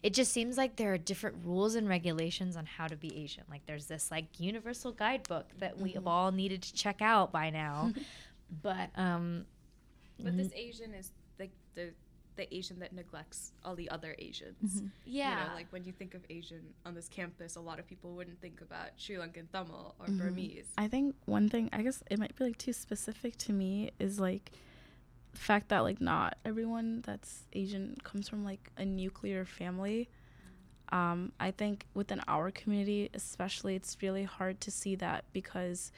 it 0.04 0.14
just 0.14 0.32
seems 0.34 0.58
like 0.58 0.76
there 0.76 0.94
are 0.94 0.98
different 0.98 1.38
rules 1.46 1.76
and 1.76 1.88
regulations 1.88 2.56
on 2.58 2.66
how 2.66 2.88
to 2.88 2.96
be 2.96 3.16
Asian. 3.18 3.44
Like 3.50 3.66
there's 3.66 3.88
this 3.88 4.12
like 4.12 4.26
universal 4.40 4.92
guidebook 4.92 5.46
that 5.60 5.80
we 5.80 5.92
have 5.94 6.06
all 6.08 6.32
needed 6.32 6.62
to 6.64 6.74
check 6.74 7.02
out 7.02 7.32
by 7.32 7.50
now. 7.50 7.92
but 8.62 8.90
um, 8.98 9.46
But 10.20 10.36
this 10.38 10.52
Asian 10.54 10.94
is 10.94 11.12
like 11.40 11.52
the 11.76 11.94
the 12.36 12.52
Asian 12.54 12.80
that 12.80 12.92
neglects 12.94 13.54
all 13.64 13.76
the 13.76 13.88
other 13.92 14.16
Asians. 14.18 14.82
Mhm. 14.82 14.90
yeah, 15.06 15.30
You 15.44 15.50
know, 15.50 15.56
like 15.56 15.68
when 15.72 15.84
you 15.86 15.92
think 15.92 16.16
of 16.16 16.22
Asian 16.32 16.64
on 16.84 16.96
this 16.96 17.08
campus, 17.08 17.56
a 17.58 17.62
lot 17.62 17.78
of 17.80 17.86
people 17.88 18.16
wouldn't 18.16 18.42
think 18.42 18.60
about 18.60 18.90
Sri 18.98 19.16
Lankan 19.18 19.52
Tamil 19.54 19.94
or 20.00 20.08
Mhm. 20.08 20.18
Burmese. 20.18 20.66
I 20.76 20.88
think 20.88 21.16
one 21.26 21.48
thing, 21.48 21.70
I 21.72 21.84
guess 21.84 22.02
it 22.10 22.18
might 22.18 22.36
be 22.36 22.44
like 22.44 22.58
too 22.58 22.74
specific 22.74 23.38
to 23.38 23.54
me, 23.54 23.92
is 24.00 24.20
like 24.20 24.52
fact 25.34 25.70
that 25.70 25.80
like 25.80 26.00
not 26.00 26.38
everyone 26.46 27.02
that's 27.06 27.44
Asian 27.54 27.98
comes 28.04 28.30
from 28.30 28.44
like 28.44 28.72
a 28.78 28.86
nuclear 28.86 29.46
family. 29.46 30.10
Um, 30.90 31.32
I 31.40 31.52
think 31.52 31.88
within 31.94 32.22
our 32.28 32.52
community, 32.52 33.10
especially, 33.14 33.76
it's 33.76 33.98
really 34.02 34.24
hard 34.24 34.62
to 34.62 34.72
see 34.72 34.96
that 34.96 35.26
because 35.34 35.92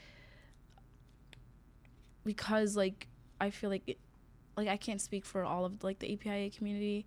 because 2.23 2.75
like 2.77 3.07
I 3.39 3.49
feel 3.49 3.69
like 3.69 3.83
it, 3.87 3.97
like 4.55 4.67
I 4.67 4.77
can't 4.77 5.01
speak 5.01 5.25
for 5.25 5.43
all 5.43 5.65
of 5.65 5.83
like 5.83 5.99
the 5.99 6.13
APIA 6.13 6.49
community, 6.49 7.05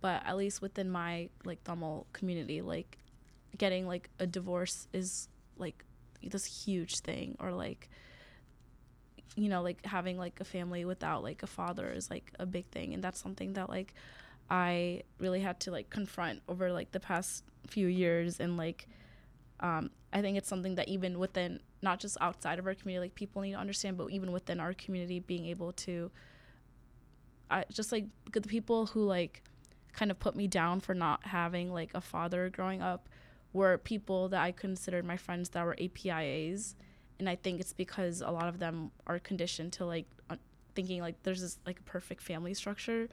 but 0.00 0.22
at 0.24 0.36
least 0.36 0.62
within 0.62 0.90
my 0.90 1.28
like 1.44 1.62
Tamil 1.64 2.06
community, 2.12 2.62
like 2.62 2.98
getting 3.58 3.86
like 3.86 4.10
a 4.18 4.26
divorce 4.26 4.86
is 4.92 5.28
like 5.56 5.84
this 6.22 6.64
huge 6.64 7.00
thing 7.00 7.36
or 7.40 7.52
like 7.52 7.88
you 9.36 9.48
know 9.48 9.62
like 9.62 9.84
having 9.84 10.18
like 10.18 10.40
a 10.40 10.44
family 10.44 10.84
without 10.84 11.22
like 11.22 11.42
a 11.42 11.46
father 11.46 11.90
is 11.90 12.10
like 12.10 12.32
a 12.38 12.46
big 12.46 12.66
thing 12.66 12.94
and 12.94 13.02
that's 13.02 13.20
something 13.20 13.52
that 13.54 13.68
like 13.68 13.94
i 14.50 15.02
really 15.18 15.40
had 15.40 15.58
to 15.58 15.70
like 15.70 15.90
confront 15.90 16.40
over 16.48 16.72
like 16.72 16.92
the 16.92 17.00
past 17.00 17.44
few 17.66 17.86
years 17.86 18.40
and 18.40 18.56
like 18.56 18.86
um, 19.60 19.90
i 20.12 20.20
think 20.20 20.36
it's 20.36 20.48
something 20.48 20.74
that 20.74 20.88
even 20.88 21.18
within 21.18 21.60
not 21.82 21.98
just 21.98 22.16
outside 22.20 22.58
of 22.58 22.66
our 22.66 22.74
community 22.74 23.06
like 23.06 23.14
people 23.14 23.42
need 23.42 23.52
to 23.52 23.58
understand 23.58 23.96
but 23.96 24.10
even 24.10 24.32
within 24.32 24.60
our 24.60 24.72
community 24.74 25.18
being 25.20 25.46
able 25.46 25.72
to 25.72 26.10
I 27.50 27.64
just 27.70 27.92
like 27.92 28.06
the 28.32 28.40
people 28.40 28.86
who 28.86 29.04
like 29.04 29.42
kind 29.92 30.10
of 30.10 30.18
put 30.18 30.34
me 30.34 30.48
down 30.48 30.80
for 30.80 30.94
not 30.94 31.24
having 31.26 31.72
like 31.72 31.90
a 31.94 32.00
father 32.00 32.50
growing 32.50 32.82
up 32.82 33.08
were 33.52 33.78
people 33.78 34.28
that 34.30 34.42
I 34.42 34.50
considered 34.50 35.04
my 35.04 35.16
friends 35.16 35.50
that 35.50 35.64
were 35.64 35.76
APIAs, 35.78 36.74
and 37.18 37.28
I 37.28 37.36
think 37.36 37.60
it's 37.60 37.72
because 37.72 38.20
a 38.20 38.30
lot 38.30 38.48
of 38.48 38.58
them 38.58 38.90
are 39.06 39.18
conditioned 39.18 39.72
to 39.74 39.86
like 39.86 40.06
thinking 40.74 41.00
like 41.00 41.22
there's 41.22 41.40
this 41.40 41.58
like 41.66 41.78
a 41.78 41.82
perfect 41.82 42.22
family 42.22 42.54
structure. 42.54 43.02
And 43.02 43.08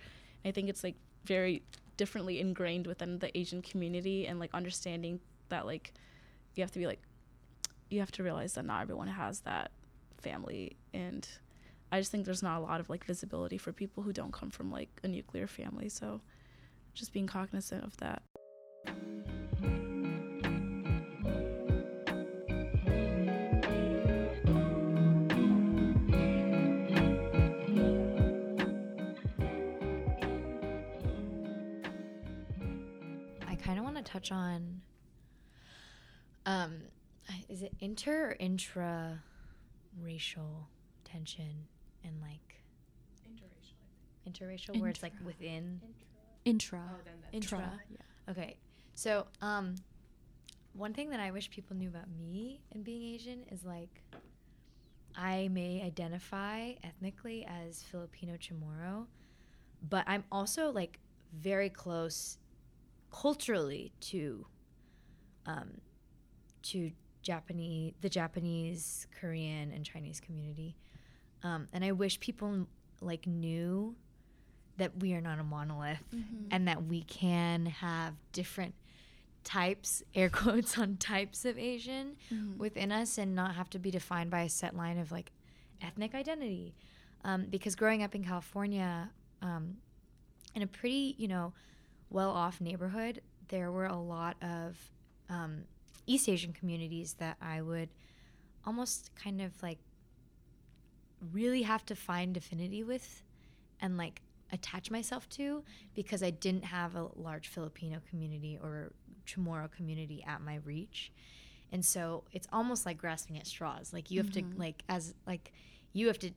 I 0.45 0.51
think 0.51 0.69
it's 0.69 0.83
like 0.83 0.95
very 1.25 1.63
differently 1.97 2.39
ingrained 2.39 2.87
within 2.87 3.19
the 3.19 3.35
Asian 3.37 3.61
community 3.61 4.25
and 4.27 4.39
like 4.39 4.49
understanding 4.53 5.19
that 5.49 5.65
like 5.65 5.93
you 6.55 6.63
have 6.63 6.71
to 6.71 6.79
be 6.79 6.87
like 6.87 7.01
you 7.89 7.99
have 7.99 8.11
to 8.13 8.23
realize 8.23 8.53
that 8.53 8.65
not 8.65 8.81
everyone 8.81 9.07
has 9.07 9.41
that 9.41 9.71
family 10.17 10.77
and 10.93 11.27
I 11.91 11.99
just 11.99 12.11
think 12.11 12.25
there's 12.25 12.41
not 12.41 12.59
a 12.59 12.63
lot 12.63 12.79
of 12.79 12.89
like 12.89 13.03
visibility 13.03 13.57
for 13.57 13.73
people 13.73 14.01
who 14.01 14.13
don't 14.13 14.31
come 14.31 14.49
from 14.49 14.71
like 14.71 14.89
a 15.03 15.07
nuclear 15.07 15.45
family. 15.45 15.89
So 15.89 16.21
just 16.93 17.11
being 17.11 17.27
cognizant 17.27 17.83
of 17.83 17.97
that. 17.97 18.21
Touch 34.11 34.31
on 34.31 34.81
um 36.45 36.81
is 37.49 37.61
it 37.61 37.73
inter 37.79 38.29
or 38.29 38.35
intra 38.39 39.21
racial 40.01 40.67
tension 41.03 41.67
and 42.03 42.19
like 42.21 42.61
interracial 43.27 44.29
Interracial, 44.29 44.79
where 44.79 44.89
it's 44.89 45.03
like 45.03 45.13
within 45.23 45.81
Intra. 46.45 46.81
Oh, 46.91 46.97
then 47.03 47.13
Intra. 47.31 47.59
Intra. 47.59 47.79
Yeah. 47.89 48.31
Okay. 48.31 48.57
So, 48.95 49.27
um, 49.41 49.75
one 50.73 50.93
thing 50.93 51.09
that 51.09 51.19
I 51.19 51.31
wish 51.31 51.49
people 51.49 51.75
knew 51.75 51.89
about 51.89 52.09
me 52.17 52.61
and 52.71 52.83
being 52.83 53.03
Asian 53.13 53.43
is 53.51 53.63
like, 53.63 54.03
I 55.15 55.49
may 55.49 55.83
identify 55.83 56.73
ethnically 56.83 57.45
as 57.45 57.83
Filipino 57.83 58.37
Chamorro, 58.37 59.07
but 59.89 60.05
I'm 60.07 60.23
also 60.31 60.71
like 60.71 60.99
very 61.33 61.69
close 61.69 62.37
culturally 63.11 63.91
to, 63.99 64.45
um, 65.45 65.81
to 66.63 66.91
Japanese, 67.21 67.93
the 68.01 68.09
Japanese, 68.09 69.07
Korean, 69.19 69.71
and 69.71 69.85
Chinese 69.85 70.19
community. 70.19 70.75
Um, 71.43 71.67
and 71.73 71.83
I 71.83 71.91
wish 71.91 72.19
people 72.19 72.67
like 73.01 73.25
knew 73.27 73.95
that 74.77 74.99
we 74.99 75.13
are 75.13 75.21
not 75.21 75.39
a 75.39 75.43
monolith 75.43 76.03
and 76.51 76.67
that 76.67 76.83
we 76.85 77.03
can 77.03 77.65
have 77.67 78.13
different 78.31 78.73
types, 79.43 80.01
air 80.15 80.29
quotes 80.41 80.77
on 80.77 80.97
types 80.97 81.45
of 81.45 81.57
Asian 81.57 82.15
within 82.57 82.91
us 82.91 83.17
and 83.17 83.35
not 83.35 83.55
have 83.55 83.69
to 83.71 83.79
be 83.79 83.91
defined 83.91 84.29
by 84.31 84.41
a 84.41 84.49
set 84.49 84.75
line 84.75 84.97
of 84.97 85.11
like 85.11 85.31
ethnic 85.81 86.15
identity. 86.15 86.73
Um, 87.23 87.45
because 87.49 87.75
growing 87.75 88.01
up 88.01 88.15
in 88.15 88.23
California, 88.23 89.09
um, 89.41 89.77
in 90.55 90.63
a 90.63 90.67
pretty, 90.67 91.15
you 91.17 91.27
know, 91.27 91.53
well 92.11 92.29
off 92.29 92.61
neighborhood, 92.61 93.21
there 93.47 93.71
were 93.71 93.85
a 93.85 93.97
lot 93.97 94.35
of 94.41 94.77
um, 95.29 95.63
East 96.05 96.29
Asian 96.29 96.53
communities 96.53 97.15
that 97.19 97.37
I 97.41 97.61
would 97.61 97.89
almost 98.65 99.11
kind 99.15 99.41
of 99.41 99.51
like 99.63 99.79
really 101.31 101.63
have 101.63 101.85
to 101.85 101.95
find 101.95 102.35
affinity 102.35 102.83
with 102.83 103.23
and 103.79 103.97
like 103.97 104.21
attach 104.51 104.91
myself 104.91 105.27
to 105.29 105.63
because 105.95 106.21
I 106.21 106.29
didn't 106.29 106.65
have 106.65 106.95
a 106.95 107.07
large 107.15 107.47
Filipino 107.47 108.01
community 108.09 108.59
or 108.61 108.91
Chamorro 109.25 109.71
community 109.71 110.23
at 110.27 110.41
my 110.41 110.55
reach. 110.65 111.11
And 111.71 111.85
so 111.85 112.25
it's 112.33 112.47
almost 112.51 112.85
like 112.85 112.97
grasping 112.97 113.37
at 113.37 113.47
straws. 113.47 113.93
Like 113.93 114.11
you 114.11 114.21
have 114.21 114.31
to 114.33 114.43
like 114.57 114.83
as 114.89 115.13
like 115.25 115.53
you 115.93 116.07
have 116.07 116.19
to 116.19 116.31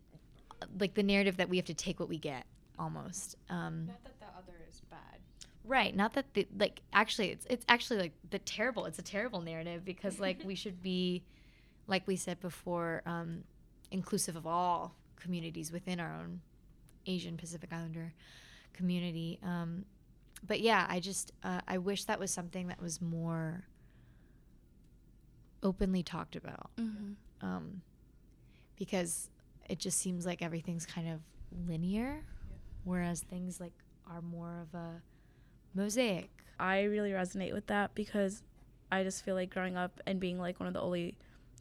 like 0.79 0.95
the 0.95 1.03
narrative 1.03 1.39
that 1.39 1.49
we 1.49 1.57
have 1.57 1.66
to 1.66 1.75
take 1.75 1.99
what 1.99 2.09
we 2.09 2.18
get 2.18 2.47
almost. 2.79 3.37
Um 3.51 3.87
Not 3.87 4.05
that 4.05 4.20
the 4.20 4.27
other 4.39 4.59
is 4.68 4.81
bad. 4.91 5.18
Right. 5.67 5.97
Not 5.97 6.12
that 6.15 6.35
the 6.35 6.47
like 6.59 6.83
actually 6.93 7.31
it's 7.31 7.47
it's 7.49 7.65
actually 7.69 7.99
like 8.01 8.12
the 8.31 8.39
terrible. 8.39 8.85
It's 8.85 8.99
a 8.99 9.03
terrible 9.03 9.41
narrative 9.41 9.85
because 9.85 10.21
like 10.21 10.41
we 10.45 10.55
should 10.55 10.83
be, 10.83 11.23
like 11.87 12.07
we 12.07 12.17
said 12.17 12.39
before, 12.41 13.03
um, 13.07 13.45
inclusive 13.91 14.37
of 14.37 14.47
all 14.47 14.95
communities 15.17 15.73
within 15.73 16.01
our 16.01 16.12
own 16.15 16.41
Asian 17.07 17.37
Pacific 17.39 17.71
Islander 17.73 18.12
community. 18.75 19.39
Um, 19.43 19.87
but 20.47 20.61
yeah, 20.61 20.87
I 20.89 21.01
just 21.01 21.33
uh, 21.43 21.61
I 21.67 21.79
wish 21.79 22.05
that 22.05 22.19
was 22.21 22.31
something 22.31 22.69
that 22.69 22.83
was 22.83 23.01
more 23.01 23.65
openly 25.62 26.03
talked 26.03 26.37
about 26.37 26.71
Mm-hmm. 26.79 27.47
um, 27.47 27.81
because 28.77 29.31
it 29.69 29.79
just 29.79 29.99
seems 29.99 30.27
like 30.27 30.43
everything's 30.43 30.85
kind 30.85 31.09
of 31.09 31.21
linear, 31.67 32.23
whereas 32.85 33.21
things 33.23 33.61
like 33.61 33.73
are 34.11 34.21
more 34.21 34.61
of 34.61 34.79
a 34.79 35.01
mosaic. 35.75 36.31
I 36.59 36.83
really 36.83 37.11
resonate 37.11 37.53
with 37.53 37.66
that 37.66 37.95
because 37.95 38.43
I 38.93 39.03
just 39.03 39.25
feel 39.25 39.35
like 39.35 39.51
growing 39.51 39.77
up 39.77 40.01
and 40.07 40.20
being 40.20 40.39
like 40.39 40.61
one 40.61 40.66
of 40.66 40.72
the 40.72 40.81
only 40.81 41.16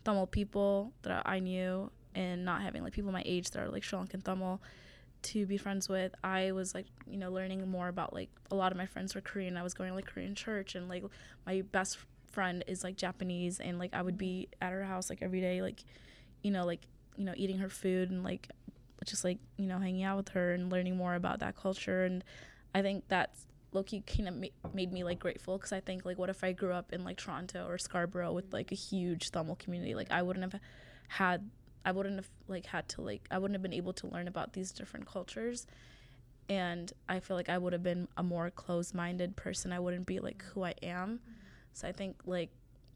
Tamil 0.06 0.28
people 0.28 0.94
that 1.02 1.24
I 1.26 1.40
knew 1.40 1.90
and 2.16 2.46
not 2.46 2.62
having 2.62 2.84
like 2.84 2.94
people 2.94 3.12
my 3.12 3.24
age 3.26 3.50
that 3.52 3.64
are 3.64 3.70
like 3.70 3.84
Sri 3.84 3.98
Lankan 3.98 4.24
Tamil 4.24 4.62
to 5.24 5.46
be 5.46 5.58
friends 5.58 5.88
with, 5.88 6.14
I 6.24 6.52
was 6.52 6.76
like, 6.76 6.86
you 7.10 7.18
know, 7.18 7.32
learning 7.32 7.68
more 7.70 7.88
about 7.88 8.14
like 8.14 8.30
a 8.52 8.56
lot 8.56 8.72
of 8.72 8.78
my 8.78 8.86
friends 8.86 9.16
were 9.16 9.22
Korean. 9.22 9.58
I 9.58 9.64
was 9.64 9.74
going 9.74 9.90
to 9.90 9.96
like 9.96 10.06
Korean 10.06 10.36
church 10.36 10.76
and 10.76 10.90
like 10.90 11.04
my 11.46 11.62
best 11.72 11.98
friend 12.32 12.64
is 12.68 12.84
like 12.84 12.98
Japanese 12.98 13.60
and 13.60 13.80
like 13.80 13.94
I 13.94 14.02
would 14.02 14.18
be 14.18 14.50
at 14.62 14.72
her 14.72 14.84
house 14.84 15.10
like 15.10 15.22
every 15.22 15.40
day, 15.40 15.62
like, 15.62 15.84
you 16.42 16.52
know, 16.52 16.66
like, 16.66 16.82
you 17.16 17.24
know, 17.24 17.34
eating 17.38 17.60
her 17.60 17.70
food 17.70 18.12
and 18.12 18.24
like 18.24 18.50
just 19.06 19.24
like, 19.24 19.40
you 19.58 19.66
know, 19.66 19.80
hanging 19.80 20.04
out 20.04 20.18
with 20.18 20.30
her 20.30 20.54
and 20.54 20.72
learning 20.72 20.98
more 20.98 21.16
about 21.16 21.40
that 21.40 21.56
culture. 21.56 22.04
And 22.06 22.24
I 22.76 22.82
think 22.82 23.06
that's 23.08 23.48
Loki 23.74 24.02
kind 24.02 24.28
of 24.28 24.36
ma- 24.36 24.70
made 24.74 24.92
me 24.92 25.04
like 25.04 25.20
grateful 25.20 25.58
because 25.58 25.72
I 25.72 25.80
think 25.80 26.06
like 26.06 26.18
what 26.18 26.30
if 26.30 26.44
I 26.44 26.52
grew 26.52 26.72
up 26.72 26.94
in 26.94 27.04
like 27.04 27.18
Toronto 27.18 27.68
or 27.68 27.78
Scarborough 27.78 28.34
with 28.34 28.54
like 28.54 28.72
a 28.72 28.76
huge 28.76 29.32
Tamil 29.32 29.56
community? 29.56 29.96
Like 29.96 30.12
I 30.12 30.22
wouldn't 30.22 30.52
have 30.52 30.62
had 31.08 31.50
I 31.86 31.92
wouldn't 31.92 32.16
have 32.16 32.30
like 32.48 32.66
had 32.66 32.88
to 32.90 33.02
like 33.02 33.28
I 33.32 33.38
wouldn't 33.38 33.56
have 33.56 33.62
been 33.62 33.74
able 33.74 33.94
to 33.94 34.08
learn 34.08 34.28
about 34.28 34.54
these 34.54 34.72
different 34.72 35.06
cultures. 35.06 35.68
And 36.50 36.92
I 37.08 37.20
feel 37.20 37.38
like 37.38 37.50
I 37.50 37.58
would 37.58 37.74
have 37.74 37.84
been 37.84 38.08
a 38.18 38.24
more 38.24 38.50
closed-minded 38.50 39.38
person. 39.38 39.72
I 39.72 39.80
wouldn't 39.80 40.06
be 40.06 40.20
like 40.20 40.44
who 40.44 40.64
I 40.64 40.74
am. 40.84 41.22
So 41.72 41.88
I 41.88 41.94
think 41.94 42.18
like 42.26 42.50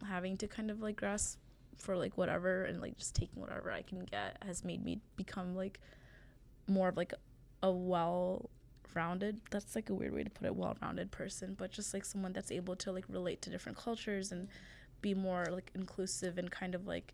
having 0.05 0.37
to 0.37 0.47
kind 0.47 0.69
of 0.69 0.81
like 0.81 0.97
grasp 0.97 1.39
for 1.77 1.95
like 1.95 2.17
whatever 2.17 2.63
and 2.63 2.81
like 2.81 2.97
just 2.97 3.15
taking 3.15 3.41
whatever 3.41 3.71
I 3.71 3.83
can 3.83 3.99
get 3.99 4.37
has 4.45 4.63
made 4.63 4.83
me 4.83 4.99
become 5.15 5.55
like 5.55 5.79
more 6.67 6.89
of 6.89 6.97
like 6.97 7.13
a 7.63 7.71
well 7.71 8.49
rounded 8.95 9.39
that's 9.51 9.75
like 9.75 9.89
a 9.89 9.93
weird 9.93 10.13
way 10.13 10.23
to 10.23 10.29
put 10.29 10.45
it 10.45 10.55
well 10.55 10.75
rounded 10.81 11.11
person 11.11 11.55
but 11.57 11.71
just 11.71 11.93
like 11.93 12.05
someone 12.05 12.33
that's 12.33 12.51
able 12.51 12.75
to 12.75 12.91
like 12.91 13.05
relate 13.09 13.41
to 13.41 13.49
different 13.49 13.77
cultures 13.77 14.31
and 14.31 14.47
be 15.01 15.13
more 15.13 15.45
like 15.51 15.71
inclusive 15.75 16.37
and 16.37 16.51
kind 16.51 16.75
of 16.75 16.87
like 16.87 17.13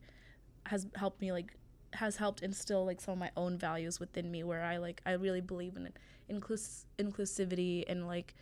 has 0.65 0.87
helped 0.95 1.21
me 1.21 1.31
like 1.31 1.53
has 1.93 2.17
helped 2.17 2.41
instill 2.41 2.85
like 2.85 2.99
some 2.99 3.13
of 3.13 3.19
my 3.19 3.29
own 3.37 3.57
values 3.57 3.99
within 3.99 4.31
me 4.31 4.43
where 4.43 4.63
I 4.63 4.77
like 4.77 5.01
I 5.05 5.13
really 5.13 5.41
believe 5.41 5.75
in 5.75 5.89
inclus- 6.31 6.85
inclusivity 6.97 7.83
and 7.87 8.07
like 8.07 8.33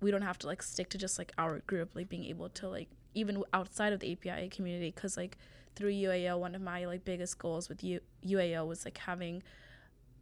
we 0.00 0.10
don't 0.10 0.22
have 0.22 0.38
to 0.38 0.46
like 0.46 0.62
stick 0.62 0.88
to 0.90 0.98
just 0.98 1.18
like 1.18 1.32
our 1.38 1.60
group 1.60 1.90
like 1.94 2.08
being 2.08 2.24
able 2.24 2.48
to 2.50 2.68
like 2.68 2.88
even 3.14 3.42
outside 3.52 3.92
of 3.92 4.00
the 4.00 4.12
APIA 4.12 4.48
community 4.48 4.90
because 4.94 5.16
like 5.16 5.36
through 5.76 5.92
UAO 5.92 6.38
one 6.38 6.54
of 6.54 6.62
my 6.62 6.84
like 6.84 7.04
biggest 7.04 7.38
goals 7.38 7.68
with 7.68 7.82
U- 7.84 8.00
UAO 8.24 8.66
was 8.66 8.84
like 8.84 8.98
having 8.98 9.42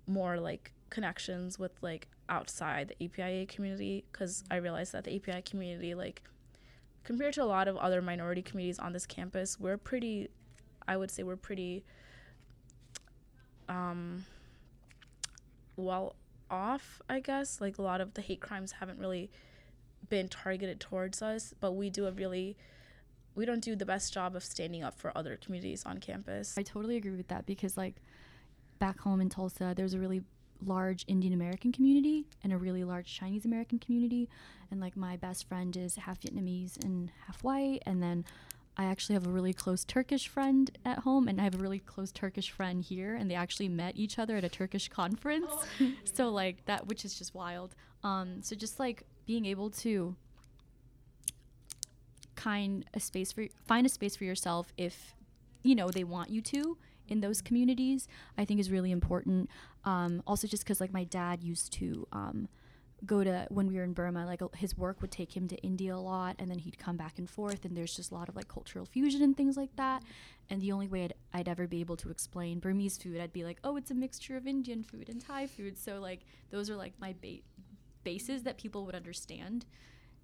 more 0.07 0.39
like 0.39 0.73
connections 0.91 1.59
with 1.59 1.73
like 1.83 2.09
outside 2.29 2.95
the 2.99 3.05
APIA 3.05 3.47
community 3.47 4.05
because 4.11 4.45
I 4.51 4.57
realized 4.57 4.93
that 4.93 5.05
the 5.05 5.17
API 5.17 5.43
community 5.43 5.95
like 5.95 6.23
compared 7.05 7.35
to 7.35 7.43
a 7.43 7.45
lot 7.45 7.69
of 7.69 7.77
other 7.77 8.01
minority 8.01 8.43
communities 8.43 8.79
on 8.79 8.93
this 8.93 9.07
campus 9.07 9.59
we're 9.59 9.77
pretty 9.77 10.29
I 10.87 10.97
would 10.97 11.11
say 11.11 11.23
we're 11.23 11.37
pretty 11.37 11.85
um 13.69 14.25
well 15.77 16.15
off 16.51 17.03
I 17.09 17.21
guess 17.21 17.61
like 17.61 17.79
a 17.79 17.83
lot 17.83 18.01
of 18.01 18.15
the 18.15 18.23
hate 18.23 18.41
crimes 18.41 18.73
haven't 18.73 18.99
really 18.99 19.31
been 20.09 20.29
targeted 20.29 20.81
towards 20.81 21.23
us 21.23 21.55
but 21.61 21.73
we 21.73 21.91
do 21.91 22.07
a 22.07 22.13
really 22.13 22.57
we 23.35 23.45
don't 23.45 23.61
do 23.61 23.75
the 23.75 23.87
best 23.87 24.13
job 24.13 24.37
of 24.37 24.45
standing 24.45 24.83
up 24.83 24.99
for 24.99 25.17
other 25.17 25.37
communities 25.37 25.85
on 25.87 25.99
campus. 25.99 26.55
I 26.59 26.63
totally 26.63 26.97
agree 26.97 27.17
with 27.17 27.29
that 27.29 27.47
because 27.47 27.77
like 27.77 27.97
back 28.79 29.01
home 29.01 29.21
in 29.21 29.29
Tulsa, 29.29 29.73
there's 29.77 29.95
a 29.95 29.99
really 29.99 30.23
large 30.67 31.05
Indian 31.09 31.33
American 31.33 31.73
community 31.73 32.27
and 32.43 32.53
a 32.53 32.57
really 32.57 32.85
large 32.85 33.13
Chinese 33.13 33.45
American 33.45 33.79
community. 33.79 34.29
And 34.71 34.81
like 34.81 34.97
my 34.97 35.17
best 35.17 35.49
friend 35.49 35.77
is 35.77 35.97
half 35.97 36.21
Vietnamese 36.21 36.83
and 36.83 37.11
half 37.27 37.43
white. 37.45 37.83
And 37.87 38.03
then 38.03 38.25
I 38.77 38.85
actually 38.85 39.15
have 39.15 39.27
a 39.27 39.31
really 39.31 39.53
close 39.53 39.85
Turkish 39.85 40.29
friend 40.29 40.71
at 40.85 41.01
home, 41.01 41.29
and 41.29 41.39
I 41.41 41.45
have 41.45 41.55
a 41.55 41.59
really 41.59 41.79
close 41.79 42.11
Turkish 42.11 42.51
friend 42.51 42.83
here, 42.83 43.15
and 43.15 43.31
they 43.31 43.35
actually 43.35 43.69
met 43.69 43.97
each 43.97 44.19
other 44.19 44.37
at 44.37 44.45
a 44.45 44.49
Turkish 44.49 44.89
conference. 44.89 45.51
Oh. 45.81 45.93
so 46.05 46.31
like 46.31 46.65
that, 46.65 46.87
which 46.87 47.05
is 47.05 47.15
just 47.15 47.35
wild. 47.35 47.75
Um, 48.03 48.43
so 48.43 48.57
just 48.57 48.81
like 48.81 49.03
being 49.27 49.45
able 49.45 49.69
to 49.71 50.17
kind 52.35 52.87
a 52.95 53.01
space 53.01 53.31
for 53.31 53.47
find 53.67 53.87
a 53.87 53.89
space 53.91 54.17
for 54.17 54.25
yourself 54.25 54.73
if 54.77 55.15
you 55.63 55.75
know 55.75 55.91
they 55.91 56.03
want 56.03 56.31
you 56.31 56.41
to 56.41 56.77
in 57.13 57.21
those 57.21 57.41
communities 57.41 58.09
i 58.39 58.45
think 58.45 58.59
is 58.59 58.71
really 58.71 58.91
important. 58.91 59.49
Um, 59.85 60.23
also 60.27 60.47
just 60.47 60.63
because 60.65 60.81
like 60.81 60.93
my 60.93 61.05
dad 61.05 61.43
used 61.43 61.73
to 61.75 62.07
um, 62.13 62.49
go 63.05 63.25
to 63.25 63.47
when 63.51 63.67
we 63.67 63.77
were 63.77 63.83
in 63.83 63.93
burma 63.93 64.25
like 64.25 64.41
his 64.55 64.79
work 64.79 65.01
would 65.03 65.11
take 65.11 65.37
him 65.37 65.49
to 65.49 65.57
india 65.57 65.95
a 65.95 65.99
lot 65.99 66.37
and 66.39 66.49
then 66.51 66.59
he'd 66.59 66.79
come 66.79 66.97
back 66.97 67.19
and 67.19 67.29
forth 67.29 67.65
and 67.65 67.77
there's 67.77 67.97
just 67.97 68.13
a 68.13 68.15
lot 68.15 68.29
of 68.29 68.37
like 68.37 68.47
cultural 68.47 68.87
fusion 68.87 69.23
and 69.23 69.37
things 69.37 69.57
like 69.57 69.75
that. 69.77 70.03
And 70.51 70.61
the 70.61 70.73
only 70.73 70.89
way 70.89 71.05
I'd, 71.05 71.15
I'd 71.33 71.49
ever 71.49 71.67
be 71.67 71.81
able 71.81 71.97
to 71.97 72.11
explain 72.11 72.61
burmese 72.61 72.97
food 72.99 73.21
i'd 73.21 73.33
be 73.33 73.45
like 73.45 73.59
oh 73.65 73.77
it's 73.77 73.91
a 73.91 73.95
mixture 73.95 74.37
of 74.37 74.47
indian 74.47 74.83
food 74.83 75.09
and 75.09 75.21
thai 75.21 75.47
food. 75.47 75.79
So 75.79 76.01
like 76.01 76.21
those 76.51 76.71
are 76.71 76.77
like 76.77 76.95
my 77.01 77.15
ba- 77.21 77.45
bases 78.05 78.43
that 78.45 78.57
people 78.59 78.85
would 78.87 78.95
understand 78.95 79.67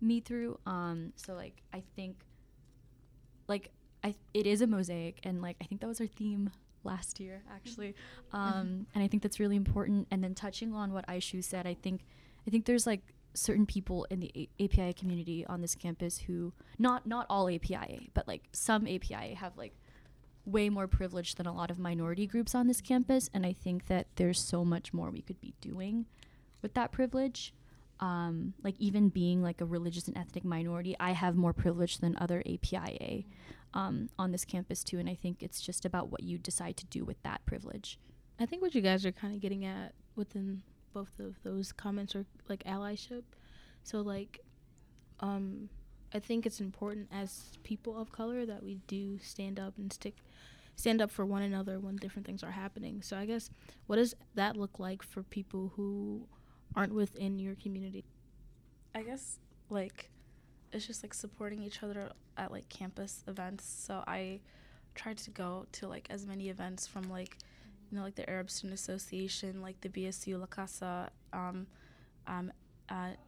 me 0.01 0.21
through. 0.21 0.59
Um, 0.67 1.13
so 1.17 1.35
like 1.35 1.63
I 1.73 1.83
think 1.97 2.17
like 3.49 3.71
I 4.05 4.15
it 4.35 4.47
is 4.47 4.61
a 4.61 4.67
mosaic 4.67 5.19
and 5.25 5.43
like 5.43 5.57
I 5.61 5.65
think 5.65 5.81
that 5.81 5.89
was 5.89 6.01
our 6.01 6.07
theme 6.07 6.51
last 6.85 7.21
year 7.21 7.43
actually. 7.53 7.95
Um, 8.33 8.87
and 8.95 9.03
I 9.03 9.09
think 9.09 9.23
that's 9.23 9.41
really 9.41 9.57
important. 9.57 10.07
And 10.11 10.23
then 10.23 10.35
touching 10.35 10.75
on 10.75 10.93
what 10.93 11.07
Aishu 11.07 11.43
said, 11.43 11.67
I 11.67 11.75
think 11.75 12.05
I 12.47 12.51
think 12.51 12.67
there's 12.67 12.87
like 12.87 13.03
certain 13.35 13.67
people 13.67 14.07
in 14.11 14.21
the 14.21 14.33
A- 14.35 14.65
API 14.65 14.93
community 14.93 15.45
on 15.47 15.61
this 15.61 15.75
campus 15.75 16.19
who 16.19 16.53
not 16.79 17.07
not 17.07 17.27
all 17.29 17.49
APIA, 17.49 18.01
but 18.15 18.27
like 18.27 18.45
some 18.53 18.87
APIA 18.87 19.35
have 19.37 19.57
like 19.57 19.75
way 20.45 20.71
more 20.71 20.87
privilege 20.87 21.35
than 21.35 21.47
a 21.47 21.53
lot 21.53 21.71
of 21.71 21.79
minority 21.79 22.27
groups 22.27 22.55
on 22.55 22.67
this 22.67 22.81
campus 22.81 23.29
and 23.35 23.45
I 23.45 23.53
think 23.53 23.87
that 23.89 24.07
there's 24.17 24.41
so 24.41 24.65
much 24.65 24.95
more 24.95 25.11
we 25.11 25.21
could 25.21 25.41
be 25.43 25.53
doing 25.61 26.07
with 26.63 26.73
that 26.73 26.91
privilege 26.91 27.53
um, 28.01 28.55
like 28.63 28.75
even 28.79 29.09
being 29.09 29.43
like 29.43 29.61
a 29.61 29.65
religious 29.65 30.09
and 30.09 30.17
ethnic 30.17 30.45
minority, 30.45 30.97
I 31.01 31.13
have 31.13 31.37
more 31.37 31.53
privilege 31.53 31.99
than 31.99 32.17
other 32.19 32.43
APIA 32.47 33.25
um, 33.75 34.09
on 34.19 34.33
this 34.33 34.45
campus 34.45 34.85
too. 34.85 34.99
And 34.99 35.09
I 35.09 35.15
think 35.15 35.43
it's 35.43 35.61
just 35.61 35.85
about 35.85 36.11
what 36.11 36.23
you 36.23 36.39
decide 36.39 36.77
to 36.79 36.87
do 36.87 37.05
with 37.05 37.23
that 37.23 37.45
privilege. 37.45 37.99
I 38.39 38.47
think 38.47 38.63
what 38.63 38.75
you 38.75 38.81
guys 38.81 39.05
are 39.05 39.13
kind 39.13 39.35
of 39.35 39.41
getting 39.41 39.65
at 39.65 39.95
within 40.15 40.63
both 40.93 41.19
of 41.19 41.43
those 41.43 41.73
comments 41.73 42.15
are 42.15 42.25
like 42.49 42.63
allyship. 42.65 43.23
So 43.83 44.01
like, 44.01 44.41
um, 45.21 45.69
I 46.15 46.21
think 46.21 46.47
it's 46.47 46.61
important 46.61 47.09
as 47.13 47.59
people 47.65 48.01
of 48.01 48.13
color 48.13 48.47
that 48.47 48.63
we 48.63 48.81
do 48.87 49.19
stand 49.19 49.59
up 49.59 49.75
and 49.77 49.93
stick 49.93 50.15
stand 50.77 51.03
up 51.03 51.11
for 51.11 51.27
one 51.27 51.43
another 51.43 51.81
when 51.81 51.97
different 51.97 52.25
things 52.25 52.45
are 52.45 52.53
happening. 52.53 53.03
So 53.03 53.17
I 53.17 53.27
guess 53.27 53.51
what 53.89 53.97
does 53.97 54.15
that 54.37 54.57
look 54.57 54.79
like 54.79 55.03
for 55.03 55.25
people 55.25 55.73
who 55.75 56.29
aren't 56.79 56.95
within 56.95 57.39
your 57.41 57.57
community? 57.57 58.05
I 58.95 59.03
guess 59.03 59.39
like 59.69 60.11
it's 60.73 60.87
just 60.87 61.03
like 61.03 61.13
supporting 61.13 61.63
each 61.63 61.83
other 61.83 62.13
at 62.37 62.53
like 62.53 62.69
campus 62.69 63.25
events. 63.27 63.65
So 63.67 64.05
I 64.07 64.41
tried 64.95 65.19
to 65.19 65.31
go 65.31 65.67
to 65.73 65.89
like 65.89 66.07
as 66.11 66.25
many 66.25 66.49
events 66.49 66.87
from 66.87 67.11
like 67.11 67.37
you 67.91 67.99
know 67.99 68.05
like 68.05 68.15
the 68.15 68.29
Arab 68.31 68.49
Student 68.49 68.79
Association, 68.79 69.61
like 69.61 69.81
the 69.81 69.89
BSU 69.89 70.39
La 70.39 70.47
Casa. 70.47 71.11
Um, 71.33 71.67
um, 72.27 72.53
at, 72.89 73.19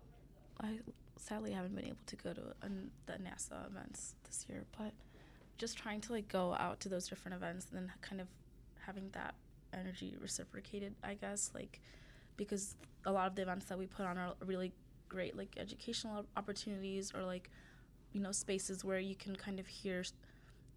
I 0.62 0.78
sadly 1.16 1.52
haven't 1.52 1.74
been 1.74 1.86
able 1.86 1.96
to 2.06 2.16
go 2.16 2.32
to 2.32 2.42
an, 2.62 2.90
the 3.06 3.14
NASA 3.14 3.66
events 3.66 4.14
this 4.24 4.46
year, 4.48 4.64
but 4.78 4.92
just 5.58 5.76
trying 5.76 6.00
to 6.02 6.12
like 6.12 6.28
go 6.28 6.54
out 6.54 6.80
to 6.80 6.88
those 6.88 7.08
different 7.08 7.34
events 7.36 7.66
and 7.70 7.80
then 7.80 7.92
kind 8.00 8.20
of 8.20 8.28
having 8.86 9.10
that 9.12 9.34
energy 9.72 10.16
reciprocated, 10.20 10.94
I 11.02 11.14
guess, 11.14 11.50
like 11.54 11.80
because 12.40 12.74
a 13.04 13.12
lot 13.12 13.26
of 13.26 13.34
the 13.34 13.42
events 13.42 13.66
that 13.66 13.78
we 13.78 13.86
put 13.86 14.06
on 14.06 14.16
are 14.16 14.32
really 14.46 14.72
great 15.10 15.36
like 15.36 15.50
educational 15.58 16.24
opportunities 16.38 17.12
or 17.14 17.22
like 17.22 17.50
you 18.12 18.20
know 18.20 18.32
spaces 18.32 18.82
where 18.82 18.98
you 18.98 19.14
can 19.14 19.36
kind 19.36 19.60
of 19.60 19.66
hear 19.66 20.02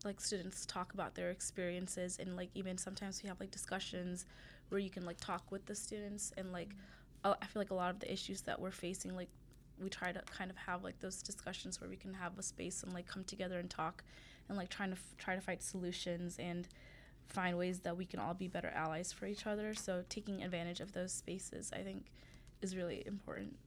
like 0.03 0.19
students 0.19 0.65
talk 0.65 0.93
about 0.93 1.15
their 1.15 1.29
experiences 1.29 2.17
and 2.19 2.35
like 2.35 2.49
even 2.53 2.77
sometimes 2.77 3.23
we 3.23 3.29
have 3.29 3.39
like 3.39 3.49
discussions 3.49 4.25
where 4.67 4.79
you 4.79 4.89
can 4.89 5.05
like 5.05 5.17
talk 5.21 5.49
with 5.51 5.65
the 5.65 5.73
students 5.73 6.33
and 6.37 6.51
like 6.51 6.71
uh, 7.23 7.35
I 7.41 7.45
feel 7.45 7.61
like 7.61 7.71
a 7.71 7.75
lot 7.75 7.91
of 7.91 7.99
the 8.01 8.11
issues 8.11 8.41
that 8.41 8.59
we're 8.59 8.71
facing 8.71 9.15
like 9.15 9.29
we 9.81 9.89
try 9.89 10.11
to 10.11 10.21
kind 10.37 10.51
of 10.51 10.57
have 10.57 10.83
like 10.83 10.99
those 10.99 11.21
discussions 11.21 11.79
where 11.79 11.89
we 11.89 11.95
can 11.95 12.13
have 12.13 12.37
a 12.37 12.43
space 12.43 12.83
and 12.83 12.93
like 12.93 13.07
come 13.07 13.23
together 13.23 13.57
and 13.59 13.69
talk 13.69 14.03
and 14.49 14.57
like 14.57 14.69
trying 14.69 14.89
to 14.89 14.97
f- 14.97 15.15
try 15.17 15.33
to 15.33 15.41
find 15.41 15.61
solutions 15.61 16.37
and 16.39 16.67
find 17.27 17.57
ways 17.57 17.79
that 17.79 17.97
we 17.97 18.05
can 18.05 18.19
all 18.19 18.33
be 18.33 18.47
better 18.47 18.71
allies 18.75 19.11
for 19.11 19.25
each 19.25 19.47
other. 19.47 19.73
So 19.73 20.03
taking 20.09 20.43
advantage 20.43 20.79
of 20.79 20.93
those 20.93 21.11
spaces, 21.11 21.71
I 21.73 21.81
think, 21.81 22.05
is 22.61 22.75
really 22.75 23.03
important. 23.05 23.57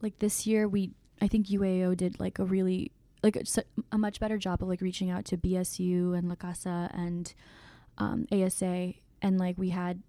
Like 0.00 0.18
this 0.18 0.46
year, 0.46 0.68
we 0.68 0.90
I 1.20 1.28
think 1.28 1.46
UAO 1.48 1.96
did 1.96 2.18
like 2.20 2.38
a 2.38 2.44
really 2.44 2.92
like 3.22 3.36
a, 3.36 3.44
a 3.92 3.98
much 3.98 4.20
better 4.20 4.36
job 4.36 4.62
of 4.62 4.68
like 4.68 4.80
reaching 4.80 5.10
out 5.10 5.24
to 5.26 5.36
BSU 5.36 6.16
and 6.16 6.28
La 6.28 6.34
Casa 6.34 6.90
and 6.92 7.32
um, 7.96 8.26
ASA, 8.30 8.94
and 9.22 9.38
like 9.38 9.56
we 9.56 9.70
had 9.70 10.02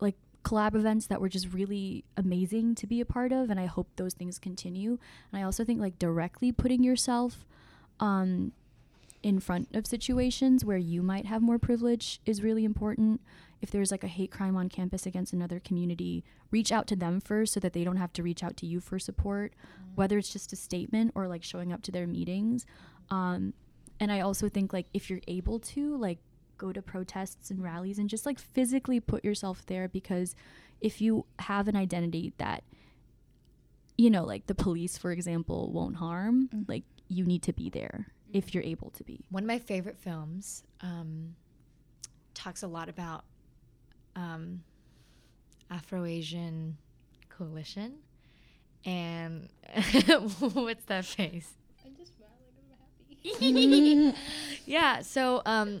like 0.00 0.16
collab 0.44 0.74
events 0.74 1.06
that 1.06 1.20
were 1.20 1.28
just 1.28 1.52
really 1.52 2.04
amazing 2.16 2.74
to 2.76 2.86
be 2.86 3.00
a 3.00 3.06
part 3.06 3.32
of, 3.32 3.48
and 3.50 3.58
I 3.58 3.66
hope 3.66 3.88
those 3.96 4.14
things 4.14 4.38
continue. 4.38 4.98
And 5.32 5.40
I 5.40 5.44
also 5.44 5.64
think 5.64 5.80
like 5.80 5.98
directly 5.98 6.52
putting 6.52 6.82
yourself 6.82 7.46
um, 8.00 8.52
in 9.26 9.40
front 9.40 9.74
of 9.74 9.88
situations 9.88 10.64
where 10.64 10.76
you 10.76 11.02
might 11.02 11.26
have 11.26 11.42
more 11.42 11.58
privilege 11.58 12.20
is 12.24 12.44
really 12.44 12.64
important. 12.64 13.20
If 13.60 13.72
there's 13.72 13.90
like 13.90 14.04
a 14.04 14.06
hate 14.06 14.30
crime 14.30 14.54
on 14.54 14.68
campus 14.68 15.04
against 15.04 15.32
another 15.32 15.58
community, 15.58 16.22
reach 16.52 16.70
out 16.70 16.86
to 16.86 16.94
them 16.94 17.20
first 17.20 17.52
so 17.52 17.58
that 17.58 17.72
they 17.72 17.82
don't 17.82 17.96
have 17.96 18.12
to 18.12 18.22
reach 18.22 18.44
out 18.44 18.56
to 18.58 18.66
you 18.66 18.78
for 18.78 19.00
support, 19.00 19.52
mm-hmm. 19.52 19.96
whether 19.96 20.16
it's 20.16 20.32
just 20.32 20.52
a 20.52 20.56
statement 20.56 21.10
or 21.16 21.26
like 21.26 21.42
showing 21.42 21.72
up 21.72 21.82
to 21.82 21.90
their 21.90 22.06
meetings. 22.06 22.66
Um, 23.10 23.52
and 23.98 24.12
I 24.12 24.20
also 24.20 24.48
think 24.48 24.72
like 24.72 24.86
if 24.94 25.10
you're 25.10 25.18
able 25.26 25.58
to, 25.58 25.96
like 25.96 26.20
go 26.56 26.72
to 26.72 26.80
protests 26.80 27.50
and 27.50 27.60
rallies 27.64 27.98
and 27.98 28.08
just 28.08 28.26
like 28.26 28.38
physically 28.38 29.00
put 29.00 29.24
yourself 29.24 29.66
there 29.66 29.88
because 29.88 30.36
if 30.80 31.00
you 31.00 31.26
have 31.40 31.66
an 31.66 31.74
identity 31.74 32.32
that 32.38 32.62
you 33.98 34.08
know 34.08 34.24
like 34.24 34.46
the 34.46 34.54
police 34.54 34.96
for 34.96 35.12
example 35.12 35.70
won't 35.70 35.96
harm 35.96 36.48
mm-hmm. 36.48 36.62
like 36.66 36.84
you 37.08 37.26
need 37.26 37.42
to 37.42 37.52
be 37.52 37.68
there 37.68 38.06
if 38.36 38.54
you're 38.54 38.62
able 38.64 38.90
to 38.90 39.04
be. 39.04 39.24
One 39.30 39.42
of 39.42 39.46
my 39.46 39.58
favorite 39.58 39.98
films 39.98 40.62
um, 40.80 41.34
talks 42.34 42.62
a 42.62 42.66
lot 42.66 42.88
about 42.88 43.24
um, 44.14 44.62
Afro 45.70 46.04
Asian 46.04 46.76
coalition. 47.28 47.94
And 48.84 49.48
what's 50.38 50.84
that 50.84 51.04
face? 51.04 51.50
I'm 51.84 51.96
just 51.96 52.12
mad, 52.20 52.28
like 53.24 53.32
I'm 53.32 54.04
happy. 54.12 54.14
yeah. 54.64 55.00
So 55.02 55.42
um, 55.44 55.80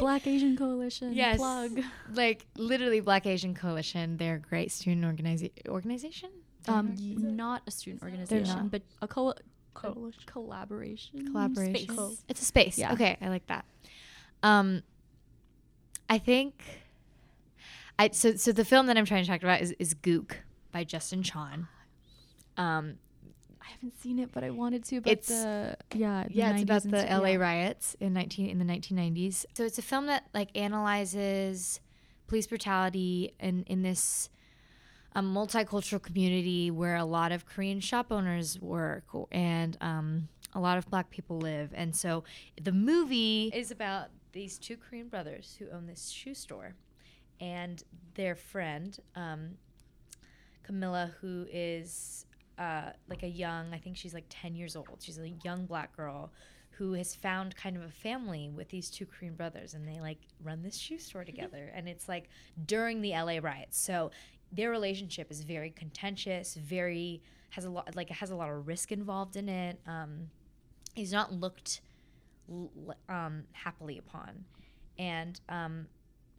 Black 0.00 0.26
Asian 0.26 0.56
Coalition. 0.56 1.12
Yes. 1.14 1.38
Plug. 1.38 1.80
like 2.14 2.46
literally 2.56 3.00
Black 3.00 3.26
Asian 3.26 3.54
Coalition. 3.54 4.16
They're 4.18 4.34
a 4.36 4.38
great 4.38 4.70
student 4.70 5.04
organiza- 5.04 5.50
organization. 5.68 6.30
Um, 6.68 6.92
Is 6.92 7.00
not 7.22 7.62
a 7.66 7.70
student 7.70 8.02
organization, 8.02 8.44
not. 8.44 8.70
but 8.70 8.82
a 9.00 9.08
co- 9.08 9.32
Coalition. 9.82 10.22
collaboration. 10.26 11.26
collaboration. 11.32 11.74
space. 11.86 11.96
Co- 11.96 12.12
It's 12.28 12.42
a 12.42 12.44
space. 12.44 12.78
Yeah. 12.78 12.92
Okay, 12.92 13.16
I 13.20 13.28
like 13.28 13.46
that. 13.48 13.64
Um, 14.42 14.82
I 16.08 16.18
think. 16.18 16.62
I 17.98 18.08
so 18.12 18.34
so 18.36 18.52
the 18.52 18.64
film 18.64 18.86
that 18.86 18.96
I'm 18.96 19.04
trying 19.04 19.24
to 19.24 19.30
talk 19.30 19.42
about 19.42 19.60
is 19.60 19.74
is 19.78 19.94
Gook 19.94 20.32
by 20.72 20.84
Justin 20.84 21.22
Chon. 21.22 21.68
Um, 22.56 22.94
I 23.60 23.66
haven't 23.72 24.00
seen 24.00 24.18
it, 24.18 24.30
but 24.32 24.42
I 24.42 24.50
wanted 24.50 24.84
to. 24.84 25.00
But 25.00 25.12
It's- 25.12 25.28
the 25.28 25.76
yeah, 25.94 26.24
the 26.26 26.34
yeah, 26.34 26.52
it's 26.54 26.62
about 26.62 26.82
the 26.84 27.04
LA 27.10 27.30
yeah. 27.32 27.36
riots 27.36 27.96
in 28.00 28.12
19 28.14 28.48
in 28.48 28.58
the 28.58 28.64
1990s. 28.64 29.44
So 29.54 29.64
it's 29.64 29.78
a 29.78 29.82
film 29.82 30.06
that 30.06 30.24
like 30.34 30.48
analyzes 30.56 31.80
police 32.26 32.46
brutality 32.46 33.34
and 33.40 33.64
in 33.66 33.82
this 33.82 34.30
um, 35.14 35.34
multicultural 35.34 36.02
community 36.02 36.70
where 36.70 36.96
a 36.96 37.04
lot 37.04 37.32
of 37.32 37.46
Korean 37.46 37.80
shop 37.80 38.06
owners 38.10 38.60
work 38.60 39.04
and 39.32 39.76
um, 39.80 40.28
a 40.54 40.60
lot 40.60 40.78
of 40.78 40.88
black 40.88 41.10
people 41.10 41.38
live. 41.38 41.70
And 41.74 41.94
so 41.94 42.24
the 42.60 42.72
movie 42.72 43.50
is 43.54 43.70
about 43.70 44.08
these 44.32 44.58
two 44.58 44.76
Korean 44.76 45.08
brothers 45.08 45.56
who 45.58 45.68
own 45.70 45.86
this 45.86 46.08
shoe 46.10 46.34
store 46.34 46.74
and 47.40 47.82
their 48.14 48.34
friend, 48.34 48.98
um, 49.16 49.50
Kamilla, 50.68 51.12
who 51.20 51.46
is 51.50 52.26
uh, 52.58 52.90
like 53.08 53.22
a 53.22 53.28
young, 53.28 53.72
I 53.72 53.78
think 53.78 53.96
she's 53.96 54.14
like 54.14 54.26
10 54.28 54.54
years 54.54 54.76
old. 54.76 54.98
She's 55.00 55.18
a 55.18 55.30
young 55.42 55.66
black 55.66 55.96
girl 55.96 56.30
who 56.72 56.92
has 56.94 57.14
found 57.14 57.54
kind 57.56 57.76
of 57.76 57.82
a 57.82 57.90
family 57.90 58.48
with 58.48 58.68
these 58.70 58.88
two 58.88 59.04
Korean 59.04 59.34
brothers 59.34 59.74
and 59.74 59.86
they 59.86 60.00
like 60.00 60.18
run 60.42 60.62
this 60.62 60.78
shoe 60.78 60.98
store 60.98 61.24
together. 61.24 61.70
and 61.74 61.88
it's 61.88 62.08
like 62.08 62.28
during 62.66 63.02
the 63.02 63.10
LA 63.10 63.38
riots. 63.42 63.78
So 63.78 64.10
their 64.52 64.70
relationship 64.70 65.30
is 65.30 65.42
very 65.42 65.70
contentious, 65.70 66.54
very, 66.54 67.22
has 67.50 67.64
a 67.64 67.70
lot, 67.70 67.94
like 67.94 68.10
it 68.10 68.14
has 68.14 68.30
a 68.30 68.36
lot 68.36 68.50
of 68.50 68.66
risk 68.66 68.92
involved 68.92 69.36
in 69.36 69.48
it. 69.48 69.80
Um, 69.86 70.30
he's 70.94 71.12
not 71.12 71.32
looked 71.32 71.80
um, 73.08 73.44
happily 73.52 73.98
upon. 73.98 74.44
And 74.98 75.40
um, 75.48 75.86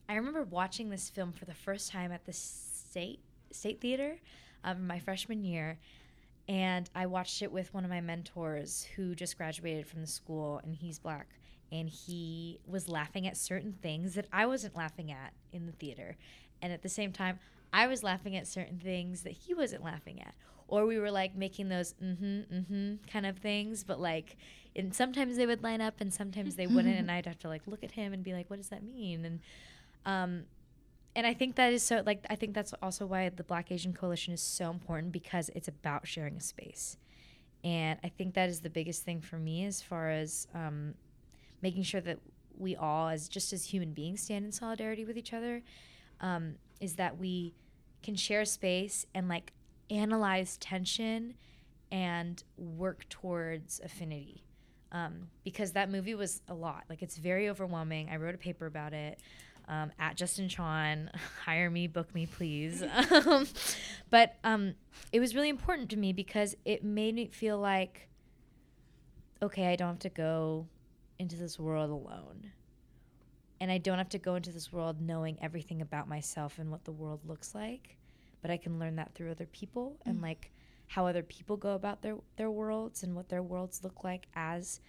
I 0.10 0.16
remember 0.16 0.44
watching 0.44 0.90
this 0.90 1.10
film 1.10 1.32
for 1.32 1.46
the 1.46 1.54
first 1.54 1.92
time 1.92 2.12
at 2.12 2.26
the 2.26 2.34
state 2.34 3.20
state 3.52 3.82
theater 3.82 4.18
um, 4.64 4.86
my 4.88 5.00
freshman 5.00 5.44
year, 5.44 5.80
and 6.48 6.90
I 6.94 7.06
watched 7.06 7.42
it 7.42 7.52
with 7.52 7.74
one 7.74 7.84
of 7.84 7.90
my 7.90 8.02
mentors 8.02 8.86
who 8.96 9.16
just 9.16 9.38
graduated 9.38 9.88
from 9.88 10.02
the 10.02 10.08
school, 10.08 10.60
and 10.64 10.76
he's 10.76 11.00
black, 11.00 11.28
and 11.72 11.90
he 11.90 12.60
was 12.68 12.88
laughing 12.88 13.28
at 13.28 13.38
certain 13.38 13.74
things 13.82 14.14
that 14.16 14.28
I 14.32 14.46
wasn't 14.46 14.76
laughing 14.76 15.12
at 15.12 15.34
in 15.52 15.66
the 15.66 15.72
theater, 15.72 16.18
and 16.62 16.72
at 16.72 16.82
the 16.82 16.90
same 16.90 17.12
time, 17.12 17.40
I 17.74 17.88
was 17.88 18.04
laughing 18.04 18.36
at 18.36 18.48
certain 18.48 18.80
things 18.80 19.22
that 19.24 19.34
he 19.34 19.54
wasn't 19.54 19.84
laughing 19.84 20.22
at. 20.22 20.34
Or 20.68 20.86
we 20.86 21.00
were 21.00 21.12
like 21.12 21.36
making 21.36 21.68
those 21.68 21.94
mm-hmm, 22.02 22.54
mm-hmm 22.54 22.96
kind 23.12 23.26
of 23.26 23.38
things, 23.38 23.84
but 23.84 24.00
like, 24.00 24.38
and 24.74 24.96
sometimes 24.96 25.36
they 25.36 25.46
would 25.46 25.64
line 25.64 25.82
up 25.82 25.96
and 26.00 26.14
sometimes 26.14 26.56
they 26.56 26.66
wouldn't, 26.66 26.98
and 26.98 27.12
I'd 27.12 27.26
have 27.26 27.40
to 27.40 27.50
like 27.50 27.64
look 27.68 27.84
at 27.84 27.92
him 27.92 28.14
and 28.14 28.24
be 28.24 28.34
like, 28.34 28.50
what 28.50 28.56
does 28.56 28.70
that 28.70 28.82
mean? 28.82 29.26
And 29.26 29.40
um, 30.06 30.44
and 31.16 31.28
I 31.28 31.34
think 31.34 31.56
that 31.56 31.74
is 31.74 31.84
so 31.84 32.02
like 32.06 32.26
I 32.30 32.36
think 32.36 32.54
that's 32.54 32.74
also 32.82 33.06
why 33.06 33.28
the 33.30 33.44
Black 33.44 33.72
Asian 33.72 33.94
Coalition 33.94 34.34
is 34.34 34.42
so 34.42 34.70
important 34.70 35.12
because 35.12 35.50
it's 35.56 35.68
about 35.68 36.08
sharing 36.08 36.38
a 36.38 36.42
space, 36.42 36.98
and 37.64 38.00
I 38.04 38.08
think 38.10 38.34
that 38.36 38.48
is 38.48 38.62
the 38.62 38.70
biggest 38.70 39.04
thing 39.04 39.20
for 39.20 39.36
me 39.38 39.66
as 39.66 39.82
far 39.82 40.10
as 40.10 40.48
um, 40.56 40.94
making 41.62 41.84
sure 41.84 42.02
that 42.02 42.20
we 42.58 42.76
all, 42.76 43.10
as 43.10 43.28
just 43.28 43.52
as 43.52 43.66
human 43.66 43.92
beings, 43.92 44.22
stand 44.22 44.46
in 44.46 44.52
solidarity 44.52 45.04
with 45.04 45.18
each 45.18 45.34
other, 45.34 45.64
um, 46.22 46.56
is 46.80 46.96
that 46.96 47.18
we 47.18 47.54
can 48.04 48.16
share 48.16 48.46
space 48.46 49.06
and 49.14 49.28
like 49.28 49.54
analyze 49.90 50.58
tension 50.58 51.36
and 51.92 52.44
work 52.58 53.08
towards 53.10 53.80
affinity. 53.84 54.44
Um, 54.94 55.30
because 55.44 55.72
that 55.72 55.90
movie 55.90 56.16
was 56.16 56.42
a 56.50 56.54
lot. 56.54 56.84
Like 56.90 57.02
it's 57.02 57.18
very 57.18 57.50
overwhelming. 57.50 58.10
I 58.10 58.18
wrote 58.18 58.36
a 58.36 58.38
paper 58.38 58.66
about 58.66 58.94
it 58.94 59.20
um, 59.68 59.92
at 59.98 60.18
Justin 60.18 60.50
Chon. 60.50 61.10
Hire 61.46 61.70
me, 61.70 61.88
book 61.88 62.14
me, 62.14 62.26
please. 62.26 62.84
um, 63.12 63.48
but 64.10 64.36
um, 64.44 64.76
it 65.12 65.20
was 65.20 65.34
really 65.34 65.50
important 65.50 65.90
to 65.92 65.98
me 65.98 66.12
because 66.14 66.56
it 66.66 66.84
made 66.84 67.16
me 67.16 67.28
feel 67.28 67.58
like, 67.58 68.10
okay, 69.42 69.68
I 69.68 69.76
don't 69.76 69.90
have 69.90 70.00
to 70.00 70.10
go 70.10 70.68
into 71.20 71.38
this 71.38 71.58
world 71.58 71.90
alone. 71.90 72.52
And 73.62 73.72
I 73.72 73.78
don't 73.78 74.00
have 74.00 74.10
to 74.10 74.18
go 74.18 74.34
into 74.34 74.52
this 74.52 74.74
world 74.74 75.00
knowing 75.00 75.38
everything 75.40 75.84
about 75.84 76.10
myself 76.10 76.58
and 76.58 76.72
what 76.72 76.84
the 76.84 76.92
world 76.92 77.22
looks 77.28 77.54
like, 77.54 77.96
but 78.42 78.50
I 78.50 78.58
can 78.58 78.80
learn 78.80 78.96
that 78.96 79.14
through 79.14 79.30
other 79.30 79.46
people 79.46 80.00
and 80.04 80.20
like 80.20 80.52
how 80.88 81.06
other 81.06 81.22
people 81.22 81.58
go 81.58 81.76
about 81.76 82.02
their 82.02 82.18
their 82.38 82.50
worlds 82.50 83.04
and 83.04 83.16
what 83.16 83.30
their 83.30 83.44
worlds 83.44 83.84
look 83.84 84.04
like 84.04 84.26
as 84.36 84.82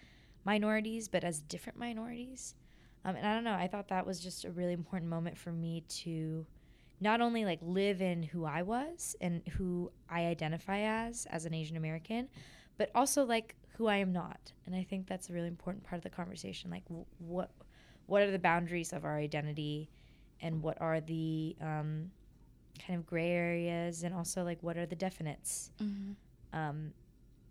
minorities, 0.43 1.07
but 1.07 1.23
as 1.23 1.39
different 1.41 1.77
minorities. 1.77 2.55
Um, 3.05 3.15
and 3.15 3.27
I 3.27 3.35
don't 3.35 3.43
know, 3.43 3.53
I 3.53 3.67
thought 3.67 3.89
that 3.89 4.07
was 4.07 4.19
just 4.19 4.43
a 4.43 4.51
really 4.51 4.73
important 4.73 5.07
moment 5.07 5.37
for 5.37 5.51
me 5.51 5.83
to 6.01 6.47
not 6.99 7.21
only 7.21 7.45
like 7.45 7.59
live 7.61 8.01
in 8.01 8.23
who 8.23 8.43
I 8.43 8.63
was 8.63 9.15
and 9.21 9.47
who 9.49 9.91
I 10.09 10.25
identify 10.25 10.79
as 10.79 11.27
as 11.29 11.45
an 11.45 11.53
Asian 11.53 11.77
American, 11.77 12.27
but 12.79 12.89
also 12.95 13.23
like 13.23 13.55
who 13.77 13.85
I 13.85 13.97
am 13.97 14.11
not. 14.11 14.51
And 14.65 14.75
I 14.75 14.83
think 14.83 15.05
that's 15.05 15.29
a 15.29 15.33
really 15.33 15.47
important 15.47 15.83
part 15.83 15.97
of 15.97 16.03
the 16.03 16.09
conversation. 16.09 16.71
Like 16.71 16.85
w- 16.85 17.05
what 17.19 17.51
what 18.05 18.21
are 18.21 18.31
the 18.31 18.39
boundaries 18.39 18.93
of 18.93 19.05
our 19.05 19.17
identity, 19.17 19.89
and 20.41 20.61
what 20.61 20.79
are 20.81 20.99
the 21.01 21.55
um, 21.61 22.11
kind 22.85 22.99
of 22.99 23.05
gray 23.05 23.31
areas, 23.31 24.03
and 24.03 24.13
also 24.13 24.43
like 24.43 24.61
what 24.61 24.77
are 24.77 24.85
the 24.85 24.95
definites. 24.95 25.69
Um, 26.53 26.93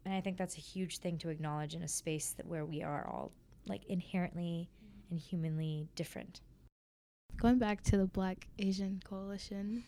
and 0.05 0.15
I 0.15 0.21
think 0.21 0.37
that's 0.37 0.57
a 0.57 0.61
huge 0.61 0.99
thing 0.99 1.19
to 1.19 1.29
acknowledge 1.29 1.75
in 1.75 1.83
a 1.83 1.89
space 1.89 2.35
that 2.37 2.47
where 2.47 2.65
we 2.65 2.83
are 2.83 3.07
all 3.07 3.33
like 3.67 3.85
inherently 3.87 4.69
and 5.11 5.19
humanly 5.19 5.89
different. 5.95 6.41
Going 7.37 7.59
back 7.59 7.83
to 7.85 7.97
the 7.97 8.07
Black 8.07 8.47
Asian 8.59 9.01
Coalition, 9.05 9.85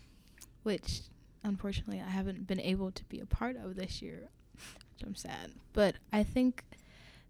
which 0.62 1.02
unfortunately 1.42 2.00
I 2.00 2.08
haven't 2.10 2.46
been 2.46 2.60
able 2.60 2.90
to 2.92 3.04
be 3.04 3.20
a 3.20 3.26
part 3.26 3.56
of 3.56 3.76
this 3.76 4.00
year, 4.00 4.28
which 4.54 5.02
I'm 5.04 5.14
sad. 5.14 5.50
But 5.72 5.96
I 6.12 6.22
think 6.22 6.64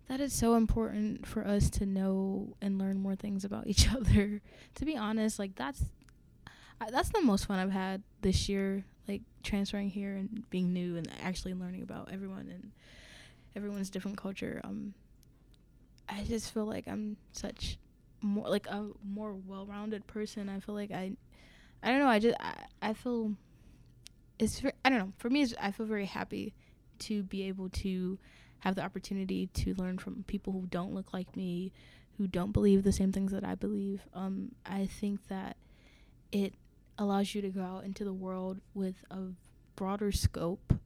that 0.08 0.20
is 0.20 0.32
so 0.32 0.54
important 0.54 1.26
for 1.26 1.46
us 1.46 1.70
to 1.70 1.86
know 1.86 2.54
and 2.60 2.78
learn 2.78 2.98
more 2.98 3.16
things 3.16 3.44
about 3.44 3.66
each 3.66 3.90
other. 3.94 4.40
to 4.74 4.84
be 4.84 4.96
honest, 4.96 5.38
like 5.38 5.54
that's 5.54 5.82
that's 6.90 7.08
the 7.10 7.22
most 7.22 7.46
fun 7.46 7.58
I've 7.58 7.70
had 7.70 8.02
this 8.20 8.48
year, 8.48 8.84
like 9.08 9.22
transferring 9.42 9.88
here 9.90 10.16
and 10.16 10.48
being 10.50 10.72
new 10.72 10.96
and 10.96 11.08
actually 11.22 11.54
learning 11.54 11.82
about 11.82 12.10
everyone 12.12 12.48
and 12.52 12.72
everyone's 13.56 13.90
different 13.90 14.18
culture. 14.18 14.60
Um, 14.64 14.92
I 16.08 16.24
just 16.24 16.52
feel 16.52 16.66
like 16.66 16.86
I'm 16.86 17.16
such 17.32 17.78
more 18.20 18.48
like 18.48 18.66
a 18.66 18.88
more 19.02 19.34
well-rounded 19.34 20.06
person. 20.06 20.48
I 20.48 20.60
feel 20.60 20.74
like 20.74 20.90
I, 20.90 21.12
I 21.82 21.90
don't 21.90 22.00
know. 22.00 22.08
I 22.08 22.18
just 22.18 22.36
I, 22.40 22.54
I 22.82 22.92
feel 22.92 23.32
it's 24.38 24.62
I 24.84 24.90
don't 24.90 24.98
know. 24.98 25.12
For 25.16 25.30
me, 25.30 25.46
I 25.60 25.70
feel 25.70 25.86
very 25.86 26.06
happy 26.06 26.54
to 27.00 27.22
be 27.22 27.44
able 27.44 27.68
to 27.70 28.18
have 28.60 28.74
the 28.76 28.82
opportunity 28.82 29.48
to 29.48 29.74
learn 29.74 29.98
from 29.98 30.24
people 30.26 30.52
who 30.52 30.66
don't 30.66 30.94
look 30.94 31.12
like 31.12 31.36
me, 31.36 31.72
who 32.18 32.26
don't 32.26 32.52
believe 32.52 32.82
the 32.82 32.92
same 32.92 33.12
things 33.12 33.32
that 33.32 33.44
I 33.44 33.54
believe. 33.54 34.02
Um, 34.14 34.52
I 34.64 34.86
think 34.86 35.28
that 35.28 35.56
it 36.32 36.54
allows 36.98 37.34
you 37.34 37.42
to 37.42 37.48
go 37.50 37.62
out 37.62 37.84
into 37.84 38.04
the 38.04 38.12
world 38.12 38.60
with 38.72 38.96
a 39.10 39.18
broader 39.76 40.12
scope 40.12 40.78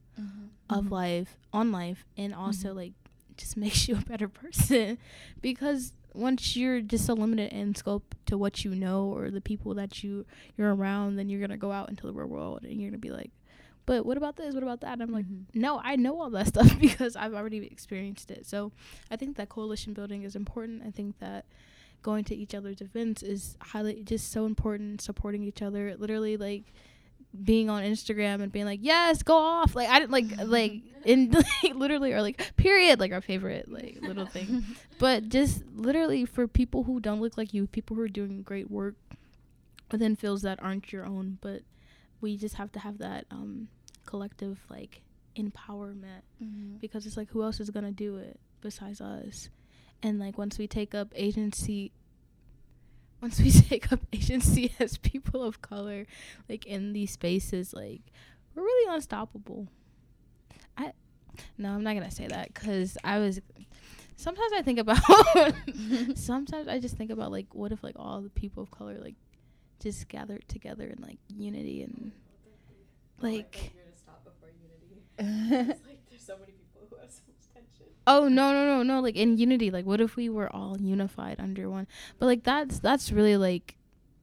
of 0.69 0.85
Mhm. 0.87 0.91
life 0.91 1.37
on 1.53 1.71
life 1.71 2.05
and 2.17 2.35
also 2.35 2.75
like 2.75 2.93
just 3.37 3.57
makes 3.65 3.87
you 3.87 3.97
a 3.97 4.01
better 4.01 4.29
person 4.29 4.99
because 5.41 5.93
once 6.13 6.57
you're 6.57 6.81
just 6.81 7.09
limited 7.09 7.53
in 7.53 7.75
scope 7.77 8.15
to 8.27 8.37
what 8.37 8.65
you 8.65 8.75
know 8.75 9.05
or 9.05 9.31
the 9.31 9.41
people 9.41 9.75
that 9.75 10.03
you 10.03 10.27
you're 10.57 10.75
around 10.75 11.15
then 11.17 11.29
you're 11.29 11.41
gonna 11.41 11.57
go 11.57 11.71
out 11.71 11.89
into 11.89 12.05
the 12.07 12.13
real 12.13 12.27
world 12.27 12.65
and 12.65 12.81
you're 12.81 12.91
gonna 12.91 12.99
be 12.99 13.11
like 13.11 13.31
but 13.89 14.05
what 14.05 14.19
about 14.19 14.37
this? 14.37 14.53
What 14.53 14.63
about 14.63 14.83
that? 14.83 14.93
And 14.93 15.03
i'm 15.03 15.13
like 15.13 15.25
no 15.55 15.81
i 15.83 15.97
know 15.97 16.21
all 16.21 16.29
that 16.31 16.47
stuff 16.55 16.79
because 16.79 17.17
i've 17.17 17.33
already 17.33 17.67
experienced 17.67 18.31
it. 18.31 18.47
So 18.47 18.71
i 19.11 19.17
think 19.17 19.37
that 19.39 19.49
coalition 19.49 19.95
building 19.95 20.23
is 20.23 20.37
important. 20.37 20.83
I 20.87 20.91
think 20.91 21.19
that 21.21 21.47
going 22.03 22.25
to 22.25 22.37
each 22.37 22.55
other's 22.55 22.81
events 22.81 23.23
is 23.23 23.57
highly 23.61 24.03
just 24.05 24.31
so 24.31 24.45
important 24.45 25.01
supporting 25.01 25.43
each 25.43 25.63
other. 25.63 25.97
Literally 25.97 26.37
like 26.37 26.65
being 27.45 27.69
on 27.71 27.83
Instagram 27.83 28.43
and 28.43 28.53
being 28.53 28.67
like, 28.67 28.81
"Yes, 28.83 29.23
go 29.23 29.37
off!" 29.37 29.75
Like 29.75 29.89
I 29.89 29.99
didn't 29.99 30.13
like 30.13 30.27
like 30.45 30.83
in 31.07 31.31
like, 31.63 31.75
literally 31.75 32.13
or 32.13 32.21
like 32.21 32.57
period 32.57 33.01
like 33.01 33.13
our 33.13 33.23
favorite 33.23 33.73
like 33.73 33.99
little 34.03 34.27
thing, 34.27 34.65
but 34.99 35.31
just 35.31 35.65
literally 35.75 36.27
for 36.27 36.47
people 36.47 36.85
who 36.85 37.01
don't 37.01 37.23
look 37.23 37.39
like 37.39 37.55
you, 37.55 37.67
people 37.67 37.97
who 37.97 38.03
are 38.03 38.09
doing 38.09 38.43
great 38.43 38.71
work 38.71 38.97
within 39.91 40.15
fields 40.15 40.43
that 40.43 40.63
aren't 40.63 40.93
your 40.93 41.07
own, 41.07 41.39
but 41.41 41.63
we 42.21 42.37
just 42.37 42.57
have 42.57 42.73
to 42.73 42.81
have 42.81 42.99
that 42.99 43.25
um 43.31 43.69
collective 44.09 44.59
like 44.71 45.03
empowerment 45.37 46.23
mm-hmm. 46.43 46.77
because 46.81 47.07
it's 47.07 47.17
like 47.17 47.29
who 47.31 47.43
else 47.43 47.61
is 47.61 47.71
gonna 47.71 47.93
do 47.93 48.17
it 48.17 48.41
besides 48.63 49.01
us, 49.01 49.51
and 50.03 50.19
like 50.19 50.39
once 50.39 50.59
we 50.59 50.67
take 50.67 50.95
up 50.95 51.13
agency 51.15 51.93
once 53.21 53.41
we 53.41 53.51
take 53.69 53.93
up 53.93 54.01
agency 54.13 54.73
as 54.81 54.99
people 54.99 55.43
of 55.43 55.61
color, 55.61 56.07
like 56.49 56.67
in 56.67 56.93
these 56.93 57.13
spaces, 57.13 57.73
like 57.73 58.03
we're 58.55 58.63
really 58.63 58.95
unstoppable. 58.95 59.69
I 60.77 60.93
no, 61.57 61.71
I'm 61.71 61.83
not 61.83 61.95
gonna 61.95 62.11
say 62.11 62.27
that 62.29 62.53
because 62.55 62.97
I 63.05 63.19
was. 63.19 63.41
Sometimes 64.17 64.53
I 64.53 64.63
think 64.63 64.81
about. 64.81 64.99
sometimes 66.17 66.67
I 66.67 66.81
just 66.81 66.97
think 66.97 67.11
about 67.11 67.31
like, 67.31 67.55
what 67.55 67.71
if 67.71 67.85
like 67.85 67.95
all 67.97 68.21
the 68.21 68.31
people 68.31 68.65
of 68.65 68.71
color 68.71 68.99
like 69.01 69.15
just 69.81 70.09
gathered 70.09 70.43
together 70.49 70.85
in 70.85 71.03
like 71.03 71.19
unity 71.29 71.83
and 71.83 72.13
like. 73.21 73.73
Oh 78.07 78.27
no 78.29 78.53
no 78.53 78.65
no 78.67 78.83
no! 78.83 79.01
Like 79.01 79.17
in 79.17 79.37
unity, 79.37 79.71
like 79.71 79.85
what 79.85 80.01
if 80.01 80.17
we 80.17 80.29
were 80.31 80.51
all 80.55 80.79
unified 80.81 81.37
under 81.39 81.69
one? 81.69 81.87
But 82.19 82.27
like 82.27 82.43
that's 82.43 82.79
that's 82.79 83.13
really 83.13 83.37
like 83.37 83.77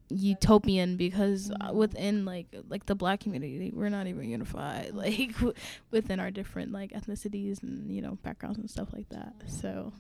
utopian 0.10 0.98
because 0.98 1.52
uh, 1.62 1.74
within 1.74 2.26
like 2.26 2.48
like 2.68 2.86
the 2.88 2.96
black 2.96 3.20
community, 3.20 3.72
we're 3.74 3.90
not 3.90 4.08
even 4.08 4.30
unified. 4.30 4.92
Like 4.96 5.34
w- 5.36 5.54
within 5.92 6.20
our 6.20 6.32
different 6.32 6.72
like 6.72 6.92
ethnicities 6.94 7.62
and 7.62 7.92
you 7.92 8.02
know 8.02 8.18
backgrounds 8.24 8.58
and 8.58 8.70
stuff 8.70 8.90
like 8.94 9.10
that. 9.10 9.34
So 9.48 9.94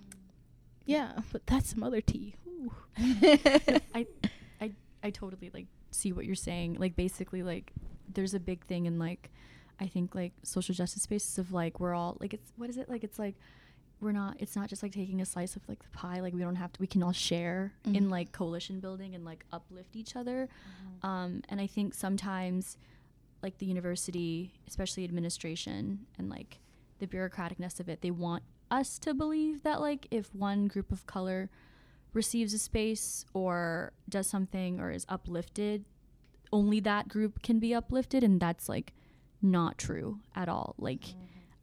yeah, 0.85 1.13
but 1.31 1.45
that's 1.47 1.69
some 1.71 1.83
other 1.83 2.01
tea. 2.01 2.35
Ooh. 2.47 2.71
I, 2.97 4.05
I, 4.61 4.71
I 5.03 5.09
totally 5.09 5.49
like 5.53 5.67
see 5.91 6.11
what 6.11 6.25
you're 6.25 6.35
saying. 6.35 6.77
Like 6.79 6.95
basically, 6.95 7.43
like 7.43 7.71
there's 8.11 8.33
a 8.33 8.39
big 8.39 8.65
thing 8.65 8.85
in 8.85 8.99
like, 8.99 9.31
I 9.79 9.87
think 9.87 10.15
like 10.15 10.33
social 10.43 10.73
justice 10.75 11.03
spaces 11.03 11.37
of 11.37 11.51
like 11.51 11.79
we're 11.79 11.93
all 11.93 12.17
like 12.19 12.33
it's 12.33 12.51
what 12.57 12.69
is 12.69 12.77
it? 12.77 12.89
Like 12.89 13.03
it's 13.03 13.19
like 13.19 13.35
we're 14.01 14.11
not 14.11 14.35
it's 14.39 14.55
not 14.55 14.67
just 14.69 14.83
like 14.83 14.91
taking 14.91 15.21
a 15.21 15.25
slice 15.25 15.55
of 15.55 15.67
like 15.67 15.81
the 15.83 15.89
pie. 15.89 16.19
Like 16.21 16.33
we 16.33 16.41
don't 16.41 16.55
have 16.55 16.71
to 16.73 16.81
we 16.81 16.87
can 16.87 17.01
all 17.03 17.11
share 17.11 17.73
in 17.85 18.05
Mhm. 18.07 18.09
like 18.09 18.31
coalition 18.31 18.79
building 18.79 19.15
and 19.15 19.25
like 19.25 19.45
uplift 19.51 19.95
each 19.95 20.15
other. 20.15 20.47
Um 21.03 21.41
and 21.49 21.59
i 21.61 21.67
think 21.67 21.93
sometimes 21.93 22.77
like 23.43 23.57
the 23.59 23.65
university 23.65 24.53
especially 24.67 25.03
administration 25.03 26.05
and 26.17 26.29
like 26.29 26.59
the 26.99 27.05
bureaucraticness 27.07 27.79
of 27.79 27.89
it 27.89 28.01
they 28.01 28.09
want 28.11 28.41
us 28.71 28.97
to 28.99 29.13
believe 29.13 29.61
that 29.63 29.79
like 29.81 30.07
if 30.09 30.33
one 30.33 30.67
group 30.67 30.91
of 30.91 31.05
color 31.05 31.49
receives 32.13 32.53
a 32.53 32.57
space 32.57 33.25
or 33.33 33.91
does 34.09 34.25
something 34.27 34.79
or 34.79 34.89
is 34.91 35.05
uplifted 35.09 35.83
only 36.53 36.79
that 36.79 37.07
group 37.09 37.41
can 37.43 37.59
be 37.59 37.73
uplifted. 37.75 38.23
And 38.23 38.39
that's 38.39 38.69
like 38.69 38.93
not 39.45 39.77
true 39.77 40.19
at 40.35 40.49
all 40.49 40.75
like 40.77 41.03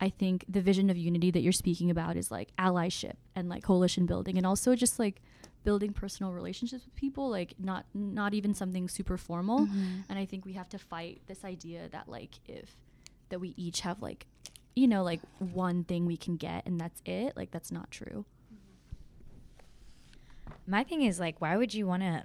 i 0.00 0.08
think 0.08 0.44
the 0.48 0.60
vision 0.60 0.88
of 0.90 0.96
unity 0.96 1.30
that 1.30 1.40
you're 1.42 1.52
speaking 1.52 1.90
about 1.90 2.16
is 2.16 2.30
like 2.30 2.48
allyship 2.58 3.14
and 3.36 3.48
like 3.48 3.62
coalition 3.62 4.06
building 4.06 4.36
and 4.38 4.46
also 4.46 4.74
just 4.74 4.98
like 4.98 5.20
building 5.64 5.92
personal 5.92 6.32
relationships 6.32 6.84
with 6.84 6.94
people 6.96 7.28
like 7.30 7.54
not 7.58 7.84
not 7.94 8.32
even 8.34 8.54
something 8.54 8.88
super 8.88 9.16
formal 9.16 9.60
Mm-hmm. 9.66 10.00
and 10.08 10.18
i 10.18 10.24
think 10.24 10.44
we 10.44 10.54
have 10.54 10.68
to 10.70 10.78
fight 10.78 11.20
this 11.26 11.44
idea 11.44 11.88
that 11.90 12.08
like 12.08 12.38
if 12.46 12.76
that 13.28 13.38
we 13.40 13.54
each 13.56 13.80
have 13.80 14.00
like 14.02 14.26
you 14.74 14.88
know 14.88 15.02
like 15.04 15.20
one 15.38 15.84
thing 15.84 16.06
we 16.06 16.16
can 16.16 16.36
get 16.36 16.64
and 16.66 16.80
that's 16.80 17.00
it 17.04 17.36
like 17.36 17.50
that's 17.50 17.70
not 17.72 17.90
true 17.90 18.24
My 20.66 20.84
thing 20.84 21.02
is 21.02 21.18
like, 21.18 21.40
why 21.40 21.56
would 21.56 21.74
you 21.74 21.86
want 21.86 22.02
to 22.02 22.22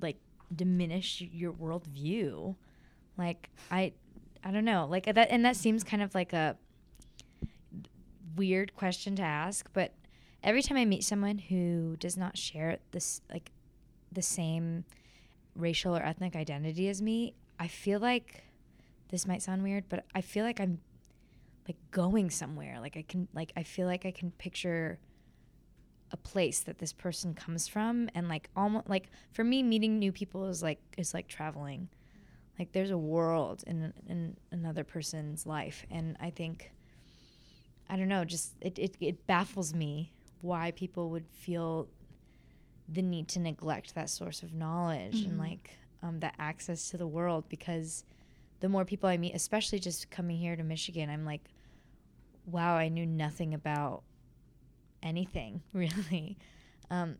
like 0.00 0.16
diminish 0.54 1.20
your 1.20 1.52
worldview? 1.52 2.54
Like, 3.18 3.50
I, 3.70 3.92
I 4.46 4.52
don't 4.52 4.64
know. 4.64 4.86
Like 4.88 5.12
that, 5.12 5.28
and 5.30 5.44
that 5.44 5.56
seems 5.56 5.82
kind 5.82 6.00
of 6.00 6.14
like 6.14 6.32
a 6.32 6.56
weird 8.36 8.76
question 8.76 9.16
to 9.16 9.22
ask. 9.22 9.68
But 9.72 9.92
every 10.40 10.62
time 10.62 10.78
I 10.78 10.84
meet 10.84 11.02
someone 11.02 11.38
who 11.38 11.96
does 11.98 12.16
not 12.16 12.38
share 12.38 12.78
this 12.92 13.22
like 13.28 13.50
the 14.12 14.22
same 14.22 14.84
racial 15.56 15.96
or 15.96 16.00
ethnic 16.00 16.36
identity 16.36 16.88
as 16.88 17.02
me, 17.02 17.34
I 17.58 17.66
feel 17.66 17.98
like 17.98 18.44
this 19.08 19.26
might 19.26 19.42
sound 19.42 19.64
weird, 19.64 19.88
but 19.88 20.04
I 20.14 20.20
feel 20.20 20.44
like 20.44 20.60
I'm 20.60 20.78
like 21.66 21.78
going 21.90 22.30
somewhere. 22.30 22.78
Like 22.80 22.96
I 22.96 23.02
can 23.02 23.26
like 23.34 23.52
I 23.56 23.64
feel 23.64 23.88
like 23.88 24.06
I 24.06 24.12
can 24.12 24.30
picture 24.30 25.00
a 26.12 26.16
place 26.16 26.60
that 26.60 26.78
this 26.78 26.92
person 26.92 27.34
comes 27.34 27.66
from 27.66 28.08
and 28.14 28.28
like 28.28 28.48
almost 28.54 28.88
like 28.88 29.10
for 29.32 29.42
me 29.42 29.64
meeting 29.64 29.98
new 29.98 30.12
people 30.12 30.46
is 30.46 30.62
like 30.62 30.78
is 30.96 31.12
like 31.12 31.26
traveling 31.26 31.88
like 32.58 32.72
there's 32.72 32.90
a 32.90 32.98
world 32.98 33.62
in 33.66 33.92
in 34.08 34.36
another 34.50 34.84
person's 34.84 35.46
life 35.46 35.84
and 35.90 36.16
i 36.20 36.30
think 36.30 36.72
i 37.88 37.96
don't 37.96 38.08
know 38.08 38.24
just 38.24 38.52
it, 38.60 38.78
it, 38.78 38.96
it 39.00 39.26
baffles 39.26 39.74
me 39.74 40.12
why 40.40 40.70
people 40.72 41.10
would 41.10 41.26
feel 41.32 41.88
the 42.88 43.02
need 43.02 43.26
to 43.28 43.40
neglect 43.40 43.94
that 43.94 44.08
source 44.08 44.42
of 44.42 44.54
knowledge 44.54 45.22
and 45.24 45.38
like 45.38 45.76
um, 46.02 46.20
that 46.20 46.34
access 46.38 46.90
to 46.90 46.96
the 46.96 47.06
world 47.06 47.44
because 47.48 48.04
the 48.60 48.68
more 48.68 48.84
people 48.84 49.08
i 49.08 49.16
meet 49.16 49.34
especially 49.34 49.78
just 49.78 50.10
coming 50.10 50.36
here 50.36 50.54
to 50.54 50.62
michigan 50.62 51.10
i'm 51.10 51.24
like 51.24 51.42
wow 52.46 52.76
i 52.76 52.88
knew 52.88 53.06
nothing 53.06 53.54
about 53.54 54.02
anything 55.06 55.62
really. 55.72 56.36
Um, 56.90 57.16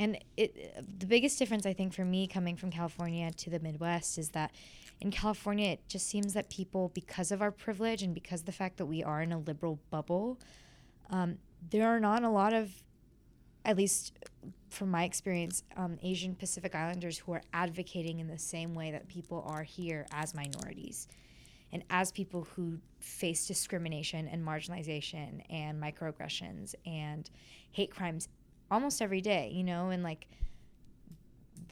and 0.00 0.18
it 0.36 0.98
the 0.98 1.06
biggest 1.06 1.38
difference 1.38 1.64
i 1.66 1.72
think 1.72 1.92
for 1.92 2.04
me 2.04 2.26
coming 2.26 2.56
from 2.56 2.70
california 2.70 3.30
to 3.32 3.50
the 3.50 3.60
midwest 3.60 4.18
is 4.18 4.30
that 4.30 4.50
in 5.00 5.10
california 5.10 5.70
it 5.72 5.80
just 5.86 6.08
seems 6.08 6.32
that 6.32 6.48
people 6.50 6.90
because 6.94 7.30
of 7.30 7.40
our 7.40 7.52
privilege 7.52 8.02
and 8.02 8.14
because 8.14 8.40
of 8.40 8.46
the 8.46 8.52
fact 8.52 8.78
that 8.78 8.86
we 8.86 9.04
are 9.04 9.22
in 9.22 9.30
a 9.30 9.38
liberal 9.38 9.78
bubble 9.90 10.40
um, 11.10 11.36
there 11.70 11.86
are 11.86 12.00
not 12.00 12.24
a 12.24 12.28
lot 12.28 12.52
of 12.52 12.72
at 13.64 13.76
least 13.76 14.14
from 14.70 14.90
my 14.90 15.04
experience 15.04 15.62
um, 15.76 15.98
asian 16.02 16.34
pacific 16.34 16.74
islanders 16.74 17.18
who 17.18 17.32
are 17.32 17.42
advocating 17.52 18.18
in 18.18 18.26
the 18.26 18.38
same 18.38 18.74
way 18.74 18.90
that 18.90 19.06
people 19.06 19.44
are 19.46 19.62
here 19.62 20.06
as 20.10 20.34
minorities 20.34 21.06
and 21.72 21.84
as 21.90 22.10
people 22.10 22.48
who 22.56 22.78
face 22.98 23.46
discrimination 23.46 24.26
and 24.28 24.44
marginalization 24.44 25.40
and 25.50 25.80
microaggressions 25.80 26.74
and 26.84 27.30
hate 27.70 27.90
crimes 27.94 28.28
almost 28.70 29.02
every 29.02 29.20
day, 29.20 29.50
you 29.52 29.64
know, 29.64 29.90
and 29.90 30.02
like 30.02 30.26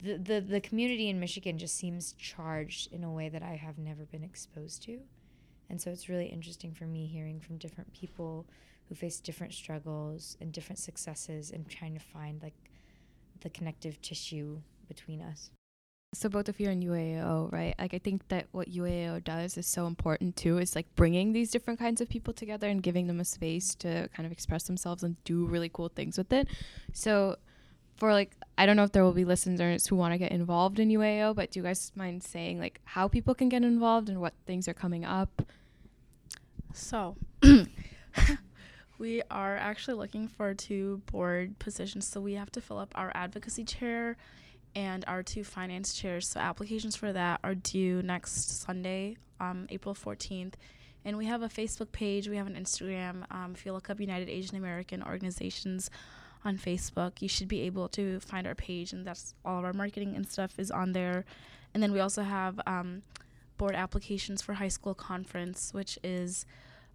the, 0.03 0.16
the 0.16 0.40
the 0.40 0.61
community 0.61 1.09
in 1.09 1.18
Michigan 1.18 1.59
just 1.59 1.76
seems 1.76 2.12
charged 2.12 2.92
in 2.92 3.05
a 3.05 3.11
way 3.11 3.28
that 3.28 3.42
I 3.42 3.57
have 3.57 3.78
never 3.78 4.05
been 4.05 4.22
exposed 4.22 4.82
to. 4.84 5.01
And 5.70 5.80
so 5.80 5.90
it's 5.90 6.09
really 6.09 6.26
interesting 6.26 6.72
for 6.72 6.84
me 6.84 7.07
hearing 7.07 7.40
from 7.40 7.59
different 7.59 7.92
people 7.92 8.46
who 8.88 8.94
face 8.94 9.20
different 9.20 9.53
struggles 9.53 10.36
and 10.40 10.53
different 10.53 10.78
successes 10.78 11.51
and 11.51 11.68
trying 11.68 11.94
to 11.94 12.01
find 12.01 12.42
like 12.42 12.55
the 13.40 13.51
connective 13.51 14.01
tissue 14.01 14.61
between 14.88 15.20
us. 15.20 15.51
So 16.15 16.31
both 16.31 16.49
of 16.49 16.59
you 16.59 16.69
are 16.69 16.73
in 16.73 16.81
UAO, 16.81 17.53
right? 17.53 17.75
Like 17.79 17.93
I 17.93 17.99
think 17.99 18.27
that 18.29 18.47
what 18.53 18.71
UAO 18.71 19.23
does 19.23 19.59
is 19.59 19.67
so 19.67 19.87
important 19.87 20.37
too. 20.37 20.57
Is 20.57 20.75
like 20.75 20.87
bringing 20.97 21.33
these 21.33 21.51
different 21.51 21.79
kinds 21.79 22.01
of 22.01 22.09
people 22.09 22.33
together 22.33 22.67
and 22.67 22.83
giving 22.83 23.09
them 23.09 23.21
a 23.21 23.27
space 23.27 23.75
to 23.77 24.09
kind 24.17 24.25
of 24.25 24.33
express 24.33 24.63
themselves 24.63 25.03
and 25.03 25.23
do 25.25 25.45
really 25.45 25.69
cool 25.69 25.91
things 25.91 26.17
with 26.17 26.33
it. 26.33 26.49
So 26.95 27.37
for 27.99 28.13
like 28.15 28.35
I 28.57 28.65
don't 28.65 28.77
know 28.77 28.85
if 28.85 28.93
there 28.93 29.05
will 29.05 29.13
be 29.13 29.27
listeners 29.27 29.87
who 29.87 29.97
want 29.97 30.15
to 30.15 30.19
get 30.19 30.33
involved 30.33 30.79
in 30.79 30.89
UAO, 30.89 31.35
but 31.35 31.51
do 31.51 31.61
you 31.61 31.65
guys 31.65 31.93
mind 31.95 32.23
saying 32.23 32.59
like 32.59 32.81
how 32.85 33.07
people 33.07 33.35
can 33.35 33.51
get 33.51 33.63
involved 33.63 34.09
and 34.09 34.19
what 34.19 34.33
things 34.47 34.67
are 34.67 34.75
coming 34.75 35.05
up? 35.05 35.43
So, 36.73 37.17
we 38.99 39.23
are 39.31 39.57
actually 39.57 39.95
looking 39.95 40.29
for 40.29 40.55
two 40.55 41.03
board 41.11 41.59
positions. 41.59 42.07
So, 42.07 42.21
we 42.21 42.35
have 42.35 42.53
to 42.53 42.61
fill 42.61 42.79
up 42.79 42.93
our 42.95 43.11
advocacy 43.15 43.65
chair 43.65 44.17
and 44.75 45.05
our 45.07 45.23
two 45.23 45.45
finance 45.45 45.95
chairs. 45.95 46.29
So, 46.29 46.41
applications 46.41 46.97
for 46.97 47.12
that 47.12 47.41
are 47.43 47.55
due 47.55 48.03
next 48.03 48.62
Sunday, 48.62 49.16
um, 49.41 49.66
April 49.71 49.95
14th. 49.95 50.55
And 51.05 51.16
we 51.16 51.27
have 51.27 51.43
a 51.43 51.49
Facebook 51.49 51.93
page, 51.93 52.29
we 52.29 52.37
have 52.37 52.47
an 52.47 52.55
Instagram. 52.55 53.25
Um, 53.31 53.53
if 53.55 53.64
you 53.64 53.73
look 53.73 53.89
up 53.89 54.01
United 54.01 54.29
Asian 54.29 54.57
American 54.57 55.03
Organizations 55.03 55.91
on 56.45 56.59
Facebook, 56.59 57.23
you 57.23 57.29
should 57.29 57.49
be 57.49 57.62
able 57.62 57.89
to 57.91 58.21
find 58.21 58.47
our 58.47 58.55
page, 58.55 58.93
and 58.93 59.07
that's 59.07 59.35
all 59.45 59.59
of 59.59 59.64
our 59.64 59.73
marketing 59.73 60.14
and 60.16 60.29
stuff 60.29 60.59
is 60.59 60.71
on 60.71 60.93
there. 60.93 61.25
And 61.75 61.83
then 61.83 61.93
we 61.93 62.01
also 62.01 62.23
have 62.23 62.61
um, 62.66 63.03
board 63.57 63.75
applications 63.75 64.43
for 64.43 64.55
high 64.55 64.69
school 64.69 64.95
conference, 64.95 65.73
which 65.73 65.99
is 66.03 66.47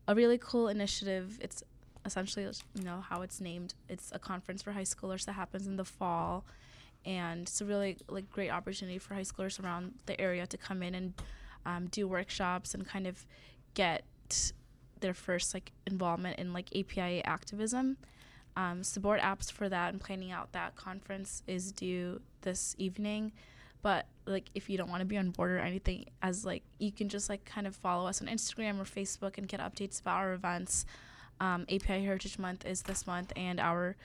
a 0.07 0.15
really 0.15 0.37
cool 0.37 0.67
initiative. 0.67 1.39
It's 1.41 1.63
essentially, 2.05 2.47
you 2.73 2.83
know, 2.83 3.01
how 3.01 3.21
it's 3.21 3.39
named. 3.39 3.73
It's 3.87 4.11
a 4.11 4.19
conference 4.19 4.61
for 4.61 4.71
high 4.71 4.81
schoolers 4.83 5.25
that 5.25 5.33
happens 5.33 5.67
in 5.67 5.75
the 5.75 5.85
fall, 5.85 6.45
and 7.05 7.43
it's 7.43 7.61
a 7.61 7.65
really 7.65 7.97
like 8.07 8.29
great 8.31 8.49
opportunity 8.49 8.97
for 8.97 9.13
high 9.13 9.21
schoolers 9.21 9.63
around 9.63 9.93
the 10.05 10.19
area 10.19 10.45
to 10.47 10.57
come 10.57 10.83
in 10.83 10.95
and 10.95 11.13
um, 11.65 11.87
do 11.87 12.07
workshops 12.07 12.73
and 12.73 12.87
kind 12.87 13.07
of 13.07 13.25
get 13.73 14.03
their 14.99 15.13
first 15.13 15.53
like 15.53 15.71
involvement 15.85 16.39
in 16.39 16.53
like 16.53 16.69
APIA 16.75 17.21
activism. 17.25 17.97
Um, 18.55 18.83
board 18.99 19.19
apps 19.19 19.51
for 19.51 19.67
that 19.67 19.93
and 19.93 20.01
planning 20.01 20.31
out 20.31 20.51
that 20.51 20.75
conference 20.75 21.41
is 21.47 21.71
due 21.71 22.21
this 22.41 22.75
evening 22.77 23.31
but 23.83 24.07
like 24.25 24.49
if 24.55 24.69
you 24.69 24.77
don't 24.77 24.89
want 24.89 25.01
to 25.01 25.05
be 25.05 25.17
on 25.17 25.29
board 25.29 25.51
or 25.51 25.59
anything 25.59 26.05
as 26.23 26.43
like 26.43 26.63
you 26.79 26.91
can 26.91 27.09
just 27.09 27.29
like 27.29 27.45
kind 27.45 27.67
of 27.67 27.75
follow 27.75 28.07
us 28.07 28.21
on 28.21 28.27
instagram 28.27 28.79
or 28.79 28.85
facebook 28.85 29.37
and 29.37 29.47
get 29.47 29.59
updates 29.59 30.01
about 30.01 30.17
our 30.17 30.33
events 30.33 30.85
um, 31.39 31.63
api 31.63 32.03
heritage 32.03 32.39
month 32.39 32.65
is 32.65 32.81
this 32.83 33.05
month 33.05 33.31
and 33.35 33.59
our 33.59 33.95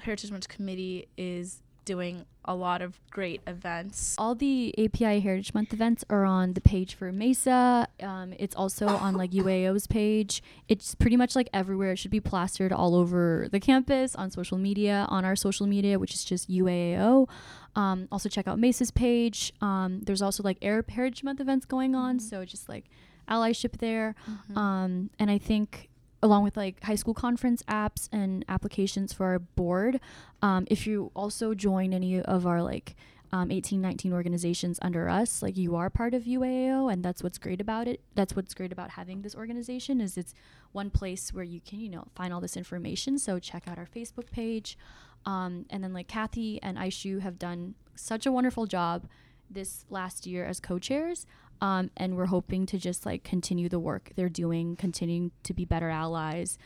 heritage 0.00 0.32
month 0.32 0.48
committee 0.48 1.06
is 1.16 1.62
doing 1.84 2.26
a 2.44 2.54
lot 2.54 2.82
of 2.82 3.00
great 3.10 3.40
events. 3.46 4.16
All 4.18 4.34
the 4.34 4.74
API 4.76 5.20
Heritage 5.20 5.54
Month 5.54 5.72
events 5.72 6.04
are 6.10 6.24
on 6.24 6.54
the 6.54 6.60
page 6.60 6.94
for 6.94 7.12
Mesa. 7.12 7.86
Um, 8.02 8.34
it's 8.38 8.56
also 8.56 8.88
on 8.88 9.14
like 9.14 9.30
UAO's 9.30 9.86
page. 9.86 10.42
It's 10.68 10.94
pretty 10.94 11.16
much 11.16 11.36
like 11.36 11.48
everywhere. 11.52 11.92
It 11.92 11.98
should 11.98 12.10
be 12.10 12.20
plastered 12.20 12.72
all 12.72 12.94
over 12.94 13.48
the 13.52 13.60
campus, 13.60 14.16
on 14.16 14.30
social 14.30 14.58
media, 14.58 15.06
on 15.08 15.24
our 15.24 15.36
social 15.36 15.66
media, 15.66 15.98
which 15.98 16.14
is 16.14 16.24
just 16.24 16.50
UAO. 16.50 17.28
Um, 17.76 18.08
also 18.10 18.28
check 18.28 18.48
out 18.48 18.58
Mesa's 18.58 18.90
page. 18.90 19.52
Um, 19.60 20.00
there's 20.02 20.22
also 20.22 20.42
like 20.42 20.58
Arab 20.62 20.90
Heritage 20.90 21.22
Month 21.22 21.40
events 21.40 21.64
going 21.64 21.94
on, 21.94 22.18
so 22.18 22.44
just 22.44 22.68
like 22.68 22.86
allyship 23.28 23.78
there. 23.78 24.14
Um, 24.56 25.10
and 25.18 25.30
I 25.30 25.38
think 25.38 25.88
along 26.22 26.44
with 26.44 26.56
like 26.56 26.82
high 26.84 26.94
school 26.94 27.14
conference 27.14 27.62
apps 27.64 28.08
and 28.12 28.44
applications 28.48 29.12
for 29.12 29.26
our 29.26 29.38
board, 29.38 30.00
um, 30.40 30.66
if 30.70 30.86
you 30.86 31.10
also 31.14 31.54
join 31.54 31.92
any 31.92 32.20
of 32.20 32.46
our 32.46 32.62
like 32.62 32.94
um, 33.32 33.50
18, 33.50 33.80
19 33.80 34.12
organizations 34.12 34.78
under 34.82 35.08
us, 35.08 35.42
like 35.42 35.56
you 35.56 35.74
are 35.74 35.88
part 35.88 36.12
of 36.12 36.24
UAO, 36.24 36.92
and 36.92 37.02
that's 37.02 37.22
what's 37.22 37.38
great 37.38 37.60
about 37.62 37.88
it. 37.88 38.00
That's 38.14 38.36
what's 38.36 38.52
great 38.52 38.72
about 38.72 38.90
having 38.90 39.22
this 39.22 39.34
organization 39.34 40.00
is 40.00 40.18
it's 40.18 40.34
one 40.72 40.90
place 40.90 41.32
where 41.32 41.44
you 41.44 41.60
can 41.60 41.80
you 41.80 41.88
know 41.88 42.06
find 42.14 42.32
all 42.32 42.40
this 42.40 42.56
information. 42.56 43.18
So 43.18 43.38
check 43.38 43.66
out 43.66 43.78
our 43.78 43.86
Facebook 43.86 44.30
page, 44.30 44.76
um, 45.24 45.64
and 45.70 45.82
then 45.82 45.94
like 45.94 46.08
Kathy 46.08 46.62
and 46.62 46.76
Aishu 46.76 47.20
have 47.20 47.38
done 47.38 47.74
such 47.94 48.26
a 48.26 48.32
wonderful 48.32 48.66
job 48.66 49.06
this 49.50 49.84
last 49.88 50.26
year 50.26 50.44
as 50.44 50.60
co-chairs 50.60 51.26
um, 51.62 51.90
and 51.96 52.16
we're 52.16 52.26
hoping 52.26 52.66
to 52.66 52.76
just 52.76 53.06
like 53.06 53.24
continue 53.24 53.70
the 53.70 53.78
work 53.78 54.10
they're 54.16 54.28
doing 54.28 54.76
continuing 54.76 55.30
to 55.42 55.54
be 55.54 55.64
better 55.64 55.88
allies 55.88 56.58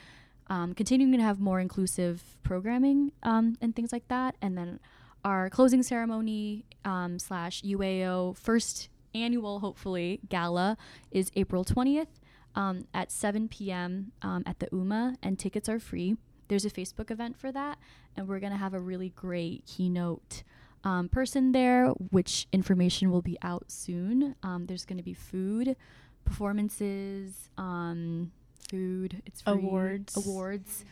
um, 0.49 0.74
continuing 0.74 1.12
to 1.12 1.22
have 1.22 1.40
more 1.40 1.61
inclusive 1.61 2.36
programming 2.42 3.12
um, 3.22 3.57
and 3.61 3.74
things 3.74 3.92
like 3.92 4.07
that. 4.09 4.36
And 4.40 4.57
then 4.57 4.80
our 5.24 5.51
closing 5.51 5.82
ceremony 5.82 6.64
um, 6.84 7.18
slash 7.18 7.62
uao 7.62 8.36
first 8.36 8.88
annual 9.14 9.61
hopefully 9.61 10.20
gala 10.28 10.76
is 11.11 11.32
april 11.36 11.64
20th 11.64 12.07
um, 12.55 12.86
at 12.92 13.11
7 13.11 13.49
p.m 13.49 14.12
um, 14.22 14.42
at 14.47 14.59
the 14.61 14.68
uma 14.72 15.16
and 15.22 15.38
tickets 15.38 15.68
are 15.68 15.80
free. 15.80 16.16
There's 16.49 16.64
a 16.64 16.70
facebook 16.70 17.11
event 17.11 17.36
for 17.36 17.51
that 17.51 17.78
and 18.16 18.28
we're 18.28 18.38
going 18.38 18.53
to 18.53 18.59
have 18.59 18.74
a 18.74 18.80
really 18.80 19.09
great 19.09 19.64
keynote 19.66 20.44
um, 20.87 21.09
person 21.09 21.51
there, 21.53 21.89
which 22.11 22.47
information 22.53 23.11
will 23.11 23.22
be 23.22 23.37
out 23.43 23.64
soon. 23.70 24.37
Um, 24.43 24.66
there's 24.66 24.84
going 24.84 24.99
to 24.99 25.03
be 25.03 25.14
food, 25.14 25.76
performances, 26.24 27.51
um, 27.59 28.30
food, 28.70 29.22
it's 29.26 29.41
free, 29.43 29.53
Awards. 29.53 30.16
awards, 30.16 30.84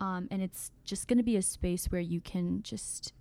um, 0.00 0.26
and 0.30 0.42
it's 0.42 0.70
just 0.84 1.06
going 1.08 1.18
to 1.18 1.22
be 1.24 1.36
a 1.36 1.42
space 1.42 1.86
where 1.86 2.00
you 2.00 2.20
can 2.20 2.62
just 2.62 3.12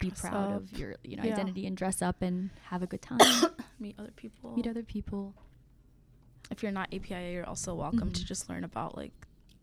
be 0.00 0.08
Dress 0.08 0.20
proud 0.20 0.50
up. 0.52 0.56
of 0.62 0.78
your 0.78 0.94
you 1.04 1.16
know 1.16 1.24
Yeah. 1.24 1.32
identity 1.32 1.66
and 1.66 1.76
dress 1.76 2.00
up 2.00 2.22
and 2.22 2.50
have 2.70 2.82
a 2.82 2.86
good 2.86 3.02
time, 3.02 3.18
Meet 3.80 3.96
other 3.98 4.12
people. 4.16 4.54
meet 4.56 4.66
other 4.66 4.82
people. 4.84 5.34
if 6.50 6.62
you're 6.62 6.72
not 6.72 6.92
APIA, 6.92 7.32
you're 7.32 7.48
also 7.48 7.74
welcome 7.74 8.10
to 8.12 8.20
Mhm. 8.20 8.24
just 8.26 8.48
learn 8.50 8.62
about 8.64 8.94
like 8.96 9.12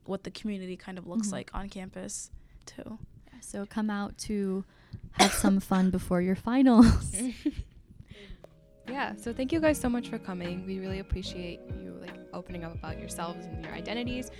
what 0.05 0.23
the 0.23 0.31
community 0.31 0.75
kind 0.75 0.97
of 0.97 1.05
looks 1.07 1.27
Mhm. 1.29 1.33
like 1.33 1.51
on 1.53 1.69
campus 1.69 2.31
too. 2.65 2.97
So 3.41 3.65
come 3.65 3.89
out 3.89 4.17
to 4.29 4.65
have 5.13 5.33
some 5.33 5.59
fun 5.59 5.89
before 5.89 6.21
your 6.21 6.35
finals. 6.35 7.15
yeah 8.87 9.15
so 9.15 9.31
thank 9.31 9.51
you 9.51 9.59
guys 9.59 9.79
so 9.79 9.87
much 9.87 10.09
for 10.09 10.17
coming 10.17 10.65
we 10.65 10.79
really 10.79 10.97
appreciate 10.97 11.59
you 11.79 11.95
like 12.01 12.15
opening 12.33 12.63
up 12.63 12.73
about 12.73 12.97
yourselves 12.97 13.45
and 13.45 13.63
your 13.63 13.73
identities 13.73 14.31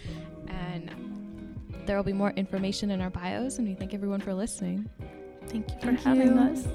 and 0.47 0.89
there 1.85 1.95
will 1.95 2.03
be 2.03 2.13
more 2.13 2.31
information 2.31 2.89
in 2.89 2.99
our 2.99 3.11
bios 3.11 3.59
and 3.59 3.67
we 3.67 3.75
thank 3.75 3.93
everyone 3.93 4.19
for 4.19 4.33
listening 4.33 4.89
Thank 5.49 5.69
you 5.69 5.75
for 5.79 5.87
Thank 5.87 6.01
having 6.01 6.37
us. 6.37 6.67